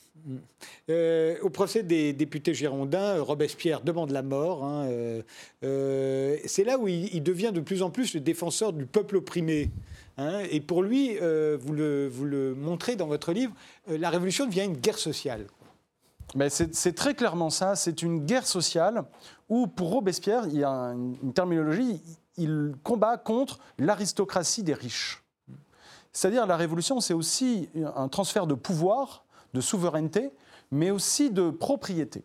Euh, 0.91 1.37
au 1.43 1.51
procès 1.51 1.83
des 1.83 2.13
députés 2.13 2.53
girondins, 2.53 3.21
Robespierre 3.23 3.83
demande 3.83 4.11
la 4.11 4.23
mort. 4.23 4.65
Hein, 4.65 4.89
euh, 5.63 6.37
c'est 6.47 6.65
là 6.65 6.79
où 6.79 6.89
il, 6.89 7.23
devient 7.23 7.53
de 7.55 7.61
plus 7.61 7.83
en 7.83 7.91
plus 7.91 8.15
le 8.15 8.21
défenseur 8.21 8.73
du 8.73 8.87
peuple 8.87 9.17
opprimé. 9.17 9.71
Hein. 10.17 10.41
et 10.51 10.61
pour 10.61 10.83
lui, 10.83 11.17
vous 11.17 11.73
le, 11.73 12.09
vous, 12.09 12.25
le, 12.25 12.55
montrez 12.55 12.97
dans 12.97 13.07
votre 13.07 13.33
livre, 13.33 13.53
la 13.89 14.11
Révolution 14.11 14.47
devient 14.47 14.65
une 14.65 14.77
guerre 14.77 14.99
sociale. 14.99 15.47
Mais 16.35 16.51
c'est 16.51 16.95
très 16.95 17.15
clairement 17.15 17.51
ça. 17.51 17.77
C'est 17.77 18.03
une 18.03 18.25
guerre 18.25 18.47
sociale 18.47 19.05
où, 19.49 19.67
pour 19.67 19.91
Robespierre, 19.91 20.47
il 20.47 20.59
y 20.59 20.65
a 20.65 20.71
une, 20.71 21.33
terminologie, 21.33 22.01
il 22.37 22.75
combat 22.83 23.17
contre 23.17 23.59
l'aristocratie 23.79 24.63
des 24.63 24.75
riches. 24.75 25.23
C'est-à-dire 26.13 26.47
la 26.47 26.57
révolution, 26.57 27.01
c'est 27.01 27.15
aussi 27.15 27.69
un 27.97 28.09
transfert 28.09 28.47
de 28.47 28.55
pouvoir, 28.55 29.25
de 29.53 29.61
souveraineté, 29.61 30.31
mais 30.71 30.91
aussi 30.91 31.31
de 31.31 31.51
propriété. 31.51 32.25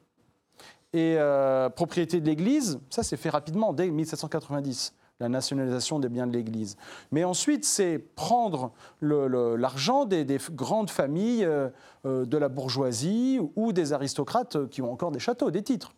Et 0.94 1.16
euh, 1.18 1.70
propriété 1.70 2.20
de 2.20 2.26
l'Église, 2.26 2.80
ça 2.90 3.04
s'est 3.04 3.18
fait 3.18 3.30
rapidement 3.30 3.74
dès 3.74 3.90
1790 3.90 4.94
la 5.20 5.30
nationalisation 5.30 6.00
des 6.00 6.10
biens 6.10 6.28
de 6.28 6.32
l'Église. 6.32 6.78
Mais 7.12 7.24
ensuite, 7.26 7.66
c'est 7.66 8.00
prendre 8.00 8.72
l'argent 9.02 10.06
des, 10.06 10.26
grandes 10.52 10.90
familles 10.90 11.44
euh, 11.44 11.70
euh, 12.06 12.26
de 12.26 12.38
la 12.38 12.48
bourgeoisie 12.48 13.40
ou 13.56 13.74
des 13.74 13.92
aristocrates 13.92 14.70
qui 14.70 14.82
ont 14.82 14.92
encore 14.92 15.12
des 15.12 15.20
châteaux, 15.20 15.52
des 15.52 15.62
titres. 15.62 15.94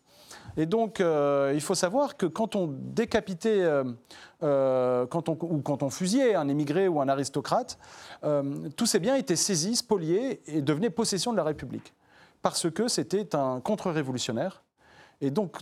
Et 0.58 0.66
donc, 0.66 1.00
euh, 1.00 1.52
il 1.54 1.62
faut 1.62 1.76
savoir 1.76 2.18
que 2.18 2.26
quand 2.26 2.56
on 2.56 2.68
décapitait 2.68 3.66
quand 4.40 5.30
on, 5.30 5.38
ou 5.42 5.62
quand 5.62 5.84
on 5.84 5.90
fusillait 5.90 6.36
un 6.36 6.48
émigré 6.48 6.88
ou 6.88 7.00
un 7.00 7.08
aristocrate, 7.08 7.78
tous 8.76 8.86
ces 8.86 9.00
biens 9.00 9.16
étaient 9.16 9.36
saisis, 9.36 9.78
spoliés 9.78 10.42
et 10.48 10.62
devenaient 10.62 10.90
possession 10.90 11.32
de 11.32 11.38
la 11.38 11.44
République. 11.44 11.94
Parce 12.42 12.70
que 12.70 12.88
c'était 12.88 13.36
un 13.36 13.60
contre-révolutionnaire 13.60 14.64
Et 15.22 15.30
donc, 15.30 15.58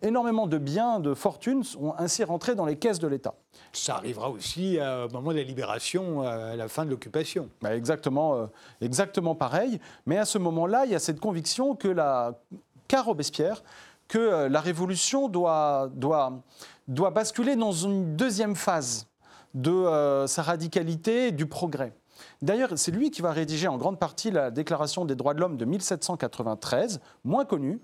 énormément 0.00 0.46
de 0.46 0.56
biens, 0.56 0.98
de 0.98 1.12
fortunes 1.12 1.62
sont 1.62 1.94
ainsi 1.98 2.24
rentrés 2.24 2.54
dans 2.54 2.64
les 2.64 2.76
caisses 2.76 2.98
de 2.98 3.06
l'État. 3.06 3.34
Ça 3.72 3.96
arrivera 3.96 4.30
aussi 4.30 4.78
au 4.80 5.12
moment 5.12 5.32
de 5.32 5.36
la 5.36 5.42
libération, 5.42 6.22
à 6.22 6.56
la 6.56 6.68
fin 6.68 6.86
de 6.86 6.90
l'occupation. 6.90 7.50
Bah, 7.60 7.76
exactement, 7.76 8.36
euh, 8.36 8.46
exactement 8.80 9.34
pareil. 9.34 9.78
Mais 10.06 10.16
à 10.16 10.24
ce 10.24 10.38
moment-là, 10.38 10.86
il 10.86 10.92
y 10.92 10.94
a 10.94 10.98
cette 10.98 11.20
conviction 11.20 11.74
que 11.74 11.88
la, 11.88 12.40
qu'a 12.88 13.02
Robespierre, 13.02 13.62
que 14.08 14.18
euh, 14.18 14.48
la 14.48 14.60
révolution 14.60 15.28
doit, 15.28 15.88
doit, 15.94 16.42
doit 16.88 17.10
basculer 17.10 17.56
dans 17.56 17.72
une 17.72 18.16
deuxième 18.16 18.56
phase 18.56 19.06
de 19.54 19.70
euh, 19.70 20.26
sa 20.26 20.42
radicalité 20.42 21.28
et 21.28 21.32
du 21.32 21.46
progrès. 21.46 21.94
D'ailleurs, 22.40 22.70
c'est 22.76 22.92
lui 22.92 23.10
qui 23.10 23.22
va 23.22 23.32
rédiger 23.32 23.68
en 23.68 23.76
grande 23.76 23.98
partie 23.98 24.30
la 24.30 24.50
Déclaration 24.50 25.04
des 25.04 25.14
droits 25.14 25.34
de 25.34 25.40
l'homme 25.40 25.56
de 25.56 25.64
1793, 25.64 27.00
moins 27.24 27.44
connue, 27.44 27.80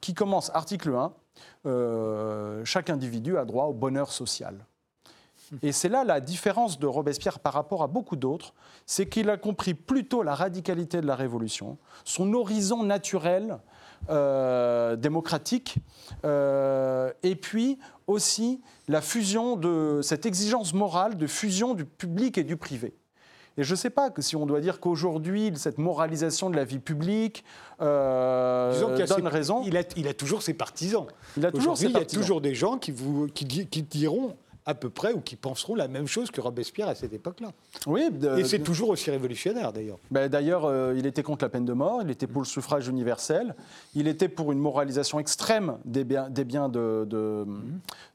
qui 0.00 0.14
commence 0.14 0.50
article 0.54 0.94
1, 0.94 1.12
euh, 1.66 2.64
chaque 2.64 2.90
individu 2.90 3.36
a 3.36 3.44
droit 3.44 3.66
au 3.66 3.74
bonheur 3.74 4.10
social. 4.10 4.64
Et 5.62 5.72
c'est 5.72 5.88
là 5.88 6.02
la 6.02 6.20
différence 6.20 6.78
de 6.78 6.86
Robespierre 6.86 7.38
par 7.38 7.52
rapport 7.52 7.82
à 7.82 7.86
beaucoup 7.86 8.16
d'autres, 8.16 8.52
c'est 8.84 9.08
qu'il 9.08 9.30
a 9.30 9.36
compris 9.36 9.74
plutôt 9.74 10.22
la 10.22 10.34
radicalité 10.34 11.00
de 11.00 11.06
la 11.06 11.14
Révolution, 11.14 11.78
son 12.04 12.32
horizon 12.34 12.82
naturel 12.82 13.58
démocratique, 14.96 15.76
euh, 16.24 17.12
et 17.22 17.36
puis 17.36 17.78
aussi 18.06 18.60
la 18.88 19.00
fusion 19.00 19.56
de 19.56 20.00
cette 20.02 20.26
exigence 20.26 20.74
morale 20.74 21.16
de 21.16 21.26
fusion 21.26 21.74
du 21.74 21.84
public 21.84 22.38
et 22.38 22.44
du 22.44 22.56
privé. 22.56 22.94
Et 23.58 23.64
je 23.64 23.70
ne 23.70 23.76
sais 23.76 23.90
pas 23.90 24.10
que 24.10 24.20
si 24.20 24.36
on 24.36 24.44
doit 24.44 24.60
dire 24.60 24.80
qu'aujourd'hui, 24.80 25.50
cette 25.56 25.78
moralisation 25.78 26.50
de 26.50 26.56
la 26.56 26.64
vie 26.64 26.78
publique 26.78 27.42
euh, 27.80 29.06
donne 29.06 29.28
raison. 29.28 29.62
Il 29.64 29.78
a, 29.78 29.82
il 29.96 30.08
a, 30.08 30.14
toujours 30.14 30.42
ses 30.42 30.52
partisans. 30.52 31.06
Il 31.38 31.46
a 31.46 31.50
toujours 31.50 31.78
ses 31.78 31.88
partisans. 31.88 32.12
Il 32.12 32.14
y 32.14 32.18
a 32.18 32.22
toujours 32.22 32.40
des 32.42 32.54
gens 32.54 32.76
qui, 32.76 32.90
vous, 32.90 33.28
qui, 33.28 33.66
qui 33.66 33.82
diront 33.82 34.36
à 34.66 34.74
peu 34.74 34.90
près 34.90 35.12
ou 35.12 35.20
qui 35.20 35.36
penseront 35.36 35.76
la 35.76 35.86
même 35.86 36.08
chose 36.08 36.32
que 36.32 36.40
Robespierre 36.40 36.88
à 36.88 36.96
cette 36.96 37.12
époque-là. 37.12 37.52
Oui, 37.86 38.02
et 38.36 38.44
c'est 38.44 38.58
toujours 38.58 38.88
aussi 38.88 39.10
révolutionnaire 39.10 39.72
d'ailleurs. 39.72 39.98
Ben, 40.10 40.28
d'ailleurs, 40.28 40.64
euh, 40.64 40.94
il 40.96 41.06
était 41.06 41.22
contre 41.22 41.44
la 41.44 41.48
peine 41.48 41.64
de 41.64 41.72
mort, 41.72 42.00
il 42.02 42.10
était 42.10 42.26
pour 42.26 42.42
le 42.42 42.46
suffrage 42.46 42.88
universel, 42.88 43.54
il 43.94 44.08
était 44.08 44.28
pour 44.28 44.50
une 44.50 44.58
moralisation 44.58 45.20
extrême 45.20 45.78
des 45.84 46.02
biens, 46.02 46.28
des 46.28 46.44
biens 46.44 46.68
de, 46.68 47.06
de, 47.08 47.46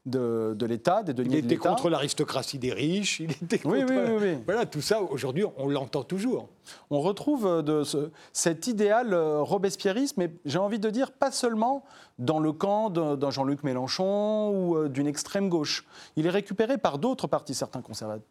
de, 0.04 0.54
de 0.54 0.66
l'État, 0.66 1.02
des 1.02 1.14
deniers 1.14 1.38
Il 1.38 1.44
était 1.46 1.56
contre 1.56 1.88
l'aristocratie 1.88 2.58
des 2.58 2.72
riches, 2.72 3.20
il 3.20 3.30
était 3.30 3.58
contre... 3.58 3.76
Oui, 3.76 3.84
oui, 3.88 4.18
oui. 4.20 4.38
Voilà, 4.44 4.66
tout 4.66 4.82
ça, 4.82 5.00
aujourd'hui, 5.00 5.44
on 5.56 5.68
l'entend 5.68 6.02
toujours. 6.04 6.48
On 6.90 7.00
retrouve 7.00 7.46
euh, 7.46 7.62
de 7.62 7.84
ce, 7.84 8.10
cet 8.32 8.66
idéal 8.66 9.12
euh, 9.12 9.42
robespierrisme, 9.42 10.14
mais 10.20 10.34
j'ai 10.44 10.58
envie 10.58 10.78
de 10.78 10.90
dire 10.90 11.12
pas 11.12 11.30
seulement 11.30 11.84
dans 12.18 12.38
le 12.38 12.52
camp 12.52 12.90
d'un 12.90 13.30
Jean-Luc 13.30 13.64
Mélenchon 13.64 14.50
ou 14.50 14.88
d'une 14.88 15.06
extrême 15.06 15.48
gauche. 15.48 15.84
Il 16.16 16.26
est 16.26 16.30
récupéré 16.30 16.78
par 16.78 16.98
d'autres 16.98 17.26
partis, 17.26 17.54
certains 17.54 17.80
conservateurs, 17.80 18.22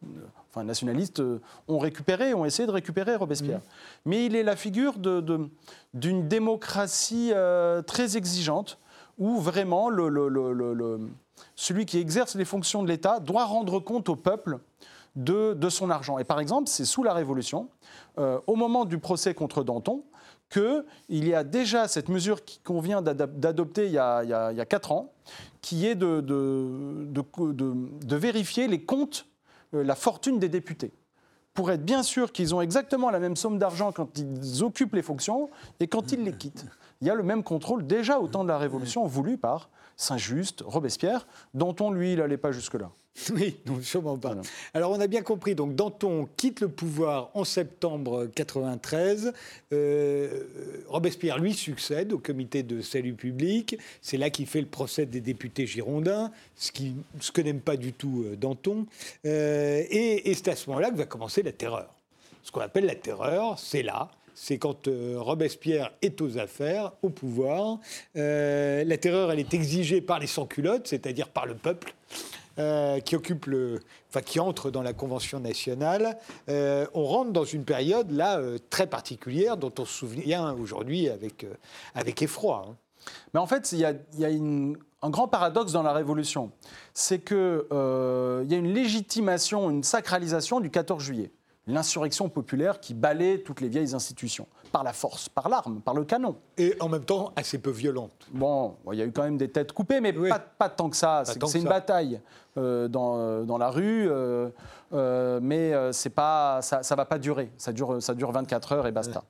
enfin 0.49 0.63
nationalistes 0.63 1.21
ont 1.67 1.79
récupéré, 1.79 2.33
ont 2.33 2.45
essayé 2.45 2.67
de 2.67 2.71
récupérer 2.71 3.15
Robespierre. 3.15 3.59
Mmh. 3.59 3.61
Mais 4.05 4.25
il 4.25 4.35
est 4.35 4.43
la 4.43 4.55
figure 4.55 4.97
d'une 4.97 5.49
de, 5.93 6.21
démocratie 6.21 7.31
euh, 7.33 7.81
très 7.81 8.17
exigeante, 8.17 8.77
où 9.17 9.39
vraiment 9.39 9.89
le, 9.89 10.09
le, 10.09 10.27
le, 10.29 10.99
celui 11.55 11.85
qui 11.85 11.97
exerce 11.97 12.35
les 12.35 12.45
fonctions 12.45 12.83
de 12.83 12.87
l'État 12.87 13.19
doit 13.19 13.45
rendre 13.45 13.79
compte 13.79 14.09
au 14.09 14.15
peuple 14.15 14.59
de, 15.15 15.69
son 15.69 15.89
argent. 15.89 16.17
Et 16.17 16.23
par 16.23 16.39
exemple, 16.39 16.69
c'est 16.69 16.85
sous 16.85 17.03
la 17.03 17.13
Révolution, 17.13 17.69
euh, 18.17 18.39
au 18.47 18.55
moment 18.55 18.85
du 18.85 18.97
procès 18.97 19.33
contre 19.33 19.63
Danton, 19.63 20.03
qu'il 20.49 20.83
y 21.27 21.33
a 21.33 21.43
déjà 21.43 21.87
cette 21.87 22.09
mesure 22.09 22.39
qu'on 22.63 22.81
vient 22.81 23.01
d'adopter 23.01 23.85
il, 23.85 23.93
y 23.93 23.97
a 23.97 24.65
quatre 24.65 24.91
ans, 24.91 25.13
qui 25.61 25.87
est 25.87 25.95
de 25.95 26.25
vérifier 28.15 28.67
les 28.67 28.83
comptes, 28.83 29.27
euh, 29.73 29.83
la 29.83 29.95
fortune 29.95 30.39
des 30.39 30.49
députés 30.49 30.91
pour 31.53 31.71
être 31.71 31.83
bien 31.83 32.03
sûr 32.03 32.31
qu'ils 32.31 32.55
ont 32.55 32.61
exactement 32.61 33.09
la 33.09 33.19
même 33.19 33.35
somme 33.35 33.57
d'argent 33.57 33.91
quand 33.91 34.17
ils 34.17 34.63
occupent 34.63 34.95
les 34.95 35.01
fonctions 35.01 35.49
et 35.79 35.87
quand 35.87 36.11
ils 36.11 36.23
les 36.23 36.33
quittent. 36.33 36.65
Il 37.01 37.07
y 37.07 37.09
a 37.09 37.15
le 37.15 37.23
même 37.23 37.43
contrôle 37.43 37.85
déjà 37.85 38.19
au 38.19 38.27
temps 38.27 38.43
de 38.43 38.49
la 38.49 38.57
Révolution 38.57 39.05
voulu 39.05 39.37
par 39.37 39.69
Saint-Just, 39.97 40.63
Robespierre, 40.65 41.27
Danton, 41.53 41.91
lui, 41.91 42.13
il 42.13 42.19
n'allait 42.19 42.37
pas 42.37 42.51
jusque-là. 42.51 42.91
Oui, 43.33 43.57
non, 43.65 43.81
sûrement 43.81 44.17
pas. 44.17 44.35
Alors 44.73 44.91
on 44.91 44.99
a 44.99 45.07
bien 45.07 45.21
compris, 45.21 45.55
donc 45.55 45.75
Danton 45.75 46.27
quitte 46.37 46.61
le 46.61 46.69
pouvoir 46.69 47.29
en 47.33 47.43
septembre 47.43 48.27
93. 48.33 49.33
Euh, 49.73 50.43
Robespierre 50.87 51.39
lui 51.39 51.53
succède 51.53 52.13
au 52.13 52.19
comité 52.19 52.63
de 52.63 52.81
salut 52.81 53.13
public. 53.13 53.77
C'est 54.01 54.17
là 54.17 54.29
qu'il 54.29 54.47
fait 54.47 54.61
le 54.61 54.67
procès 54.67 55.05
des 55.05 55.21
députés 55.21 55.67
girondins, 55.67 56.31
ce, 56.55 56.71
qui, 56.71 56.93
ce 57.19 57.31
que 57.31 57.41
n'aime 57.41 57.61
pas 57.61 57.77
du 57.77 57.93
tout 57.93 58.25
euh, 58.25 58.35
Danton. 58.35 58.85
Euh, 59.25 59.83
et, 59.89 60.29
et 60.29 60.33
c'est 60.33 60.49
à 60.49 60.55
ce 60.55 60.69
moment-là 60.69 60.91
que 60.91 60.97
va 60.97 61.05
commencer 61.05 61.43
la 61.43 61.51
terreur. 61.51 61.93
Ce 62.43 62.51
qu'on 62.51 62.61
appelle 62.61 62.85
la 62.85 62.95
terreur, 62.95 63.59
c'est 63.59 63.83
là 63.83 64.09
c'est 64.43 64.57
quand 64.57 64.87
euh, 64.87 65.17
Robespierre 65.19 65.91
est 66.01 66.19
aux 66.19 66.39
affaires, 66.39 66.93
au 67.03 67.09
pouvoir. 67.09 67.77
Euh, 68.15 68.83
la 68.83 68.97
terreur, 68.97 69.31
elle 69.31 69.39
est 69.39 69.53
exigée 69.53 70.01
par 70.01 70.19
les 70.19 70.25
sans-culottes, 70.25 70.87
c'est-à-dire 70.87 71.29
par 71.29 71.45
le 71.45 71.53
peuple. 71.53 71.93
Euh, 72.59 72.99
qui 72.99 73.15
occupe 73.15 73.45
le, 73.45 73.79
enfin 74.09 74.21
qui 74.21 74.39
entre 74.39 74.71
dans 74.71 74.81
la 74.81 74.91
Convention 74.93 75.39
nationale, 75.39 76.17
on 76.47 77.05
rentre 77.05 77.31
dans 77.31 77.45
une 77.45 77.63
période 77.63 78.11
là 78.11 78.41
très 78.69 78.87
particulière 78.87 79.57
dont 79.57 79.71
on 79.79 79.85
se 79.85 79.93
souvient 79.93 80.53
aujourd'hui 80.53 81.09
avec 81.09 81.45
avec 81.95 82.21
effroi. 82.21 82.65
Hein. 82.67 82.75
Mais 83.33 83.39
en 83.39 83.47
fait, 83.47 83.71
il 83.71 83.79
y 83.79 83.85
a, 83.85 83.93
y 84.17 84.25
a 84.25 84.29
un 84.29 85.09
grand 85.09 85.27
paradoxe 85.27 85.71
dans 85.71 85.81
la 85.81 85.93
Révolution, 85.93 86.51
c'est 86.93 87.19
que 87.19 87.67
il 88.43 88.51
y 88.51 88.55
a 88.55 88.57
une 88.57 88.73
légitimation, 88.73 89.69
une 89.69 89.83
sacralisation 89.83 90.59
du 90.59 90.69
14 90.69 91.01
juillet 91.01 91.31
l'insurrection 91.67 92.29
populaire 92.29 92.79
qui 92.79 92.93
balaie 92.93 93.39
toutes 93.39 93.61
les 93.61 93.69
vieilles 93.69 93.93
institutions, 93.93 94.47
par 94.71 94.83
la 94.83 94.93
force, 94.93 95.29
par 95.29 95.49
l'arme, 95.49 95.81
par 95.81 95.93
le 95.93 96.03
canon. 96.03 96.35
Et 96.57 96.75
en 96.79 96.89
même 96.89 97.03
temps 97.03 97.31
assez 97.35 97.57
peu 97.57 97.71
violente. 97.71 98.11
Bon, 98.31 98.75
il 98.91 98.97
y 98.97 99.01
a 99.01 99.05
eu 99.05 99.11
quand 99.11 99.23
même 99.23 99.37
des 99.37 99.49
têtes 99.49 99.73
coupées, 99.73 100.01
mais 100.01 100.13
pas, 100.13 100.39
pas, 100.39 100.69
tant 100.69 100.89
que 100.89 100.95
ça. 100.95 101.23
C'est 101.25 101.59
une 101.59 101.65
bataille 101.65 102.21
euh, 102.57 102.87
dans, 102.87 103.17
euh, 103.17 103.43
dans, 103.43 103.57
la 103.57 103.69
rue, 103.69 104.07
euh, 104.09 104.49
mais 105.41 105.73
c'est 105.91 106.09
pas, 106.09 106.61
ça 106.61 106.79
ne 106.79 106.95
va 106.95 107.05
pas 107.05 107.19
durer. 107.19 107.51
Ça 107.57 107.71
dure, 107.71 108.01
ça 108.01 108.13
dure 108.13 108.31
24 108.31 108.71
heures 108.73 108.87
et 108.87 108.91
basta. 108.91 109.23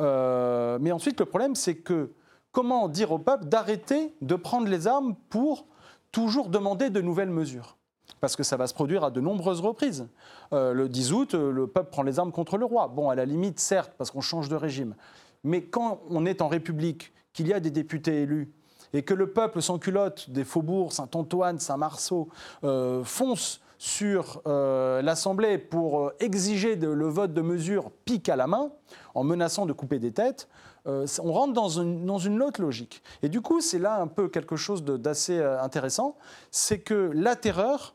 mais 0.00 0.92
ensuite, 0.92 1.20
le 1.20 1.26
problème, 1.26 1.54
c'est 1.54 1.76
que 1.76 2.12
comment 2.52 2.88
dire 2.88 3.12
au 3.12 3.18
peuple 3.18 3.46
d'arrêter 3.46 4.14
de 4.20 4.36
prendre 4.36 4.68
les 4.68 4.86
armes 4.86 5.14
pour 5.28 5.66
toujours 6.12 6.48
demander 6.48 6.90
de 6.90 7.00
nouvelles 7.00 7.30
mesures? 7.30 7.76
Parce 8.20 8.36
que 8.36 8.42
ça 8.42 8.56
va 8.56 8.66
se 8.66 8.74
produire 8.74 9.04
à 9.04 9.10
de 9.10 9.20
nombreuses 9.20 9.60
reprises. 9.60 10.06
Euh, 10.52 10.72
le 10.72 10.88
10 10.88 11.12
août, 11.12 11.34
euh, 11.34 11.50
le 11.50 11.66
peuple 11.66 11.90
prend 11.90 12.02
les 12.02 12.18
armes 12.18 12.32
contre 12.32 12.56
le 12.56 12.64
roi. 12.64 12.88
Bon, 12.88 13.10
à 13.10 13.14
la 13.14 13.24
limite, 13.24 13.60
certes, 13.60 13.92
parce 13.98 14.10
qu'on 14.10 14.20
change 14.20 14.48
de 14.48 14.56
régime. 14.56 14.94
Mais 15.42 15.62
quand 15.62 16.00
on 16.08 16.24
est 16.24 16.40
en 16.40 16.48
République, 16.48 17.12
qu'il 17.32 17.48
y 17.48 17.52
a 17.52 17.60
des 17.60 17.70
députés 17.70 18.22
élus, 18.22 18.50
et 18.92 19.02
que 19.02 19.12
le 19.12 19.30
peuple 19.30 19.60
sans 19.60 19.78
culotte 19.78 20.30
des 20.30 20.44
faubourgs, 20.44 20.92
Saint-Antoine, 20.92 21.58
Saint-Marceau, 21.58 22.28
euh, 22.62 23.02
fonce 23.04 23.60
sur 23.76 24.40
l'Assemblée 24.46 25.58
pour 25.58 26.12
exiger 26.18 26.76
le 26.76 27.06
vote 27.06 27.34
de 27.34 27.42
mesures 27.42 27.90
pique 28.06 28.30
à 28.30 28.36
la 28.36 28.46
main, 28.46 28.70
en 29.14 29.24
menaçant 29.24 29.66
de 29.66 29.74
couper 29.74 29.98
des 29.98 30.12
têtes, 30.12 30.48
on 30.86 31.32
rentre 31.32 31.52
dans 31.52 31.68
une, 31.68 32.04
dans 32.04 32.18
une, 32.18 32.42
autre 32.42 32.60
logique. 32.60 33.02
Et 33.22 33.28
du 33.28 33.40
coup, 33.40 33.60
c'est 33.60 33.78
là 33.78 34.00
un 34.00 34.06
peu 34.06 34.28
quelque 34.28 34.56
chose 34.56 34.84
d'assez 34.84 35.42
intéressant, 35.42 36.16
c'est 36.50 36.78
que 36.78 37.10
la 37.14 37.36
terreur, 37.36 37.94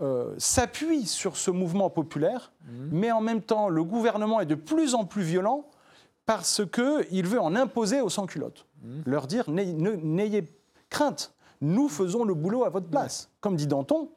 euh, 0.00 0.34
s'appuie 0.38 1.06
sur 1.06 1.36
ce 1.36 1.52
mouvement 1.52 1.88
populaire, 1.88 2.50
mhm. 2.66 2.88
mais 2.90 3.12
en 3.12 3.20
même 3.20 3.40
temps, 3.40 3.68
le 3.68 3.84
gouvernement 3.84 4.40
est 4.40 4.46
de 4.46 4.56
plus 4.56 4.96
en 4.96 5.04
plus 5.04 5.22
violent 5.22 5.66
parce 6.26 6.62
qu'il 6.66 7.26
veut 7.28 7.40
en 7.40 7.54
imposer 7.54 8.00
aux 8.00 8.08
sans-culottes. 8.08 8.66
Mhm. 8.82 9.02
Leur 9.06 9.28
dire 9.28 9.48
n'ayez 9.48 10.46
crainte, 10.90 11.32
nous 11.60 11.88
faisons 11.88 12.24
le 12.24 12.34
boulot 12.34 12.64
à 12.64 12.70
votre 12.70 12.88
place. 12.88 13.30
Comme 13.40 13.54
dit 13.54 13.68
Danton, 13.68 14.10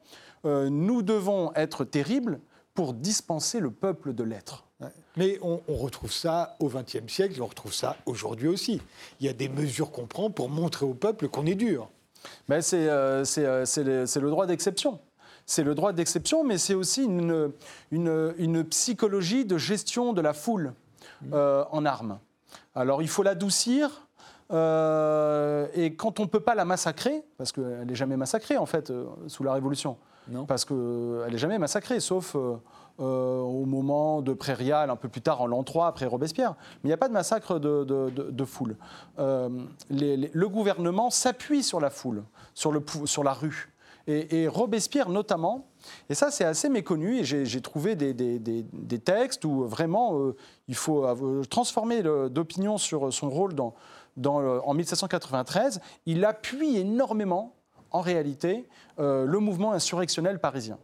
euh, 0.44 0.68
nous 0.68 1.02
devons 1.02 1.52
être 1.54 1.84
terribles 1.84 2.40
pour 2.74 2.92
dispenser 2.92 3.60
le 3.60 3.70
peuple 3.70 4.14
de 4.14 4.24
l'être. 4.24 4.64
Mais 5.16 5.38
on, 5.42 5.60
retrouve 5.68 6.12
ça 6.12 6.56
au 6.60 6.68
XXe 6.68 7.12
siècle, 7.12 7.42
on 7.42 7.46
retrouve 7.46 7.74
ça 7.74 7.96
aujourd'hui 8.06 8.46
aussi. 8.46 8.80
Il 9.18 9.26
y 9.26 9.28
a 9.28 9.32
des 9.32 9.48
mesures 9.48 9.90
qu'on 9.90 10.06
prend 10.06 10.30
pour 10.30 10.48
montrer 10.48 10.86
au 10.86 10.94
peuple 10.94 11.28
qu'on 11.28 11.46
est 11.46 11.56
dur. 11.56 11.88
Ben 12.48 12.60
c'est 12.60 12.88
euh, 12.88 13.24
le 13.24 14.30
droit 14.30 14.46
d'exception 14.46 15.00
c'est 15.48 15.64
le 15.64 15.74
droit 15.74 15.94
d'exception, 15.94 16.44
mais 16.44 16.58
c'est 16.58 16.74
aussi 16.74 17.04
une, 17.04 17.50
une, 17.90 18.64
psychologie 18.64 19.46
de 19.46 19.56
gestion 19.56 20.12
de 20.12 20.20
la 20.20 20.34
foule 20.34 20.74
euh, 21.32 21.64
en 21.70 21.86
armes. 21.86 22.18
Alors 22.74 23.00
il 23.00 23.08
faut 23.08 23.22
l'adoucir. 23.22 24.06
Euh, 24.52 25.66
et 25.74 25.94
quand 25.94 26.20
on 26.20 26.24
ne 26.24 26.28
peut 26.28 26.40
pas 26.40 26.54
la 26.54 26.66
massacrer, 26.66 27.22
parce 27.38 27.52
qu'elle 27.52 27.86
n'est 27.86 27.94
jamais 27.94 28.16
massacrée 28.16 28.58
en 28.58 28.66
fait 28.66 28.90
euh, 28.90 29.06
sous 29.26 29.42
la 29.42 29.54
Révolution, 29.54 29.96
non. 30.28 30.44
parce 30.44 30.66
qu'elle 30.66 31.30
n'est 31.30 31.38
jamais 31.38 31.58
massacrée, 31.58 32.00
sauf 32.00 32.36
euh, 33.00 33.38
au 33.38 33.64
moment 33.64 34.22
de 34.22 34.32
Prairial, 34.32 34.90
un 34.90 34.96
peu 34.96 35.08
plus 35.08 35.20
tard 35.20 35.40
en 35.40 35.46
l'an 35.46 35.62
3 35.62 35.86
après 35.86 36.06
Robespierre. 36.06 36.56
Mais 36.58 36.80
il 36.84 36.86
n'y 36.88 36.92
a 36.92 36.96
pas 36.96 37.06
de 37.06 37.12
massacre 37.12 37.60
de, 37.60 38.44
foule. 38.44 38.76
Euh, 39.20 39.48
le 39.88 40.46
gouvernement 40.46 41.08
s'appuie 41.08 41.62
sur 41.62 41.78
la 41.78 41.90
foule, 41.90 42.24
sur, 42.54 42.72
la 43.22 43.32
rue. 43.32 43.72
Et, 44.08 44.48
Robespierre 44.48 45.10
notamment, 45.10 45.68
et 46.08 46.14
ça 46.14 46.32
c'est 46.32 46.44
assez 46.44 46.68
méconnu, 46.68 47.18
et 47.18 47.24
j'ai 47.24 47.60
trouvé 47.60 47.94
des, 47.94 49.00
textes 49.04 49.44
où 49.44 49.62
vraiment 49.62 50.18
euh, 50.18 50.34
il 50.66 50.74
faut 50.74 51.06
transformer 51.48 52.02
d'opinion 52.02 52.78
sur 52.78 53.12
son 53.12 53.30
rôle 53.30 53.54
en 54.26 54.74
1793, 54.74 55.80
il 56.06 56.24
appuie 56.24 56.78
énormément 56.78 57.54
en 57.92 58.00
réalité 58.00 58.68
le 58.98 59.38
mouvement 59.38 59.70
insurrectionnel 59.70 60.40
parisien. 60.40 60.78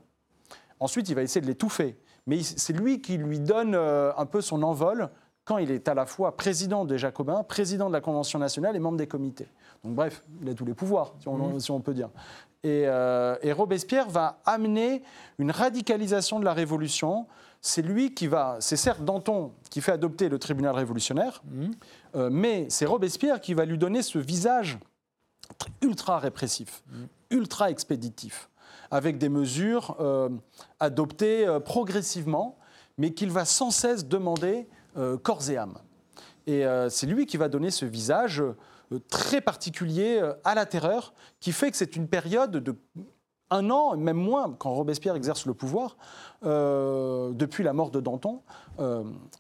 Ensuite, 0.79 1.09
il 1.09 1.15
va 1.15 1.23
essayer 1.23 1.41
de 1.41 1.47
l'étouffer 1.47 1.97
mais 2.27 2.43
c'est 2.43 2.73
lui 2.73 3.01
qui 3.01 3.17
lui 3.17 3.41
donne 3.41 3.75
euh, 3.75 4.13
un 4.17 4.27
peu 4.27 4.41
son 4.41 4.63
envol 4.63 5.11
quand 5.45 5.59
il 5.59 5.71
est 5.71 5.89
à 5.89 5.95
la 5.95 6.07
fois 6.07 6.37
président 6.37 6.85
des 6.85 6.99
Jacobins, 6.99 7.43
président 7.43 7.89
de 7.89 7.93
la 7.93 8.01
Convention 8.01 8.39
nationale 8.39 8.77
et 8.77 8.79
membre 8.79 8.97
des 8.97 9.07
comités. 9.07 9.49
Donc 9.85 9.95
bref, 9.95 10.23
il 10.41 10.49
a 10.49 10.55
tous 10.55 10.65
les 10.65 10.75
pouvoirs, 10.75 11.15
si 11.21 11.29
on, 11.29 11.79
mmh. 11.79 11.83
peut 11.83 11.93
dire. 11.93 12.09
Euh, 12.65 13.37
et, 13.43 13.53
Robespierre 13.53 14.09
va 14.09 14.41
amener 14.47 15.03
une 15.39 15.51
radicalisation 15.51 16.41
de 16.41 16.47
la 16.47 16.55
Révolution. 16.55 17.27
C'est 17.61 17.83
lui 17.83 18.15
qui 18.15 18.27
va, 18.27 18.57
c'est 18.61 18.77
certes 18.77 19.05
Danton 19.05 19.53
qui 19.69 19.83
fait 19.83 19.93
adopter 19.93 20.31
le 20.31 20.39
tribunal 20.39 20.75
révolutionnaire, 20.75 21.43
mmh. 21.45 21.67
euh, 22.17 22.31
mais 22.33 22.67
c'est 22.71 22.87
Robespierre 22.87 23.43
qui 23.43 23.53
va 23.53 23.67
lui 23.67 23.77
donner 23.77 24.01
ce 24.01 24.19
visage 24.19 24.79
ultra 25.83 26.19
répressif, 26.19 26.83
mmh. 26.87 27.37
ultra 27.37 27.71
expéditif 27.71 28.49
avec 28.95 29.19
des 29.19 29.29
mesures 29.29 29.97
euh, 29.99 30.29
adoptées 30.79 31.49
euh, 31.49 31.59
progressivement, 31.59 32.59
mais 32.97 33.13
qu'il 33.13 33.33
va 33.33 33.45
sans 33.45 33.73
cesse 33.73 34.07
demander 34.07 34.69
euh, 34.97 35.19
corps 35.19 35.51
et 35.51 35.57
âme. 35.57 35.79
Et 36.47 36.63
c'est 36.91 37.07
lui 37.07 37.25
qui 37.25 37.39
va 37.39 37.49
donner 37.49 37.71
ce 37.71 37.87
visage 37.87 38.43
très 39.09 39.41
particulier 39.41 40.21
à 40.45 40.55
la 40.55 40.67
terreur, 40.67 41.15
qui 41.41 41.53
fait 41.53 41.71
que 41.71 41.77
c'est 41.79 41.97
une 41.97 42.07
période 42.07 42.51
de 42.51 42.77
un 43.51 43.71
an, 43.71 43.97
même 43.97 44.19
moins, 44.19 44.55
quand 44.59 44.75
Robespierre 44.75 45.15
exerce 45.15 45.47
le 45.47 45.55
pouvoir, 45.55 45.97
depuis 46.43 47.65
la 47.65 47.73
mort 47.73 47.91
de 47.91 48.01
Danton. 48.01 48.43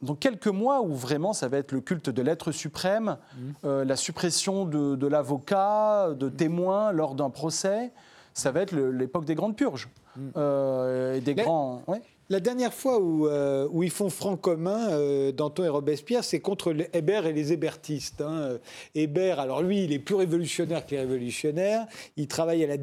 donc 0.01 0.19
quelques 0.19 0.47
mois 0.47 0.81
où 0.81 0.95
vraiment 0.95 1.35
ça 1.35 1.49
va 1.49 1.59
être 1.59 1.73
le 1.73 1.83
culte 1.83 2.09
de 2.09 2.23
l'être 2.23 2.53
suprême, 2.53 3.19
mmh. 3.37 3.83
la 3.83 3.97
suppression 3.97 4.65
de, 4.65 4.97
de 4.97 5.07
l'avocat, 5.07 6.15
de 6.15 6.31
témoins 6.31 6.91
lors 6.91 7.15
d'un 7.15 7.29
procès, 7.29 7.93
ça 8.35 8.51
va 8.51 8.61
être 8.63 8.77
l'époque 8.77 9.25
des 9.25 9.35
grandes 9.35 9.57
purges. 9.57 9.89
Mm. 10.17 10.29
Euh, 10.37 11.15
et 11.15 11.21
des 11.21 11.35
grands. 11.35 11.83
La 12.31 12.41
dernière 12.41 12.73
fois 12.73 12.99
où, 13.01 13.29
euh, 13.29 13.69
où, 13.71 13.83
ils 13.83 13.91
font 13.91 14.09
front 14.09 14.39
commun, 14.39 14.89
euh, 14.91 15.31
Danton 15.31 15.65
et 15.65 15.69
Robespierre, 15.69 16.25
c'est 16.25 16.41
contre 16.41 16.73
les 16.73 16.89
Hébert 16.95 17.27
et 17.27 17.35
les 17.35 17.53
hébertistes. 17.53 18.23
Hein. 18.23 18.59
Hébert, 18.95 19.41
alors 19.41 19.63
lui, 19.63 19.85
il 19.85 19.93
est 19.93 19.99
plus 19.99 20.15
révolutionnaire 20.15 20.87
que 20.87 20.93
les 20.93 21.01
révolutionnaires. 21.01 21.87
Il 22.17 22.27
travaille 22.27 22.65
à 22.65 22.67
la 22.67 22.79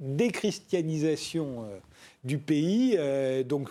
déchristianisation 0.00 1.66
du 2.24 2.38
pays, 2.38 2.94
euh, 2.98 3.42
donc 3.42 3.70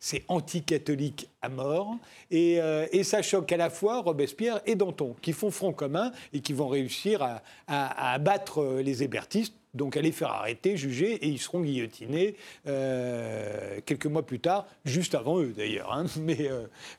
c'est 0.00 0.24
anti-catholique 0.28 1.28
à 1.42 1.48
mort. 1.48 1.96
Et, 2.30 2.60
euh, 2.60 2.86
et, 2.92 3.04
ça 3.04 3.22
choque 3.22 3.50
à 3.52 3.56
la 3.56 3.70
fois 3.70 4.00
Robespierre 4.02 4.60
et 4.66 4.74
Danton, 4.74 5.14
qui 5.22 5.32
font 5.32 5.50
front 5.50 5.72
commun 5.72 6.12
et 6.32 6.40
qui 6.40 6.52
vont 6.52 6.68
réussir 6.68 7.22
à, 7.22 7.42
à, 7.66 8.12
abattre 8.12 8.80
les 8.82 9.02
hébertistes, 9.02 9.54
donc 9.74 9.96
à 9.96 10.00
les 10.00 10.12
faire 10.12 10.30
arrêter, 10.30 10.76
juger, 10.76 11.14
et 11.14 11.28
ils 11.28 11.38
seront 11.38 11.60
guillotinés 11.60 12.36
euh, 12.66 13.80
quelques 13.86 14.06
mois 14.06 14.24
plus 14.24 14.40
tard, 14.40 14.66
juste 14.84 15.14
avant 15.14 15.38
eux 15.38 15.52
d'ailleurs. 15.56 15.92
Hein. 15.92 16.04
Mais, 16.20 16.50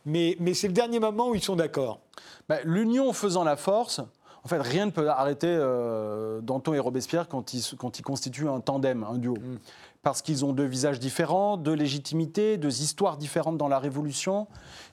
mais, 0.05 0.35
mais 0.39 0.53
c'est 0.53 0.67
le 0.67 0.73
dernier 0.73 0.99
moment 0.99 1.29
où 1.29 1.35
ils 1.35 1.43
sont 1.43 1.55
d'accord. 1.55 1.99
Bah, 2.49 2.57
l'union 2.63 3.13
faisant 3.13 3.43
la 3.43 3.55
force, 3.55 4.01
en 4.43 4.47
fait, 4.47 4.59
rien 4.59 4.87
ne 4.87 4.91
peut 4.91 5.07
arrêter 5.07 5.55
Danton 6.41 6.73
et 6.73 6.79
Robespierre 6.79 7.27
quand 7.27 7.53
ils, 7.53 7.63
quand 7.77 7.99
ils 7.99 8.01
constituent 8.01 8.49
un 8.49 8.59
tandem, 8.59 9.03
un 9.03 9.17
duo. 9.17 9.35
Mm 9.35 9.57
parce 10.03 10.21
qu'ils 10.21 10.43
ont 10.45 10.53
deux 10.53 10.65
visages 10.65 10.99
différents, 10.99 11.57
deux 11.57 11.73
légitimités, 11.73 12.57
deux 12.57 12.81
histoires 12.81 13.17
différentes 13.17 13.57
dans 13.57 13.67
la 13.67 13.79
Révolution, 13.79 14.47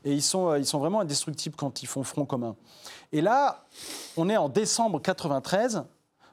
et 0.05 0.12
ils 0.12 0.22
sont, 0.22 0.51
euh, 0.51 0.59
ils 0.59 0.66
sont 0.66 0.79
vraiment 0.79 1.01
indestructibles 1.01 1.57
quand 1.57 1.83
ils 1.83 1.87
font 1.87 2.03
front 2.03 2.26
commun. 2.26 2.57
Et 3.12 3.20
là, 3.20 3.64
on 4.16 4.29
est 4.29 4.37
en 4.37 4.49
décembre 4.49 5.01
93, 5.01 5.85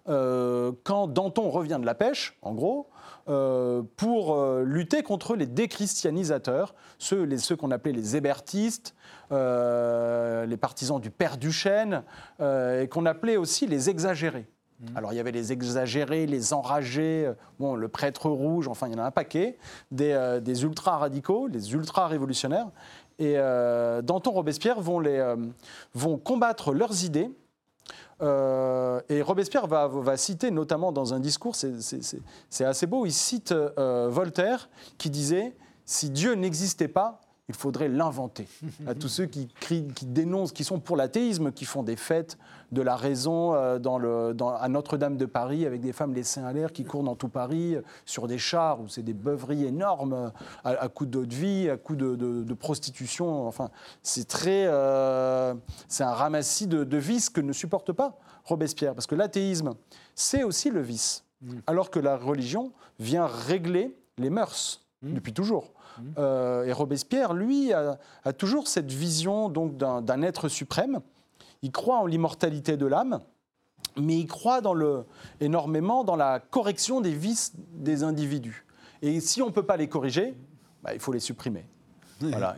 euh, 0.07 0.71
quand 0.83 1.07
Danton 1.07 1.49
revient 1.49 1.77
de 1.79 1.85
la 1.85 1.95
pêche, 1.95 2.37
en 2.41 2.53
gros, 2.53 2.89
euh, 3.27 3.81
pour 3.97 4.39
lutter 4.63 5.01
contre 5.03 5.35
les 5.35 5.47
déchristianisateurs, 5.47 6.75
ceux, 6.99 7.23
les, 7.23 7.37
ceux 7.37 7.55
qu'on 7.55 7.71
appelait 7.71 7.91
les 7.91 8.15
hébertistes, 8.15 8.95
les 9.31 10.57
partisans 10.57 10.99
du 10.99 11.09
père 11.09 11.37
Duchesne, 11.37 12.03
et 12.39 12.87
qu'on 12.89 13.05
appelait 13.05 13.37
aussi 13.37 13.65
les 13.67 13.89
exagérés. 13.89 14.47
Mmh. 14.79 14.97
Alors 14.97 15.13
il 15.13 15.15
y 15.15 15.19
avait 15.19 15.31
les 15.31 15.53
exagérés, 15.53 16.25
les 16.25 16.53
enragés, 16.53 17.25
euh, 17.25 17.33
bon, 17.59 17.75
le 17.75 17.87
prêtre 17.87 18.29
rouge, 18.29 18.67
enfin 18.67 18.87
il 18.87 18.93
y 18.93 18.95
en 18.95 19.03
a 19.03 19.05
un 19.05 19.11
paquet, 19.11 19.57
des, 19.91 20.11
euh, 20.11 20.41
ultra-radicaux, 20.43 21.47
les 21.47 21.73
ultra-révolutionnaires. 21.73 22.67
Et 23.17 23.35
euh, 23.37 24.01
Danton 24.01 24.31
Robespierre 24.31 24.81
vont, 24.81 24.99
les, 24.99 25.35
vont 25.93 26.17
combattre 26.17 26.73
leurs 26.73 27.05
idées. 27.05 27.31
Et 28.21 29.21
Robespierre 29.21 29.67
va, 29.67 30.17
citer 30.17 30.51
notamment 30.51 30.91
dans 30.91 31.13
un 31.13 31.19
discours, 31.19 31.55
c'est 31.55 32.65
assez 32.65 32.87
beau, 32.87 33.05
il 33.05 33.11
cite 33.11 33.53
Voltaire 33.53 34.69
qui 34.97 35.09
disait 35.09 35.55
Si 35.85 36.09
Dieu 36.09 36.33
n'existait 36.33 36.87
pas, 36.87 37.21
il 37.47 37.55
faudrait 37.55 37.87
l'inventer. 37.87 38.47
à 38.87 38.95
tous 38.95 39.07
ceux 39.07 39.25
qui, 39.25 39.47
crient, 39.47 39.87
qui 39.95 40.05
dénoncent, 40.05 40.51
qui 40.51 40.63
sont 40.63 40.79
pour 40.79 40.95
l'athéisme, 40.95 41.51
qui 41.51 41.65
font 41.65 41.83
des 41.83 41.95
fêtes 41.95 42.37
de 42.71 42.81
la 42.81 42.95
raison 42.95 43.53
euh, 43.53 43.77
dans 43.77 43.97
le, 43.97 44.33
dans, 44.33 44.49
à 44.49 44.67
Notre-Dame 44.67 45.17
de 45.17 45.25
Paris 45.25 45.65
avec 45.65 45.81
des 45.81 45.93
femmes 45.93 46.15
seins 46.23 46.45
à 46.45 46.53
l'air 46.53 46.73
qui 46.73 46.83
courent 46.83 47.03
dans 47.03 47.15
tout 47.15 47.29
Paris 47.29 47.75
euh, 47.75 47.81
sur 48.05 48.27
des 48.27 48.37
chars 48.37 48.81
où 48.81 48.87
c'est 48.87 49.03
des 49.03 49.13
beuveries 49.13 49.65
énormes 49.65 50.13
euh, 50.13 50.29
à, 50.63 50.87
coups 50.87 51.09
d'eau 51.09 51.25
de 51.25 51.35
vie, 51.35 51.69
à 51.69 51.77
coups 51.77 51.99
de, 51.99 52.53
prostitution. 52.53 53.47
Enfin, 53.47 53.69
c'est 54.01 54.27
très, 54.27 54.63
c'est 55.87 56.03
un 56.03 56.13
ramassis 56.13 56.67
de, 56.67 56.83
de 56.83 56.97
vices 56.97 57.29
que 57.29 57.41
ne 57.41 57.53
supporte 57.53 57.91
pas 57.91 58.17
Robespierre, 58.45 58.93
parce 58.93 59.07
que 59.07 59.15
l'athéisme, 59.15 59.73
c'est 60.13 60.43
aussi 60.43 60.69
le 60.69 60.81
vice, 60.81 61.25
mm. 61.41 61.59
alors 61.67 61.89
que 61.89 61.99
la 61.99 62.15
religion 62.15 62.71
vient 62.99 63.25
régler 63.25 63.95
les 64.17 64.29
mœurs 64.29 64.85
mm. 65.01 65.13
depuis 65.13 65.33
toujours. 65.33 65.73
Euh, 66.17 66.65
et 66.65 66.73
Robespierre, 66.73 67.33
lui, 67.33 67.73
a, 67.73 67.97
toujours 68.37 68.67
cette 68.67 68.91
vision 68.91 69.49
donc 69.49 69.77
d'un 69.77 70.21
être 70.21 70.49
suprême. 70.49 70.99
Il 71.61 71.71
croit 71.71 71.97
en 71.97 72.05
l'immortalité 72.05 72.77
de 72.77 72.85
l'âme, 72.85 73.21
mais 73.97 74.17
il 74.17 74.27
croit 74.27 74.61
énormément 75.39 76.03
dans 76.03 76.15
la 76.15 76.39
correction 76.39 77.01
des 77.01 77.13
vices 77.13 77.53
des 77.73 78.03
individus. 78.03 78.65
Et 79.01 79.19
si 79.19 79.41
on 79.41 79.47
ne 79.47 79.51
peut 79.51 79.65
pas 79.65 79.77
les 79.77 79.87
corriger, 79.87 80.35
bah, 80.83 80.93
il 80.93 80.99
faut 80.99 81.13
les 81.13 81.19
supprimer. 81.19 81.65
Voilà. 82.21 82.55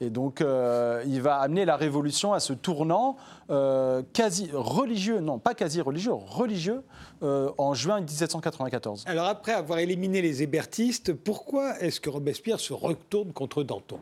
Et 0.00 0.10
donc, 0.10 0.40
euh, 0.40 1.02
il 1.06 1.22
va 1.22 1.38
amener 1.38 1.64
la 1.64 1.76
Révolution 1.76 2.32
à 2.32 2.40
ce 2.40 2.52
tournant 2.52 3.16
euh, 3.50 4.02
quasi 4.12 4.50
religieux, 4.52 5.20
non 5.20 5.38
pas 5.38 5.54
quasi 5.54 5.80
religieux, 5.80 6.12
religieux, 6.12 6.82
euh, 7.22 7.50
en 7.58 7.74
juin 7.74 8.00
1794. 8.00 9.04
Alors, 9.06 9.26
après 9.26 9.52
avoir 9.52 9.78
éliminé 9.78 10.22
les 10.22 10.42
hébertistes, 10.42 11.12
pourquoi 11.12 11.78
est-ce 11.80 12.00
que 12.00 12.10
Robespierre 12.10 12.60
se 12.60 12.72
retourne 12.72 13.32
contre 13.32 13.62
Danton? 13.62 13.98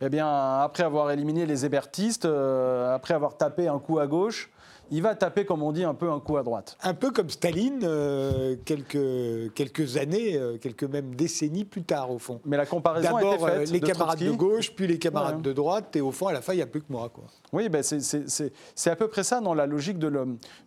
Eh 0.00 0.08
bien, 0.08 0.60
après 0.60 0.82
avoir 0.82 1.10
éliminé 1.10 1.46
les 1.46 1.64
hébertistes, 1.64 2.24
après 2.24 3.14
avoir 3.14 3.36
tapé 3.36 3.68
un 3.68 3.78
coup 3.78 4.00
à 4.00 4.06
gauche, 4.08 4.50
il 4.92 5.00
va 5.00 5.14
taper, 5.14 5.46
comme 5.46 5.62
on 5.62 5.72
dit, 5.72 5.84
un 5.84 5.94
peu 5.94 6.10
un 6.10 6.20
coup 6.20 6.36
à 6.36 6.42
droite. 6.42 6.76
Un 6.82 6.92
peu 6.92 7.10
comme 7.10 7.30
Staline, 7.30 7.80
euh, 7.82 8.56
quelques, 8.62 9.54
quelques 9.54 9.96
années, 9.96 10.36
euh, 10.36 10.58
quelques 10.58 10.84
même 10.84 11.14
décennies 11.14 11.64
plus 11.64 11.82
tard, 11.82 12.10
au 12.10 12.18
fond. 12.18 12.40
Mais 12.44 12.58
la 12.58 12.66
comparaison 12.66 13.16
D'abord 13.16 13.46
euh, 13.46 13.64
les 13.64 13.80
camarades 13.80 14.18
de 14.18 14.30
gauche, 14.32 14.74
puis 14.74 14.86
les 14.86 14.98
camarades 14.98 15.40
de 15.40 15.52
droite, 15.54 15.96
et 15.96 16.02
au 16.02 16.12
fond, 16.12 16.26
à 16.26 16.34
la 16.34 16.42
fin, 16.42 16.52
il 16.52 16.56
n'y 16.56 16.62
a 16.62 16.66
plus 16.66 16.82
que 16.82 16.92
moi. 16.92 17.08
Quoi. 17.08 17.24
Oui, 17.54 17.70
ben 17.70 17.82
c'est 17.82 18.90
à 18.90 18.96
peu 18.96 19.08
près 19.08 19.24
ça 19.24 19.40
dans 19.40 19.54
la 19.54 19.64
logique 19.64 19.98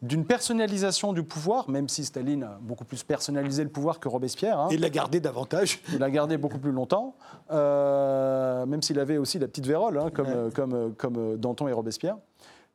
d'une 0.01 0.25
personnalisation 0.25 1.13
du 1.13 1.21
pouvoir, 1.21 1.69
même 1.69 1.87
si 1.87 2.03
Staline 2.03 2.43
a 2.43 2.57
beaucoup 2.59 2.85
plus 2.85 3.03
personnalisé 3.03 3.63
le 3.63 3.69
pouvoir 3.69 3.99
que 3.99 4.09
Robespierre. 4.09 4.59
Hein. 4.59 4.69
Et 4.71 4.77
l'a 4.77 4.89
gardé 4.89 5.19
davantage. 5.19 5.81
Il 5.93 5.99
l'a 5.99 6.09
gardé 6.09 6.37
beaucoup 6.37 6.57
plus 6.57 6.71
longtemps, 6.71 7.15
même 7.51 8.81
s'il 8.81 8.99
avait 8.99 9.17
aussi 9.17 9.37
la 9.37 9.47
petite 9.47 9.67
vérole, 9.67 9.99
hein, 9.99 10.09
comme, 10.11 10.51
comme, 10.51 10.95
comme 10.95 11.37
Danton 11.37 11.67
et 11.67 11.73
Robespierre. 11.73 12.17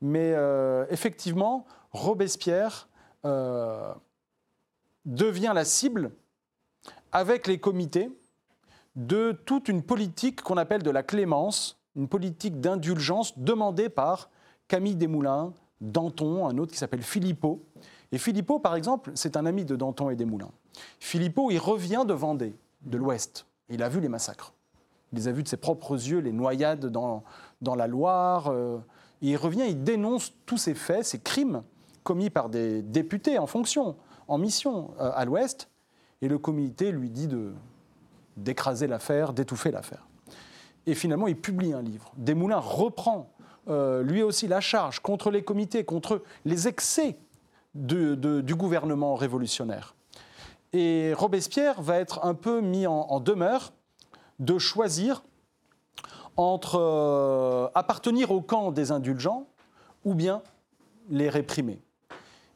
Mais 0.01 0.33
euh, 0.35 0.87
effectivement, 0.91 1.67
Robespierre 1.93 2.89
euh, 3.25 3.93
devient 5.05 5.53
la 5.55 5.65
cible, 5.65 6.11
avec 7.13 7.47
les 7.47 7.59
comités, 7.59 8.11
de 8.97 9.33
toute 9.33 9.69
une 9.69 9.83
politique 9.83 10.43
qu'on 10.43 10.57
appelle 10.57 10.83
de 10.83 10.91
la 10.91 11.03
clémence, 11.03 11.79
une 11.97 12.09
politique 12.09 12.61
d'indulgence 12.61 13.39
demandée 13.39 13.89
par 13.89 14.31
Camille 14.69 14.97
Desmoulins, 14.97 15.53
Danton, 15.81 16.47
un 16.47 16.57
autre 16.59 16.73
qui 16.73 16.79
s'appelle 16.79 17.03
Philippot. 17.03 17.63
Et 18.13 18.19
Philippot, 18.19 18.59
par 18.59 18.75
exemple, 18.75 19.11
c'est 19.15 19.37
un 19.37 19.47
ami 19.47 19.65
de 19.65 19.77
Danton 19.77 20.11
et 20.11 20.17
Desmoulins. 20.17 20.51
Philippot, 20.99 21.51
il 21.51 21.59
revient 21.59 22.05
de 22.07 22.15
Vendée, 22.15 22.55
de 22.83 22.97
l'Ouest. 22.97 23.47
Il 23.69 23.83
a 23.83 23.89
vu 23.89 24.01
les 24.01 24.09
massacres. 24.09 24.53
Il 25.13 25.19
les 25.19 25.29
a 25.29 25.33
vus 25.33 25.43
de 25.43 25.49
ses 25.49 25.57
propres 25.57 25.95
yeux, 25.95 26.19
les 26.19 26.33
noyades 26.33 26.87
dans, 26.87 27.25
dans 27.61 27.75
la 27.75 27.87
Loire. 27.87 28.49
euh, 28.49 28.79
il 29.21 29.37
revient, 29.37 29.65
il 29.69 29.83
dénonce 29.83 30.33
tous 30.47 30.57
ces 30.57 30.75
faits, 30.75 31.05
ces 31.05 31.19
crimes 31.19 31.63
commis 32.03 32.31
par 32.31 32.49
des 32.49 32.83
députés 32.83 33.39
en 33.39 33.47
fonction, 33.47 33.97
en 34.29 34.39
mission 34.39 34.93
euh, 35.01 35.11
à 35.15 35.25
l'Ouest. 35.25 35.69
Et 36.23 36.29
le 36.29 36.39
comité 36.39 36.93
lui 36.93 37.11
dit 37.11 37.29
d'écraser 38.37 38.87
l'affaire, 38.87 39.33
d'étouffer 39.33 39.71
l'affaire. 39.71 40.07
Et 40.87 40.95
finalement, 40.95 41.29
il 41.29 41.37
publie 41.37 41.73
un 41.73 41.83
livre. 41.83 42.13
Desmoulins 42.17 42.59
reprend 42.59 43.31
euh, 43.69 44.03
lui 44.03 44.23
aussi 44.23 44.49
la 44.49 44.61
charge 44.61 45.01
contre 45.01 45.31
les 45.31 45.43
comités, 45.43 45.85
contre 45.85 46.23
les 46.45 46.69
excès 46.69 47.17
du 47.75 48.55
gouvernement 48.55 49.15
révolutionnaire. 49.15 49.95
Et 50.73 51.15
Robespierre 51.15 51.81
va 51.81 51.99
être 51.99 52.25
un 52.25 52.35
peu 52.35 52.61
mis 52.61 52.87
en 52.87 53.21
demeure 53.21 53.73
de 54.41 54.59
choisir 54.59 55.23
entre 56.41 56.79
euh, 56.81 57.69
appartenir 57.75 58.31
au 58.31 58.41
camp 58.41 58.73
des 58.73 58.93
indulgents 58.93 59.47
ou 60.05 60.15
bien 60.15 60.43
les 61.11 61.29
réprimer. 61.29 61.83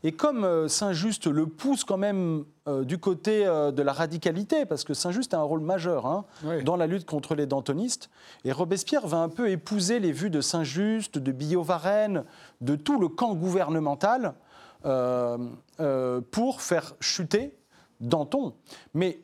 Et 0.03 0.13
comme 0.13 0.45
euh, 0.45 0.69
Saint-Just 0.69 1.27
le 1.27 1.47
pousse 1.47 1.85
quand 1.85 1.97
même 1.97 2.45
euh, 2.69 2.85
du 2.85 2.99
côté 2.99 3.47
euh, 3.47 3.73
de 3.73 3.83
la 3.83 3.93
radicalité, 3.93 4.67
parce 4.67 4.85
que 4.85 4.93
Saint-Just 4.95 5.33
a 5.35 5.39
un 5.39 5.43
rôle 5.43 5.61
majeur 5.61 6.07
hein, 6.07 6.25
Oui. 6.45 6.63
dans 6.63 6.77
la 6.77 6.87
lutte 6.87 7.07
contre 7.07 7.35
les 7.35 7.47
dantonistes, 7.47 8.11
et 8.45 8.53
Robespierre 8.53 9.07
va 9.07 9.19
un 9.19 9.29
peu 9.31 9.51
épouser 9.51 10.01
les 10.01 10.13
vues 10.13 10.31
de 10.31 10.41
Saint-Just, 10.41 11.19
de 11.19 11.33
Billaud-Varenne, 11.33 12.25
de 12.61 12.77
tout 12.77 12.99
le 13.01 13.09
camp 13.09 13.35
gouvernemental, 13.35 14.35
euh, 14.87 15.39
pour 16.31 16.61
faire 16.61 16.95
chuter 17.01 17.57
Danton. 18.01 18.53
Mais 18.93 19.21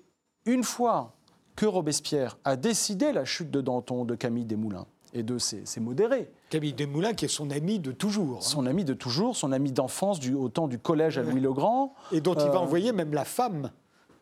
une 0.47 0.65
fois 0.65 1.13
que 1.61 1.67
Robespierre 1.67 2.39
a 2.47 2.57
décidé 2.57 3.13
la 3.13 3.27
chute 3.27 3.51
de 3.51 3.61
Danton, 3.61 4.07
de 4.07 4.15
Camille 4.15 4.47
Desmoulins 4.47 4.87
et 5.13 5.23
de 5.23 5.37
ses, 5.37 5.67
ses 5.67 5.79
modérés, 5.79 6.31
Camille 6.49 6.73
Desmoulins, 6.73 7.13
qui 7.13 7.27
est 7.27 7.29
son 7.29 7.51
ami 7.51 7.79
de 7.79 7.93
toujours, 7.93 8.39
hein, 8.39 8.41
son 8.41 8.65
ami 8.65 8.83
de 8.83 8.95
toujours, 8.95 9.37
son 9.37 9.53
ami 9.53 9.71
d'enfance, 9.71 10.19
du, 10.21 10.33
au 10.33 10.49
temps 10.49 10.69
du 10.69 10.79
collège 10.79 11.19
à 11.19 11.23
Louis-le-Grand, 11.23 11.93
et 12.13 12.23
dont 12.23 12.33
il 12.33 12.47
va 12.49 12.55
Euh, 12.55 12.59
envoyer 12.61 12.93
même 12.93 13.13
la 13.13 13.27
femme 13.27 13.71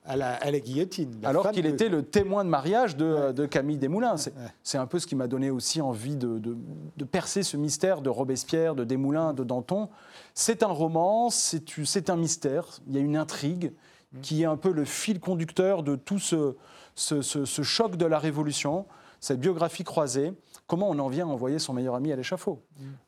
à 0.05 0.17
la, 0.17 0.33
à 0.35 0.51
la 0.51 0.59
guillotine. 0.59 1.17
La 1.23 1.29
alors 1.29 1.53
qu'il 1.53 1.63
de- 1.63 1.69
était 1.69 1.89
le 1.89 2.03
témoin 2.03 2.43
de 2.45 2.51
mariage 2.51 2.97
de, 2.97 3.31
de 3.31 3.47
Camille 3.47 3.77
Desmoulins. 3.79 4.17
C'est 4.17 4.35
Ouais. 4.35 4.43
c'est 4.65 4.79
un 4.79 4.87
peu 4.87 4.99
ce 4.99 5.07
qui 5.07 5.15
m'a 5.15 5.29
donné 5.29 5.51
aussi 5.51 5.81
envie 5.81 6.17
de, 6.17 6.41
de- 6.41 6.57
de 6.97 7.05
percer 7.05 7.45
ce 7.45 7.57
mystère 7.57 8.01
de 8.01 8.11
Robespierre, 8.11 8.75
de 8.75 8.83
Desmoulins, 8.83 9.33
de 9.33 9.45
Danton. 9.45 9.89
C'est 10.35 10.65
un 10.65 10.73
roman, 10.73 11.31
c'est 11.31 11.63
c'est 11.85 12.11
un 12.11 12.17
mystère, 12.17 12.81
il 12.89 12.95
y 12.95 12.99
a 12.99 13.01
une 13.01 13.17
intrigue 13.17 13.75
qui 14.23 14.43
est 14.43 14.47
un 14.47 14.57
peu 14.57 14.73
le 14.73 14.85
fil 14.87 15.21
conducteur 15.21 15.83
de 15.85 15.95
tout 15.95 16.19
ce, 16.19 16.57
ce- 16.99 17.23
ce- 17.23 17.45
ce 17.45 17.63
choc 17.63 17.97
de 17.97 18.05
la 18.07 18.19
Révolution, 18.19 18.85
cette 19.21 19.39
biographie 19.41 19.85
croisée. 19.85 20.33
Comment 20.67 20.89
on 20.91 20.99
en 20.99 21.09
vient 21.09 21.27
à 21.29 21.31
envoyer 21.31 21.59
son 21.59 21.73
meilleur 21.73 21.95
ami 21.95 22.13
à 22.13 22.17
l'échafaud? 22.17 22.61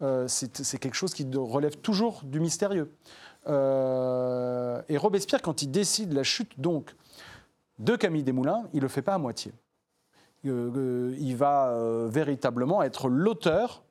Euh, 0.02 0.26
C'est 0.28 0.78
quelque 0.78 0.94
chose 0.94 1.12
qui 1.12 1.26
relève 1.34 1.76
toujours 1.78 2.22
du 2.24 2.38
mystérieux. 2.40 2.92
Euh, 3.48 4.80
et 4.88 4.96
Robespierre, 4.96 5.42
quand 5.42 5.62
il 5.62 5.70
décide 5.70 6.12
la 6.12 6.22
chute 6.22 6.58
donc 6.60 6.94
de 7.78 7.96
Camille 7.96 8.22
Desmoulins, 8.22 8.64
il 8.72 8.76
ne 8.76 8.82
le 8.82 8.88
fait 8.88 9.02
pas 9.02 9.14
à 9.14 9.18
moitié. 9.18 9.52
Euh, 10.46 11.14
il 11.18 11.36
va 11.36 11.74
véritablement 12.08 12.82
être 12.82 13.08
l'auteur 13.08 13.82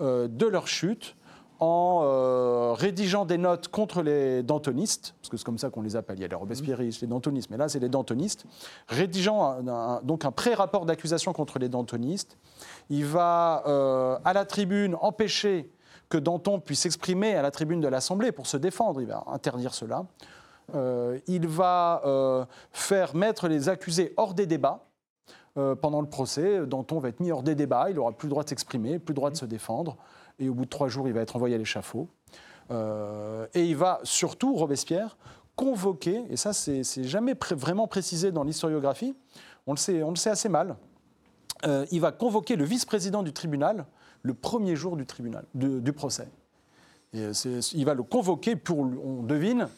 de 0.00 0.46
leur 0.46 0.68
chute 0.68 1.16
en 1.58 2.02
euh, 2.04 2.72
rédigeant 2.74 3.24
des 3.24 3.38
notes 3.38 3.68
contre 3.68 4.02
les 4.02 4.42
dantonistes, 4.42 5.14
parce 5.20 5.30
que 5.30 5.36
c'est 5.36 5.44
comme 5.44 5.58
ça 5.58 5.70
qu'on 5.70 5.82
les 5.82 5.96
appelle, 5.96 6.18
il 6.18 6.22
y 6.22 6.24
a 6.24 6.28
les 6.28 6.34
robespierristes, 6.34 7.00
les 7.00 7.06
dantonistes, 7.06 7.50
mais 7.50 7.56
là 7.56 7.68
c'est 7.68 7.78
les 7.78 7.88
dantonistes, 7.88 8.44
rédigeant 8.88 9.62
donc 10.02 10.24
un 10.24 10.32
pré-rapport 10.32 10.84
d'accusation 10.84 11.32
contre 11.32 11.58
les 11.58 11.68
dantonistes. 11.68 12.36
Il 12.90 13.06
va 13.06 13.62
euh, 13.66 14.18
à 14.24 14.32
la 14.32 14.44
tribune 14.44 14.96
empêcher 15.00 15.70
que 16.08 16.18
Danton 16.18 16.60
puisse 16.60 16.80
s'exprimer 16.80 17.34
à 17.34 17.42
la 17.42 17.50
tribune 17.50 17.80
de 17.80 17.88
l'Assemblée 17.88 18.32
pour 18.32 18.46
se 18.46 18.56
défendre, 18.56 19.00
il 19.00 19.08
va 19.08 19.24
interdire 19.26 19.74
cela. 19.74 20.04
Euh, 20.74 21.18
il 21.26 21.46
va 21.48 22.46
faire 22.72 23.16
mettre 23.16 23.48
les 23.48 23.68
accusés 23.68 24.12
hors 24.16 24.34
des 24.34 24.46
débats. 24.46 24.82
Pendant 25.80 26.02
le 26.02 26.06
procès, 26.06 26.66
Danton 26.66 26.98
va 26.98 27.08
être 27.08 27.20
mis 27.20 27.32
hors 27.32 27.42
des 27.42 27.54
débats, 27.54 27.86
il 27.88 27.96
n'aura 27.96 28.12
plus 28.12 28.26
le 28.26 28.30
droit 28.30 28.44
de 28.44 28.48
s'exprimer, 28.50 28.98
plus 28.98 29.12
le 29.12 29.16
droit 29.16 29.30
de 29.30 29.36
se 29.36 29.46
défendre, 29.46 29.96
et 30.38 30.48
au 30.48 30.54
bout 30.54 30.64
de 30.64 30.70
trois 30.70 30.88
jours, 30.88 31.08
il 31.08 31.14
va 31.14 31.20
être 31.20 31.36
envoyé 31.36 31.54
à 31.54 31.58
l'échafaud. 31.58 32.08
Euh, 32.70 33.46
et 33.54 33.64
il 33.64 33.76
va 33.76 34.00
surtout, 34.02 34.54
Robespierre, 34.54 35.16
convoquer, 35.54 36.24
et 36.28 36.36
ça 36.36 36.52
c'est 36.52 36.82
jamais 37.04 37.34
vraiment 37.52 37.86
précisé 37.86 38.30
dans 38.30 38.44
l'historiographie, 38.44 39.14
on 39.66 39.72
le 39.72 39.78
sait, 39.78 40.02
on 40.02 40.10
le 40.10 40.16
sait 40.16 40.30
assez 40.30 40.48
mal, 40.48 40.76
euh, 41.64 41.86
il 41.90 42.00
va 42.00 42.12
convoquer 42.12 42.56
le 42.56 42.64
vice-président 42.64 43.22
du 43.22 43.32
tribunal 43.32 43.86
le 44.22 44.34
premier 44.34 44.76
jour 44.76 44.96
du 44.96 45.06
tribunal, 45.06 45.44
du 45.54 45.92
procès. 45.92 46.28
Euh, 47.14 47.32
il 47.72 47.84
va 47.84 47.94
le 47.94 48.02
convoquer 48.02 48.56
pour, 48.56 48.80
on 48.80 49.22
devine, 49.22 49.68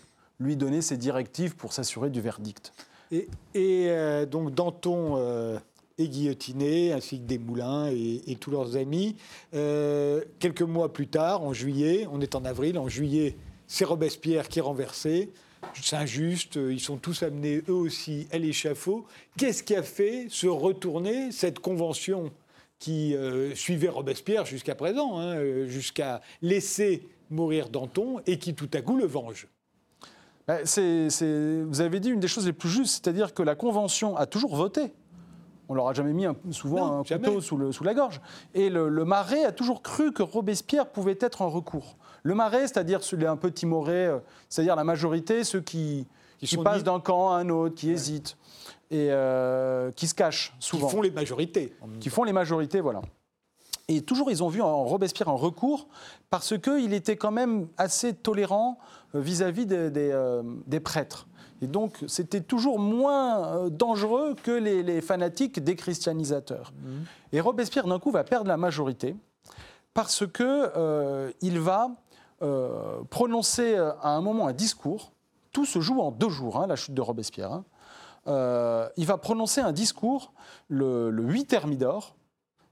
lui 0.41 0.57
donner 0.57 0.83
ses 0.83 0.97
directives 0.97 1.55
pour 1.55 1.73
s'assurer 1.73 2.11
du 2.11 2.21
verdict. 2.21 2.73
Et, 3.11 4.27
donc 4.31 4.55
Danton 4.55 5.15
euh, 5.17 5.59
est 5.99 6.09
guillotiné, 6.09 6.93
ainsi 6.93 7.19
que 7.19 7.25
Desmoulins 7.25 7.91
et, 7.91 8.23
et 8.31 8.37
tous 8.37 8.51
leurs 8.51 8.77
amis. 8.77 9.17
Euh, 9.55 10.23
quelques 10.39 10.63
mois 10.63 10.93
plus 10.93 11.09
tard, 11.09 11.43
en 11.43 11.53
juillet, 11.53 12.07
on 12.13 12.21
est 12.21 12.35
en 12.35 12.45
avril, 12.45 12.79
en 12.79 12.89
juillet, 12.89 13.37
c'est 13.67 13.85
Robespierre 13.85 14.49
qui 14.49 14.61
est 14.61 14.63
renversé. 14.63 15.31
Saint-Just, 15.75 16.57
euh, 16.57 16.73
ils 16.73 16.81
sont 16.81 16.97
tous 16.99 17.23
amenés 17.25 17.63
eux 17.69 17.73
aussi 17.75 18.29
à 18.31 18.39
l'échafaud. 18.39 19.05
Qu'est-ce 19.37 19.63
qui 19.65 19.75
a 19.75 19.83
fait 19.83 20.27
se 20.31 20.47
retourner 20.47 21.33
cette 21.33 21.59
convention 21.59 22.31
qui 22.79 23.17
euh, 23.17 23.57
suivait 23.57 23.89
Robespierre 23.89 24.47
jusqu'à 24.47 24.77
présent, 24.77 25.19
hein, 25.19 25.35
euh, 25.35 25.67
jusqu'à 25.67 26.21
laisser 26.43 27.09
mourir 27.29 27.71
Danton, 27.71 28.21
et 28.27 28.39
qui 28.39 28.55
tout 28.55 28.71
à 28.73 28.83
coup 28.83 28.97
le 28.97 29.05
venge? 29.07 29.49
Ben, 30.47 30.61
c'est- 30.65 31.11
c'est- 31.11 31.63
vous 31.63 31.81
avez 31.81 31.99
dit 31.99 32.09
une 32.11 32.21
des 32.21 32.29
choses 32.29 32.47
les 32.47 32.53
plus 32.53 32.71
justes, 32.71 33.03
c'est-à-dire 33.05 33.35
que 33.35 33.43
la 33.43 33.57
Convention 33.57 34.17
a 34.17 34.27
toujours 34.27 34.55
voté. 34.55 34.93
On 35.69 35.75
leur 35.75 35.89
a 35.89 35.93
jamais 35.93 36.13
mis 36.13 36.25
un- 36.27 36.35
souvent 36.51 36.77
Non, 36.87 37.01
un 37.01 37.05
jamais. 37.05 37.27
couteau 37.29 37.41
sous, 37.41 37.57
le- 37.57 37.73
sous 37.73 37.85
la 37.85 37.95
gorge. 37.95 38.21
Et 38.55 38.71
le, 38.71 38.89
le 38.89 39.05
Marais 39.05 39.45
a 39.45 39.53
toujours 39.53 39.83
cru 39.83 40.13
que 40.13 40.23
Robespierre 40.23 40.87
pouvait 40.87 41.19
être 41.21 41.43
un 41.43 41.47
recours. 41.47 41.97
Le 42.23 42.35
Marais, 42.35 42.63
c'est-à-dire 42.69 43.03
celui 43.03 43.27
un 43.27 43.37
peu 43.37 43.51
timoré, 43.51 44.07
euh, 44.07 44.19
c'est-à-dire 44.49 44.77
la 44.77 44.85
majorité, 44.85 45.45
ceux 45.45 45.61
qui, 45.61 46.07
Qui 46.39 46.47
qui 46.47 46.57
passent 46.57 46.85
d'un 46.85 47.01
camp 47.01 47.31
à 47.33 47.37
un 47.37 47.49
autre, 47.51 47.75
qui 47.75 47.91
hésitent 47.91 48.37
et 48.91 49.09
euh, 49.11 49.93
qui 49.93 50.07
se 50.09 50.15
cachent 50.15 50.55
qui 50.59 50.67
souvent 50.67 50.89
font 50.89 51.03
les 51.03 51.11
majorités. 51.11 51.77
qui 52.01 52.09
font 52.09 52.25
les 52.25 52.33
majorités, 52.33 52.81
voilà. 52.81 53.03
Et 53.91 54.03
toujours, 54.03 54.31
ils 54.31 54.43
ont 54.43 54.49
vu 54.49 54.61
en 54.63 54.85
Robespierre 54.85 55.29
un 55.29 55.37
recours 55.37 55.89
parce 56.31 56.59
qu'il 56.59 56.93
était 56.93 57.17
quand 57.17 57.31
même 57.31 57.69
assez 57.79 58.13
tolérant 58.15 58.79
euh, 59.15 59.21
vis-à-vis 59.21 59.65
des, 59.67 59.91
des, 59.91 60.11
euh, 60.13 60.43
des 60.67 60.81
prêtres. 60.81 61.27
Et 61.61 61.67
donc, 61.67 62.05
c'était 62.07 62.41
toujours 62.41 62.79
moins 62.79 63.47
euh, 63.47 63.71
dangereux 63.71 64.35
que 64.43 64.51
les, 64.51 64.83
les 64.83 65.01
fanatiques 65.01 65.63
déchristianisateurs. 65.63 66.73
Et 67.33 67.41
Robespierre, 67.41 67.87
d'un 67.87 67.99
coup, 67.99 68.11
va 68.11 68.25
perdre 68.25 68.49
la 68.49 68.57
majorité 68.57 69.17
parce 69.95 70.27
que 70.27 70.71
euh, 70.77 71.33
va 71.43 71.91
euh, 72.43 73.03
prononcer 73.11 73.77
à 73.77 74.11
un 74.11 74.21
moment 74.21 74.47
un 74.47 74.53
discours. 74.53 75.13
Tout 75.53 75.65
se 75.65 75.81
joue 75.81 76.01
en 76.01 76.13
deux 76.13 76.29
jours, 76.29 76.61
hein, 76.61 76.67
la 76.69 76.77
chute 76.77 76.95
de 76.95 77.01
Robespierre. 77.01 77.53
hein. 77.53 77.65
Euh, 78.29 78.89
il 78.97 79.07
va 79.07 79.17
prononcer 79.17 79.61
un 79.61 79.73
discours 79.73 80.33
le, 80.69 81.11
le 81.11 81.23
8 81.25 81.47
Thermidor, 81.47 82.15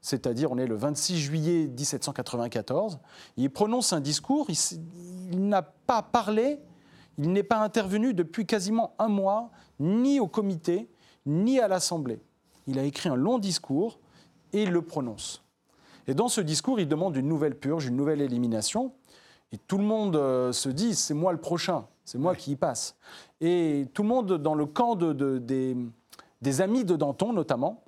c'est-à-dire 0.03 0.53
on 0.53 0.59
est 0.59 0.67
le 0.67 0.77
26 0.77 1.19
juillet 1.19 1.67
1794. 1.67 2.99
Il 3.37 3.51
prononce 3.51 3.93
un 3.93 4.01
discours, 4.01 4.49
il 4.51 5.49
n'a 5.49 5.63
pas 5.63 6.03
parlé, 6.03 6.61
il 7.19 7.33
n'est 7.33 7.43
pas 7.43 7.59
intervenu 7.59 8.15
depuis 8.15 8.47
quasiment 8.47 8.95
un 8.99 9.09
mois, 9.09 9.51
ni 9.81 10.21
au 10.21 10.27
comité, 10.27 10.89
ni 11.25 11.61
à 11.61 11.69
l'Assemblée. 11.69 12.21
Il 12.67 12.79
a 12.79 12.83
écrit 12.83 13.09
un 13.09 13.15
long 13.17 13.39
discours 13.39 13.99
et 14.53 14.63
il 14.65 14.71
le 14.71 14.83
prononce. 14.83 15.43
Et 16.07 16.15
dans 16.15 16.29
ce 16.29 16.41
discours, 16.41 16.79
il 16.81 16.89
demande 16.89 17.17
une 17.17 17.29
nouvelle 17.29 17.59
purge, 17.59 17.87
une 17.87 17.97
nouvelle 17.97 18.21
élimination. 18.21 18.93
Et 19.53 19.59
tout 19.59 19.79
le 19.79 19.85
monde 19.85 20.17
euh, 20.17 20.53
se 20.53 20.69
dit, 20.69 20.95
c'est 20.95 21.15
moi 21.15 21.33
le 21.33 21.41
prochain, 21.41 21.87
c'est 22.05 22.19
moi 22.19 22.35
qui 22.35 22.53
y 22.53 22.57
passe. 22.57 22.97
Et 23.41 23.87
tout 23.95 24.03
le 24.03 24.09
monde, 24.09 24.33
dans 24.35 24.55
le 24.55 24.67
camp 24.67 24.95
de- 24.97 25.13
de- 25.13 25.39
des, 25.39 25.77
des 26.43 26.61
amis 26.61 26.85
de 26.85 26.97
Danton 26.97 27.33
notamment, 27.33 27.83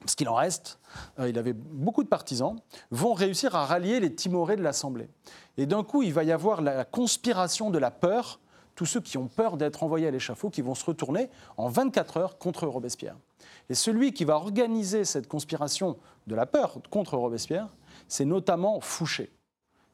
parce 0.00 0.14
qu'il 0.14 0.28
en 0.28 0.34
reste, 0.34 0.78
euh, 1.18 1.28
il 1.28 1.38
avait 1.38 1.52
beaucoup 1.54 2.04
de 2.04 2.08
partisans, 2.08 2.56
vont 2.90 3.14
réussir 3.14 3.54
à 3.56 3.64
rallier 3.64 3.98
les 3.98 4.14
timorés 4.14 4.56
de 4.56 4.62
l'Assemblée. 4.62 5.08
Et 5.56 5.66
d'un 5.66 5.82
coup, 5.82 6.02
il 6.02 6.12
va 6.12 6.22
y 6.22 6.30
avoir 6.32 6.62
la 6.62 6.84
conspiration 6.84 7.70
de 7.70 7.78
la 7.78 7.90
peur, 7.90 8.38
tous 8.76 8.86
ceux 8.86 9.00
qui 9.00 9.18
ont 9.18 9.26
peur 9.26 9.56
d'être 9.56 9.82
envoyés 9.82 10.06
à 10.06 10.10
l'échafaud, 10.12 10.48
qui 10.50 10.62
vont 10.62 10.74
se 10.76 10.84
retourner 10.84 11.28
en 11.56 11.68
24 11.68 12.16
heures 12.18 12.38
contre 12.38 12.66
Robespierre. 12.68 13.16
Et 13.68 13.74
celui 13.74 14.12
qui 14.12 14.24
va 14.24 14.36
organiser 14.36 15.04
cette 15.04 15.26
conspiration 15.26 15.96
de 16.28 16.34
la 16.36 16.46
peur 16.46 16.78
contre 16.90 17.16
Robespierre, 17.16 17.68
c'est 18.06 18.24
notamment 18.24 18.80
Fouché, 18.80 19.32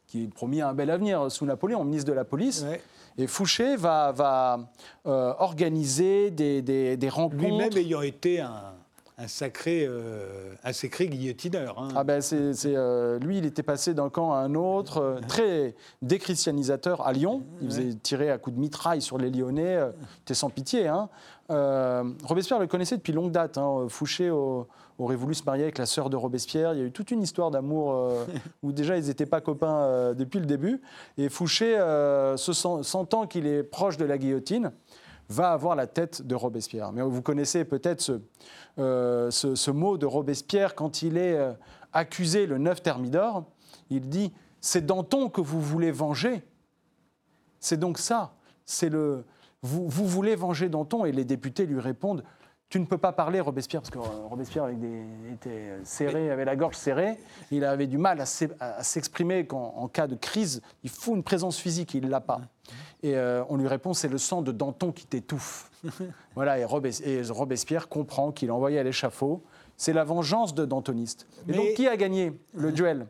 qui 0.07 0.27
promis 0.29 0.61
un 0.61 0.75
bel 0.75 0.91
avenir 0.91 1.31
sous 1.33 1.47
Napoléon, 1.47 1.85
ministre 1.85 2.11
de 2.11 2.15
la 2.15 2.25
police. 2.25 2.63
Ouais. 2.69 2.83
Et 3.19 3.27
Fouché 3.27 3.77
va, 3.77 4.13
va, 4.13 4.59
euh, 5.07 5.33
organiser 5.39 6.31
des, 6.31 6.61
des- 6.61 6.97
des 6.97 7.09
rencontres. 7.09 7.43
Lui-même 7.43 7.77
ayant 7.77 8.03
été 8.03 8.41
un, 8.41 8.75
un 9.23 9.29
sacré, 9.29 9.87
euh, 9.87 10.53
un 10.65 10.73
sacré 10.73 11.07
guillotineur. 11.07 11.79
hein. 11.79 11.89
Ah 11.95 12.03
ben 12.03 12.21
c'est, 12.21 12.53
euh, 12.67 13.21
lui, 13.21 13.39
il 13.39 13.47
était 13.47 13.63
passé 13.63 13.95
d'un 13.95 14.09
camp 14.09 14.33
à 14.33 14.39
un 14.39 14.55
autre, 14.57 14.99
euh, 14.99 15.21
très 15.29 15.77
déchristianisateur 16.03 17.07
à 17.07 17.13
Lyon. 17.13 17.45
Il 17.61 17.69
faisait 17.69 17.95
tirer 17.95 18.31
à 18.31 18.39
coups 18.39 18.57
de 18.57 18.61
mitraille 18.61 19.01
sur 19.01 19.19
les 19.19 19.31
Lyonnais. 19.31 19.79
C'était 20.19 20.35
sans 20.35 20.51
pitié. 20.51 20.89
Hein. 20.89 21.09
Robespierre 22.25 22.59
le 22.59 22.67
connaissait 22.67 22.97
depuis 22.97 23.13
longue 23.13 23.31
date. 23.31 23.59
Hein. 23.59 23.87
Fouché 23.89 24.31
au, 24.31 24.67
aurait 24.99 25.17
voulu 25.17 25.35
se 25.35 25.45
marier 25.45 25.65
avec 25.65 25.79
la 25.79 25.87
sœur 25.87 26.11
de 26.11 26.17
Robespierre. 26.17 26.75
Il 26.75 26.81
y 26.81 26.83
a 26.83 26.87
eu 26.87 26.93
toute 26.93 27.11
une 27.11 27.23
histoire 27.23 27.51
d'amour 27.51 27.93
euh, 27.93 28.25
où 28.63 28.73
déjà 28.73 28.97
ils 28.97 29.07
n'étaient 29.07 29.27
pas 29.27 29.41
copains 29.41 29.83
euh, 29.83 30.15
depuis 30.15 30.41
le 30.41 30.47
début. 30.47 30.81
Et 31.19 31.29
Fouché, 31.29 31.79
euh, 31.79 32.37
se 32.37 32.53
sent- 32.53 32.83
sentant 32.83 33.27
qu'il 33.27 33.47
est 33.47 33.63
proche 33.63 33.97
de 33.97 34.05
la 34.05 34.19
guillotine, 34.19 34.73
va 35.33 35.53
avoir 35.53 35.75
la 35.75 35.87
tête 35.87 36.23
de 36.23 36.35
Robespierre. 36.35 36.93
Mais 36.93 37.03
vous 37.03 37.23
connaissez 37.23 37.65
peut-être 37.65 38.01
ce, 38.01 38.21
euh, 38.79 39.31
ce, 39.31 39.71
mot 39.71 39.99
de 39.99 40.07
Robespierre 40.07 40.75
quand 40.75 41.03
il 41.03 41.17
est 41.17 41.37
euh, 41.37 41.53
accusé 41.93 42.47
le 42.47 42.59
9 42.59 42.83
Thermidor. 42.83 43.45
Il 43.91 44.09
dit 44.09 44.33
C'est 44.61 44.87
Danton 44.87 45.29
que 45.29 45.41
vous 45.41 45.61
voulez 45.61 45.91
venger. 45.91 46.43
C'est 47.59 47.79
donc 47.79 47.99
ça. 47.99 48.35
C'est 48.65 48.89
le. 48.89 49.25
Vous, 49.63 49.89
vous 49.89 50.07
voulez 50.07 50.35
venger 50.35 50.69
Danton 50.69 51.05
et 51.05 51.13
les 51.13 51.25
députés 51.25 51.67
lui 51.67 51.81
répondent 51.81 52.25
Tu 52.73 52.81
ne 52.81 52.87
peux 52.87 52.97
pas 52.97 53.13
parler, 53.13 53.39
Robespierre, 53.39 53.83
parce 53.83 53.91
que 53.91 53.99
euh, 53.99 54.27
Robespierre 54.31 54.65
avec 54.65 54.81
des- 54.81 55.05
était 55.31 55.77
serré, 55.85 56.31
avait 56.31 56.47
la 56.47 56.57
gorge 56.57 56.75
serrée. 56.75 57.19
Il 57.51 57.67
avait 57.67 57.87
du 57.87 57.99
mal 57.99 58.19
à 58.19 58.25
s'e- 58.25 58.49
à 58.61 58.83
s'exprimer 58.83 59.45
quand, 59.47 59.75
en 59.77 59.89
cas 59.89 60.07
de 60.07 60.15
crise. 60.15 60.63
Il 60.83 60.89
faut 60.89 61.15
une 61.15 61.23
présence 61.23 61.59
physique, 61.59 61.93
il 61.93 62.05
ne 62.05 62.09
l'a 62.09 62.23
pas. 62.23 62.41
Et 63.03 63.15
euh, 63.15 63.45
on 63.51 63.59
lui 63.59 63.69
répond 63.69 63.93
C'est 63.93 64.09
le 64.09 64.17
sang 64.17 64.41
de 64.41 64.53
Danton 64.53 64.91
qui 64.91 65.05
t'étouffe. 65.05 65.71
voilà, 66.35 66.59
et, 66.59 66.65
Robes- 66.65 66.87
et 67.05 67.21
Robespierre 67.29 67.91
comprend 67.91 68.33
qu'il 68.33 68.49
est 68.49 68.53
envoyé 68.53 68.79
à 68.79 68.83
l'échafaud. 68.85 69.43
C'est 69.77 69.93
la 69.93 70.05
vengeance 70.05 70.55
de 70.55 70.65
Dantoniste. 70.65 71.27
Et 71.47 71.51
Mais- 71.53 71.57
donc, 71.59 71.75
qui 71.75 71.87
a 71.89 71.97
gagné 71.99 72.33
le 72.55 72.73
duel? 72.73 73.07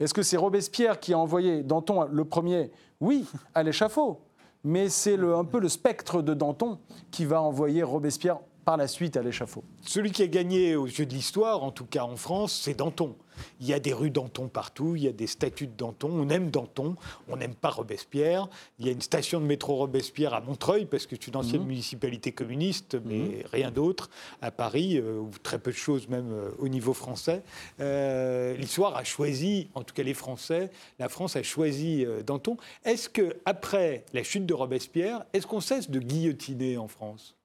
Est-ce 0.00 0.12
que 0.12 0.22
c'est 0.22 0.36
Robespierre 0.36 1.00
qui 1.00 1.14
a 1.14 1.18
envoyé 1.18 1.62
Danton 1.62 2.06
le 2.12 2.24
premier? 2.26 2.70
Oui, 3.00 3.24
à 3.54 3.62
l'échafaud. 3.62 4.20
Mais 4.64 4.90
c'est 4.90 5.16
un 5.18 5.44
peu 5.46 5.60
le 5.60 5.70
spectre 5.70 6.20
de 6.20 6.34
Danton 6.34 6.78
qui 7.10 7.24
va 7.24 7.40
envoyer 7.40 7.82
Robespierre 7.82 8.40
par 8.68 8.76
la 8.76 8.86
suite 8.86 9.16
à 9.16 9.22
l'échafaud. 9.22 9.64
Celui 9.80 10.10
qui 10.10 10.22
a 10.22 10.26
gagné 10.26 10.76
aux 10.76 10.86
Jeux 10.86 11.06
de 11.06 11.14
l'Histoire, 11.14 11.64
en 11.64 11.70
tout 11.70 11.86
cas 11.86 12.02
en 12.02 12.16
France, 12.16 12.52
c'est 12.64 12.74
Danton. 12.74 13.16
Il 13.62 13.66
y 13.66 13.72
a 13.72 13.80
des 13.80 13.94
rues 13.94 14.10
Danton 14.10 14.48
partout, 14.48 14.94
il 14.94 15.04
y 15.04 15.08
a 15.08 15.12
des 15.12 15.26
statues 15.26 15.68
de 15.68 15.72
Danton, 15.72 16.10
on 16.12 16.28
aime 16.28 16.50
Danton, 16.50 16.94
on 17.30 17.38
n'aime 17.38 17.54
pas 17.54 17.70
Robespierre. 17.70 18.46
Il 18.78 18.84
y 18.84 18.90
a 18.90 18.92
une 18.92 19.00
station 19.00 19.40
de 19.40 19.46
métro 19.46 19.76
Robespierre 19.76 20.34
à 20.34 20.42
Montreuil, 20.42 20.84
parce 20.84 21.06
que 21.06 21.16
c'est 21.18 21.28
une 21.28 21.36
ancienne 21.36 21.64
municipalité 21.64 22.32
communiste, 22.32 22.98
mais 23.06 23.42
rien 23.50 23.70
d'autre, 23.70 24.10
à 24.42 24.50
Paris, 24.50 24.98
euh, 24.98 25.16
ou 25.16 25.30
très 25.42 25.58
peu 25.58 25.70
de 25.70 25.76
choses 25.76 26.06
même 26.08 26.30
euh, 26.30 26.50
au 26.58 26.68
niveau 26.68 26.92
français. 26.92 27.44
Euh, 27.80 28.54
L'histoire 28.54 28.98
a 28.98 29.04
choisi, 29.04 29.70
en 29.72 29.82
tout 29.82 29.94
cas 29.94 30.02
les 30.02 30.12
Français, 30.12 30.70
la 30.98 31.08
France 31.08 31.36
a 31.36 31.42
choisi 31.42 32.04
Danton. 32.26 32.58
Est-ce 32.84 33.08
que 33.08 33.34
après 33.46 34.04
la 34.12 34.22
chute 34.22 34.44
de 34.44 34.52
Robespierre, 34.52 35.24
est-ce 35.32 35.46
qu'on 35.46 35.62
cesse 35.62 35.88
de 35.88 36.00
guillotiner 36.00 36.76
en 36.76 36.86
France? 36.86 37.37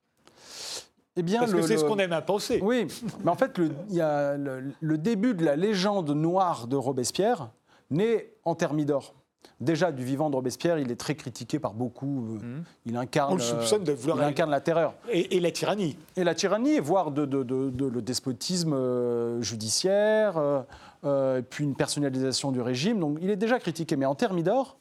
Eh 1.16 1.22
bien, 1.24 1.40
Parce 1.42 1.52
le- 1.52 1.60
que 1.62 1.68
c'est 1.68 1.78
ce 1.78 1.86
qu'on 1.86 2.00
aime 2.00 2.14
à 2.14 2.22
penser. 2.22 2.60
Oui, 2.64 2.88
mais 3.24 3.30
en 3.30 3.36
fait, 3.36 3.58
le, 3.58 3.70
y 3.90 4.02
a 4.02 4.36
le, 4.36 4.98
début 4.98 5.34
de 5.36 5.46
la 5.46 5.56
légende 5.56 6.10
noire 6.10 6.68
de 6.68 6.76
Robespierre 6.76 7.50
naît 7.92 8.34
en 8.46 8.56
Thermidor. 8.56 9.14
Déjà, 9.60 9.92
du 9.92 10.04
vivant 10.04 10.30
de 10.30 10.36
Robespierre, 10.36 10.80
il 10.80 10.92
est 10.92 10.96
très 11.00 11.16
critiqué 11.16 11.60
par 11.60 11.74
beaucoup. 11.74 12.38
euh, 12.44 12.60
Il 12.86 12.98
incarne. 12.98 13.34
On 13.34 13.36
le 13.36 13.42
soupçonne 13.42 13.84
de 13.84 13.92
vouloir 13.94 14.18
il 14.18 14.24
incarne 14.24 14.50
la 14.50 14.60
terreur. 14.62 14.96
Et, 15.12 15.38
et 15.38 15.40
la 15.40 15.52
tyrannie. 15.52 15.96
Et 16.18 16.24
la 16.24 16.34
tyrannie, 16.34 16.80
voire 16.80 17.12
de, 17.12 17.26
de- 17.26 17.44
de- 17.44 17.70
de- 17.70 17.86
le 17.86 18.02
despotisme 18.02 18.74
euh, 18.74 19.42
judiciaire, 19.42 20.38
euh, 20.38 20.62
euh, 21.06 21.40
et 21.40 21.44
puis 21.44 21.64
une 21.64 21.76
personnalisation 21.76 22.52
du 22.52 22.62
régime. 22.62 23.00
Donc 23.00 23.20
il 23.22 23.30
est 23.30 23.36
déjà 23.36 23.60
critiqué. 23.60 23.96
Mais 23.96 24.06
en 24.06 24.16
Thermidor, 24.16 24.78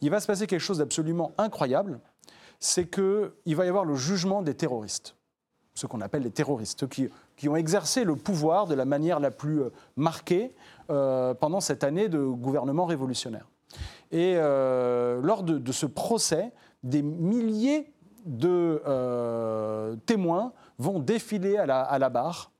il 0.00 0.10
va 0.10 0.18
se 0.20 0.26
passer 0.26 0.46
quelque 0.46 0.60
chose 0.60 0.78
d'absolument 0.78 1.32
incroyable. 1.36 2.00
C'est 2.60 2.88
qu'il 2.90 3.56
va 3.56 3.66
y 3.66 3.68
avoir 3.68 3.84
le 3.84 3.94
jugement 3.94 4.42
des 4.42 4.54
terroristes. 4.54 5.14
Ce 5.78 5.86
qu'on 5.86 6.00
appelle 6.00 6.24
les 6.24 6.32
terroristes, 6.32 6.88
qui, 6.88 7.08
qui 7.36 7.48
ont 7.48 7.54
exercé 7.54 8.02
le 8.02 8.16
pouvoir 8.16 8.66
de 8.66 8.74
la 8.74 8.84
manière 8.84 9.20
la 9.20 9.30
plus 9.30 9.62
euh, 9.62 9.70
marquée 9.94 10.52
euh, 10.90 11.34
pendant 11.34 11.60
cette 11.60 11.84
année 11.84 12.08
de 12.08 12.18
gouvernement 12.18 12.84
révolutionnaire. 12.84 13.46
Et 14.10 14.34
euh, 14.34 15.20
lors 15.22 15.44
de, 15.44 15.70
ce 15.70 15.86
procès, 15.86 16.50
des 16.82 17.02
milliers 17.02 17.92
de 18.26 18.82
témoins 20.06 20.52
vont 20.78 20.98
défiler 20.98 21.58
à 21.58 21.66
la, 21.66 21.80
à 21.82 21.98
la 22.00 22.08
barre 22.08 22.50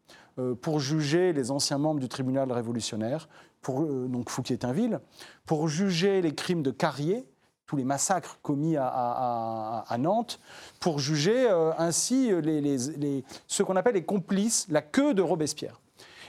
pour 0.62 0.78
juger 0.78 1.32
les 1.32 1.50
anciens 1.50 1.78
membres 1.78 1.98
du 1.98 2.08
tribunal 2.08 2.52
révolutionnaire, 2.52 3.28
pour, 3.62 3.84
donc 3.84 4.30
Fouquier-Tinville, 4.30 5.00
pour 5.44 5.66
juger 5.66 6.22
les 6.22 6.34
crimes 6.34 6.62
de 6.62 6.70
Carrier, 6.70 7.26
tous 7.68 7.76
les 7.76 7.84
massacres 7.84 8.38
commis 8.42 8.76
à, 8.76 8.88
à- 8.88 9.84
à- 9.86 9.92
à 9.94 9.98
Nantes, 9.98 10.40
pour 10.80 10.98
juger 10.98 11.48
euh, 11.48 11.70
ainsi 11.78 12.30
les, 12.42 12.60
les- 12.60 12.78
les- 12.96 13.24
ce 13.46 13.62
qu'on 13.62 13.76
appelle 13.76 13.94
les 13.94 14.04
complices, 14.04 14.66
la 14.70 14.82
queue 14.82 15.14
de 15.14 15.22
Robespierre. 15.22 15.80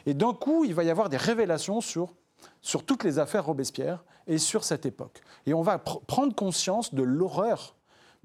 Et 0.06 0.14
d'un 0.14 0.34
coup, 0.34 0.66
il 0.66 0.76
va 0.76 0.84
y 0.84 0.90
avoir 0.92 1.10
des 1.10 1.18
révélations 1.18 1.82
sur, 1.82 2.14
sur 2.62 2.84
toutes 2.86 3.04
les 3.06 3.18
affaires 3.20 3.46
Robespierre 3.46 4.04
et 4.28 4.38
sur 4.38 4.64
cette 4.66 4.86
époque. 4.86 5.22
Et 5.46 5.54
on 5.54 5.62
va 5.62 5.78
pr- 5.78 6.04
prendre 6.06 6.36
conscience 6.36 6.94
de 6.94 7.04
l'horreur, 7.04 7.76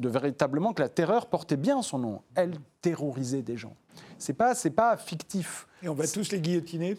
de 0.00 0.08
véritablement 0.08 0.72
que 0.72 0.82
la 0.82 0.88
terreur 0.88 1.26
portait 1.26 1.56
bien 1.56 1.82
son 1.82 1.98
nom. 1.98 2.22
Elle 2.34 2.54
terrorisait 2.82 3.42
des 3.42 3.56
gens. 3.56 3.76
C'est 4.18 4.32
pas, 4.34 4.56
c'est 4.56 4.70
pas 4.70 4.96
fictif. 4.96 5.68
Et 5.82 5.88
on 5.88 5.94
va 5.94 6.06
tous 6.08 6.32
les 6.32 6.40
guillotiner? 6.40 6.96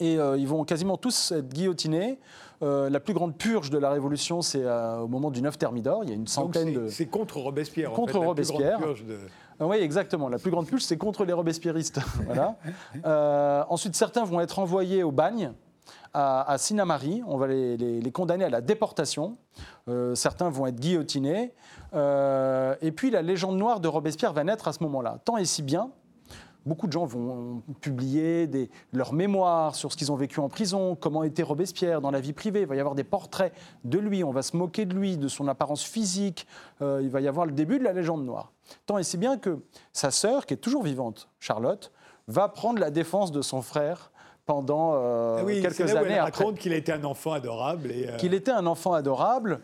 Et 0.00 0.18
euh, 0.18 0.36
ils 0.36 0.48
vont 0.48 0.64
quasiment 0.64 0.96
tous 0.96 1.32
être 1.32 1.48
guillotinés. 1.48 2.18
Euh, 2.62 2.88
la 2.90 3.00
plus 3.00 3.14
grande 3.14 3.36
purge 3.36 3.70
de 3.70 3.78
la 3.78 3.90
Révolution, 3.90 4.42
c'est 4.42 4.62
euh, 4.64 4.98
au 4.98 5.08
moment 5.08 5.30
du 5.30 5.40
9 5.42 5.56
Thermidor. 5.58 6.02
Il 6.04 6.10
y 6.10 6.12
a 6.12 6.16
une 6.16 6.26
centaine 6.26 6.72
de. 6.72 6.88
C'est 6.88 7.06
contre 7.06 7.38
Robespierre. 7.38 7.92
en 7.92 7.94
Contre 7.94 8.06
fait, 8.12 8.12
plus 8.12 8.18
grande 8.20 8.28
Robespierre. 8.28 8.80
Ah 9.60 9.66
oui, 9.66 9.76
exactement. 9.76 10.28
La 10.28 10.38
plus 10.38 10.50
grande 10.50 10.66
purge, 10.66 10.82
c'est 10.82 10.96
contre 10.96 11.24
les 11.24 11.32
robespierristes. 11.32 12.00
voilà. 12.26 12.56
Euh, 13.06 13.62
ensuite, 13.68 13.94
certains 13.94 14.24
vont 14.24 14.40
être 14.40 14.58
envoyés 14.58 15.02
au 15.04 15.12
bagne 15.12 15.52
à, 16.12 16.50
à 16.50 16.58
Sinnamary. 16.58 17.22
On 17.26 17.36
va 17.36 17.46
les, 17.46 17.76
les- 17.76 18.00
les 18.00 18.10
condamner 18.12 18.44
à 18.46 18.50
la 18.50 18.60
déportation. 18.60 19.36
Euh, 19.88 20.14
certains 20.16 20.48
vont 20.50 20.66
être 20.66 20.80
guillotinés. 20.80 21.52
Euh, 21.94 22.74
et 22.82 22.90
puis, 22.90 23.10
la 23.10 23.22
légende 23.22 23.56
noire 23.56 23.78
de 23.78 23.86
Robespierre 23.88 24.32
va 24.32 24.42
naître 24.42 24.66
à 24.66 24.72
ce 24.72 24.82
moment-là. 24.82 25.18
Tant 25.24 25.36
et 25.36 25.44
si 25.44 25.62
bien. 25.62 25.90
Beaucoup 26.66 26.86
de 26.86 26.92
gens 26.92 27.04
vont 27.04 27.62
publier 27.80 28.46
des- 28.46 28.70
leurs 28.92 29.12
mémoires 29.12 29.74
sur 29.74 29.92
ce 29.92 29.96
qu'ils 29.96 30.10
ont 30.12 30.16
vécu 30.16 30.40
en 30.40 30.48
prison, 30.48 30.96
comment 30.98 31.22
était 31.22 31.42
Robespierre 31.42 32.00
dans 32.00 32.10
la 32.10 32.20
vie 32.20 32.32
privée. 32.32 32.60
Il 32.62 32.66
va 32.66 32.76
y 32.76 32.80
avoir 32.80 32.94
des 32.94 33.04
portraits 33.04 33.52
de 33.84 33.98
lui, 33.98 34.24
on 34.24 34.30
va 34.30 34.42
se 34.42 34.56
moquer 34.56 34.86
de 34.86 34.94
lui, 34.94 35.16
de 35.18 35.28
son 35.28 35.46
apparence 35.48 35.82
physique. 35.82 36.46
Euh, 36.82 37.00
il 37.02 37.10
va 37.10 37.20
y 37.20 37.28
avoir 37.28 37.44
le 37.46 37.52
début 37.52 37.78
de 37.78 37.84
la 37.84 37.92
légende 37.92 38.24
noire. 38.24 38.52
Tant 38.86 38.96
et 38.98 39.02
si 39.02 39.16
bien 39.18 39.36
que 39.36 39.58
sa 39.92 40.10
sœur, 40.10 40.46
qui 40.46 40.54
est 40.54 40.58
toujours 40.58 40.82
vivante, 40.82 41.28
Charlotte, 41.38 41.92
va 42.28 42.48
prendre 42.48 42.78
la 42.80 42.90
défense 42.90 43.30
de 43.32 43.42
son 43.42 43.60
frère 43.60 44.10
pendant 44.46 44.92
euh, 44.94 45.38
Ah 45.40 45.44
oui, 45.44 45.62
quelques 45.62 45.78
là 45.78 45.94
où 45.94 45.98
années 46.04 46.14
elle 46.14 46.20
raconte 46.20 46.58
qu'il 46.58 46.72
a 46.74 46.76
été 46.76 46.92
un 46.92 47.04
enfant 47.04 47.32
adorable. 47.32 47.88
Euh, 47.90 48.16
Qu'il 48.18 48.34
était 48.34 48.50
un 48.50 48.66
enfant 48.66 48.92
adorable, 48.92 49.60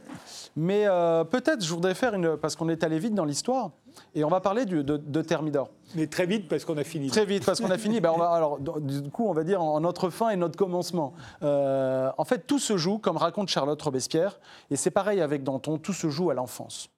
mais 0.57 0.85
euh, 0.87 1.23
peut-être 1.25 1.63
je 1.65 1.73
voudrais 1.75 1.95
faire 1.95 2.15
une. 2.15 2.37
parce 2.39 2.57
qu'on 2.57 2.69
est 2.71 2.83
allé 2.83 2.99
vite 2.99 3.15
dans 3.15 3.27
l'histoire, 3.27 3.71
et 4.15 4.25
on 4.25 4.29
va 4.29 4.41
parler 4.41 4.65
du- 4.65 4.85
de, 4.85 4.97
de 4.97 5.23
Thermidor. 5.23 5.71
Mais 5.95 6.07
très 6.07 6.27
vite, 6.27 6.49
parce 6.49 6.65
qu'on 6.65 6.77
a 6.79 6.85
fini. 6.85 7.09
Très 7.09 7.25
vite, 7.25 7.45
parce 7.45 7.61
qu'on 7.61 7.71
a 7.71 7.79
fini. 7.79 8.01
Ben, 8.01 8.13
on 8.15 8.19
va, 8.19 8.31
alors, 8.31 8.59
du 8.61 9.11
coup, 9.11 9.27
on 9.29 9.33
va 9.33 9.43
dire 9.45 9.61
en 9.63 9.81
notre 9.81 10.09
fin 10.11 10.31
et 10.31 10.37
notre 10.37 10.57
commencement. 10.57 11.15
Euh, 11.43 12.11
en 12.17 12.25
fait, 12.25 12.47
tout 12.47 12.59
se 12.59 12.77
joue, 12.77 12.99
comme 12.99 13.17
raconte 13.17 13.49
Charlotte 13.49 13.81
Robespierre, 13.83 14.39
et 14.71 14.77
c'est 14.77 14.91
pareil 14.91 15.21
avec 15.21 15.43
Danton, 15.43 15.79
tout 15.79 15.93
se 15.93 16.09
joue 16.09 16.31
à 16.31 16.35
l'enfance. 16.35 16.91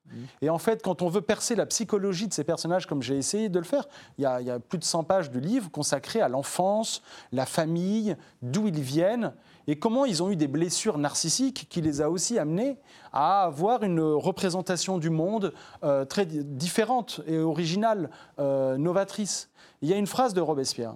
Et 0.43 0.51
en 0.51 0.59
fait, 0.59 0.83
quand 0.83 1.01
on 1.01 1.09
veut 1.09 1.23
percer 1.23 1.55
la 1.55 1.65
psychologie 1.65 2.29
de 2.29 2.35
ces 2.35 2.45
personnages, 2.45 2.85
comme 2.87 3.03
j'ai 3.03 3.17
essayé 3.17 3.49
de 3.49 3.59
le 3.59 3.65
faire, 3.65 3.89
il 4.19 4.23
y, 4.23 4.27
a, 4.27 4.43
il 4.43 4.47
y 4.47 4.51
a 4.51 4.59
plus 4.61 4.77
de 4.77 4.85
100 4.85 5.05
pages 5.05 5.31
de 5.31 5.39
livres 5.39 5.71
consacrés 5.71 6.21
à 6.21 6.29
l'enfance, 6.29 7.03
la 7.33 7.47
famille, 7.47 8.15
d'où 8.43 8.69
ils 8.69 8.79
viennent, 8.83 9.33
et 9.67 9.79
comment 9.79 10.05
ils 10.05 10.23
ont 10.23 10.31
eu 10.31 10.37
des 10.37 10.49
blessures 10.49 10.99
narcissiques 10.99 11.67
qui 11.71 11.81
les 11.81 12.01
a 12.01 12.11
aussi 12.11 12.39
amenés 12.39 12.79
à 13.13 13.45
avoir 13.45 13.83
une 13.83 14.01
représentation 14.01 14.99
du 14.99 15.11
monde 15.11 15.53
euh, 15.85 16.05
très 16.05 16.27
di- 16.27 16.45
différente 16.45 17.21
et 17.27 17.39
originale, 17.39 18.11
euh, 18.39 18.77
novatrice. 18.77 19.51
Il 19.83 19.89
y 19.89 19.93
a 19.93 19.97
une 19.97 20.07
phrase 20.07 20.35
de 20.35 20.41
Robespierre, 20.41 20.95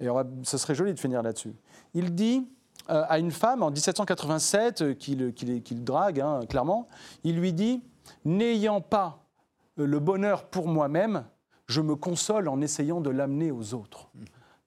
et 0.00 0.06
ce 0.42 0.58
serait 0.58 0.74
joli 0.74 0.94
de 0.94 0.98
finir 1.00 1.22
là-dessus. 1.22 1.54
Il 1.94 2.14
dit 2.14 2.46
euh, 2.90 3.04
à 3.08 3.18
une 3.18 3.30
femme 3.30 3.62
en 3.62 3.70
1787 3.70 4.82
euh, 4.82 4.94
qu'il 4.94 5.84
drague, 5.84 6.20
hein, 6.20 6.40
clairement, 6.48 6.88
il 7.24 7.36
lui 7.38 7.52
dit 7.52 7.82
N'ayant 8.24 8.80
pas 8.80 9.24
le 9.76 9.98
bonheur 10.00 10.44
pour 10.44 10.66
moi-même, 10.66 11.24
je 11.66 11.80
me 11.82 11.94
console 11.94 12.48
en 12.48 12.60
essayant 12.62 13.00
de 13.02 13.10
l'amener 13.10 13.50
aux 13.52 13.74
autres. 13.74 14.08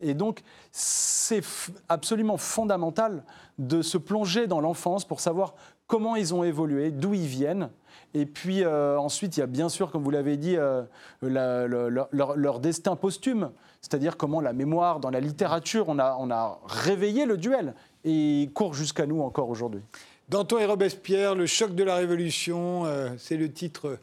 Et 0.02 0.14
donc, 0.14 0.42
c'est 0.72 1.42
absolument 1.90 2.38
fondamental 2.38 3.24
de 3.58 3.82
se 3.82 3.98
plonger 3.98 4.48
dans 4.48 4.62
l'enfance 4.62 5.06
pour 5.06 5.20
savoir 5.20 5.56
comment 5.88 6.16
ils 6.16 6.34
ont 6.34 6.44
évolué, 6.44 6.92
d'où 6.92 7.14
ils 7.14 7.28
viennent. 7.28 7.70
Et 8.14 8.26
puis 8.26 8.64
euh, 8.64 8.98
ensuite, 8.98 9.38
il 9.38 9.40
y 9.40 9.44
a 9.44 9.48
bien 9.48 9.70
sûr, 9.70 9.92
comme 9.92 10.04
vous 10.04 10.12
l'avez 10.12 10.38
dit, 10.38 10.58
euh, 10.58 10.84
leur, 11.22 12.60
destin 12.60 12.96
posthume, 12.96 13.52
c'est-à-dire 13.82 14.18
comment 14.18 14.42
la 14.42 14.54
mémoire, 14.54 15.00
dans 15.00 15.10
la 15.10 15.20
littérature, 15.20 15.86
on 15.88 16.00
a, 16.00 16.18
on 16.20 16.30
a 16.30 16.60
réveillé 16.66 17.26
le 17.26 17.38
duel 17.38 17.74
et 18.04 18.44
il 18.44 18.52
court 18.52 18.74
jusqu'à 18.74 19.06
nous 19.06 19.22
encore 19.22 19.50
aujourd'hui. 19.50 19.82
Danton 20.30 20.60
et 20.60 20.66
Robespierre, 20.66 21.36
le 21.36 21.46
choc 21.46 21.76
de 21.76 21.84
la 21.84 21.96
Révolution, 21.96 22.86
euh, 22.86 23.10
c'est 23.18 23.38
le 23.38 23.52
titre 23.52 23.98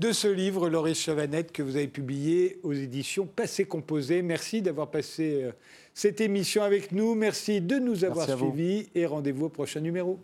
de 0.00 0.12
ce 0.12 0.28
livre, 0.28 0.70
Laurie 0.70 0.94
Chavanette, 0.94 1.52
que 1.52 1.62
vous 1.62 1.76
avez 1.76 1.86
publié 1.86 2.58
aux 2.62 2.72
éditions 2.72 3.26
Passé 3.26 3.66
Composé. 3.66 4.22
Merci 4.22 4.62
d'avoir 4.62 4.90
passé 4.90 5.50
cette 5.92 6.22
émission 6.22 6.62
avec 6.62 6.90
nous. 6.92 7.14
Merci 7.14 7.60
de 7.60 7.78
nous 7.78 8.02
avoir 8.06 8.26
suivis 8.26 8.88
et 8.94 9.04
rendez-vous 9.04 9.46
au 9.46 9.48
prochain 9.50 9.80
numéro. 9.80 10.18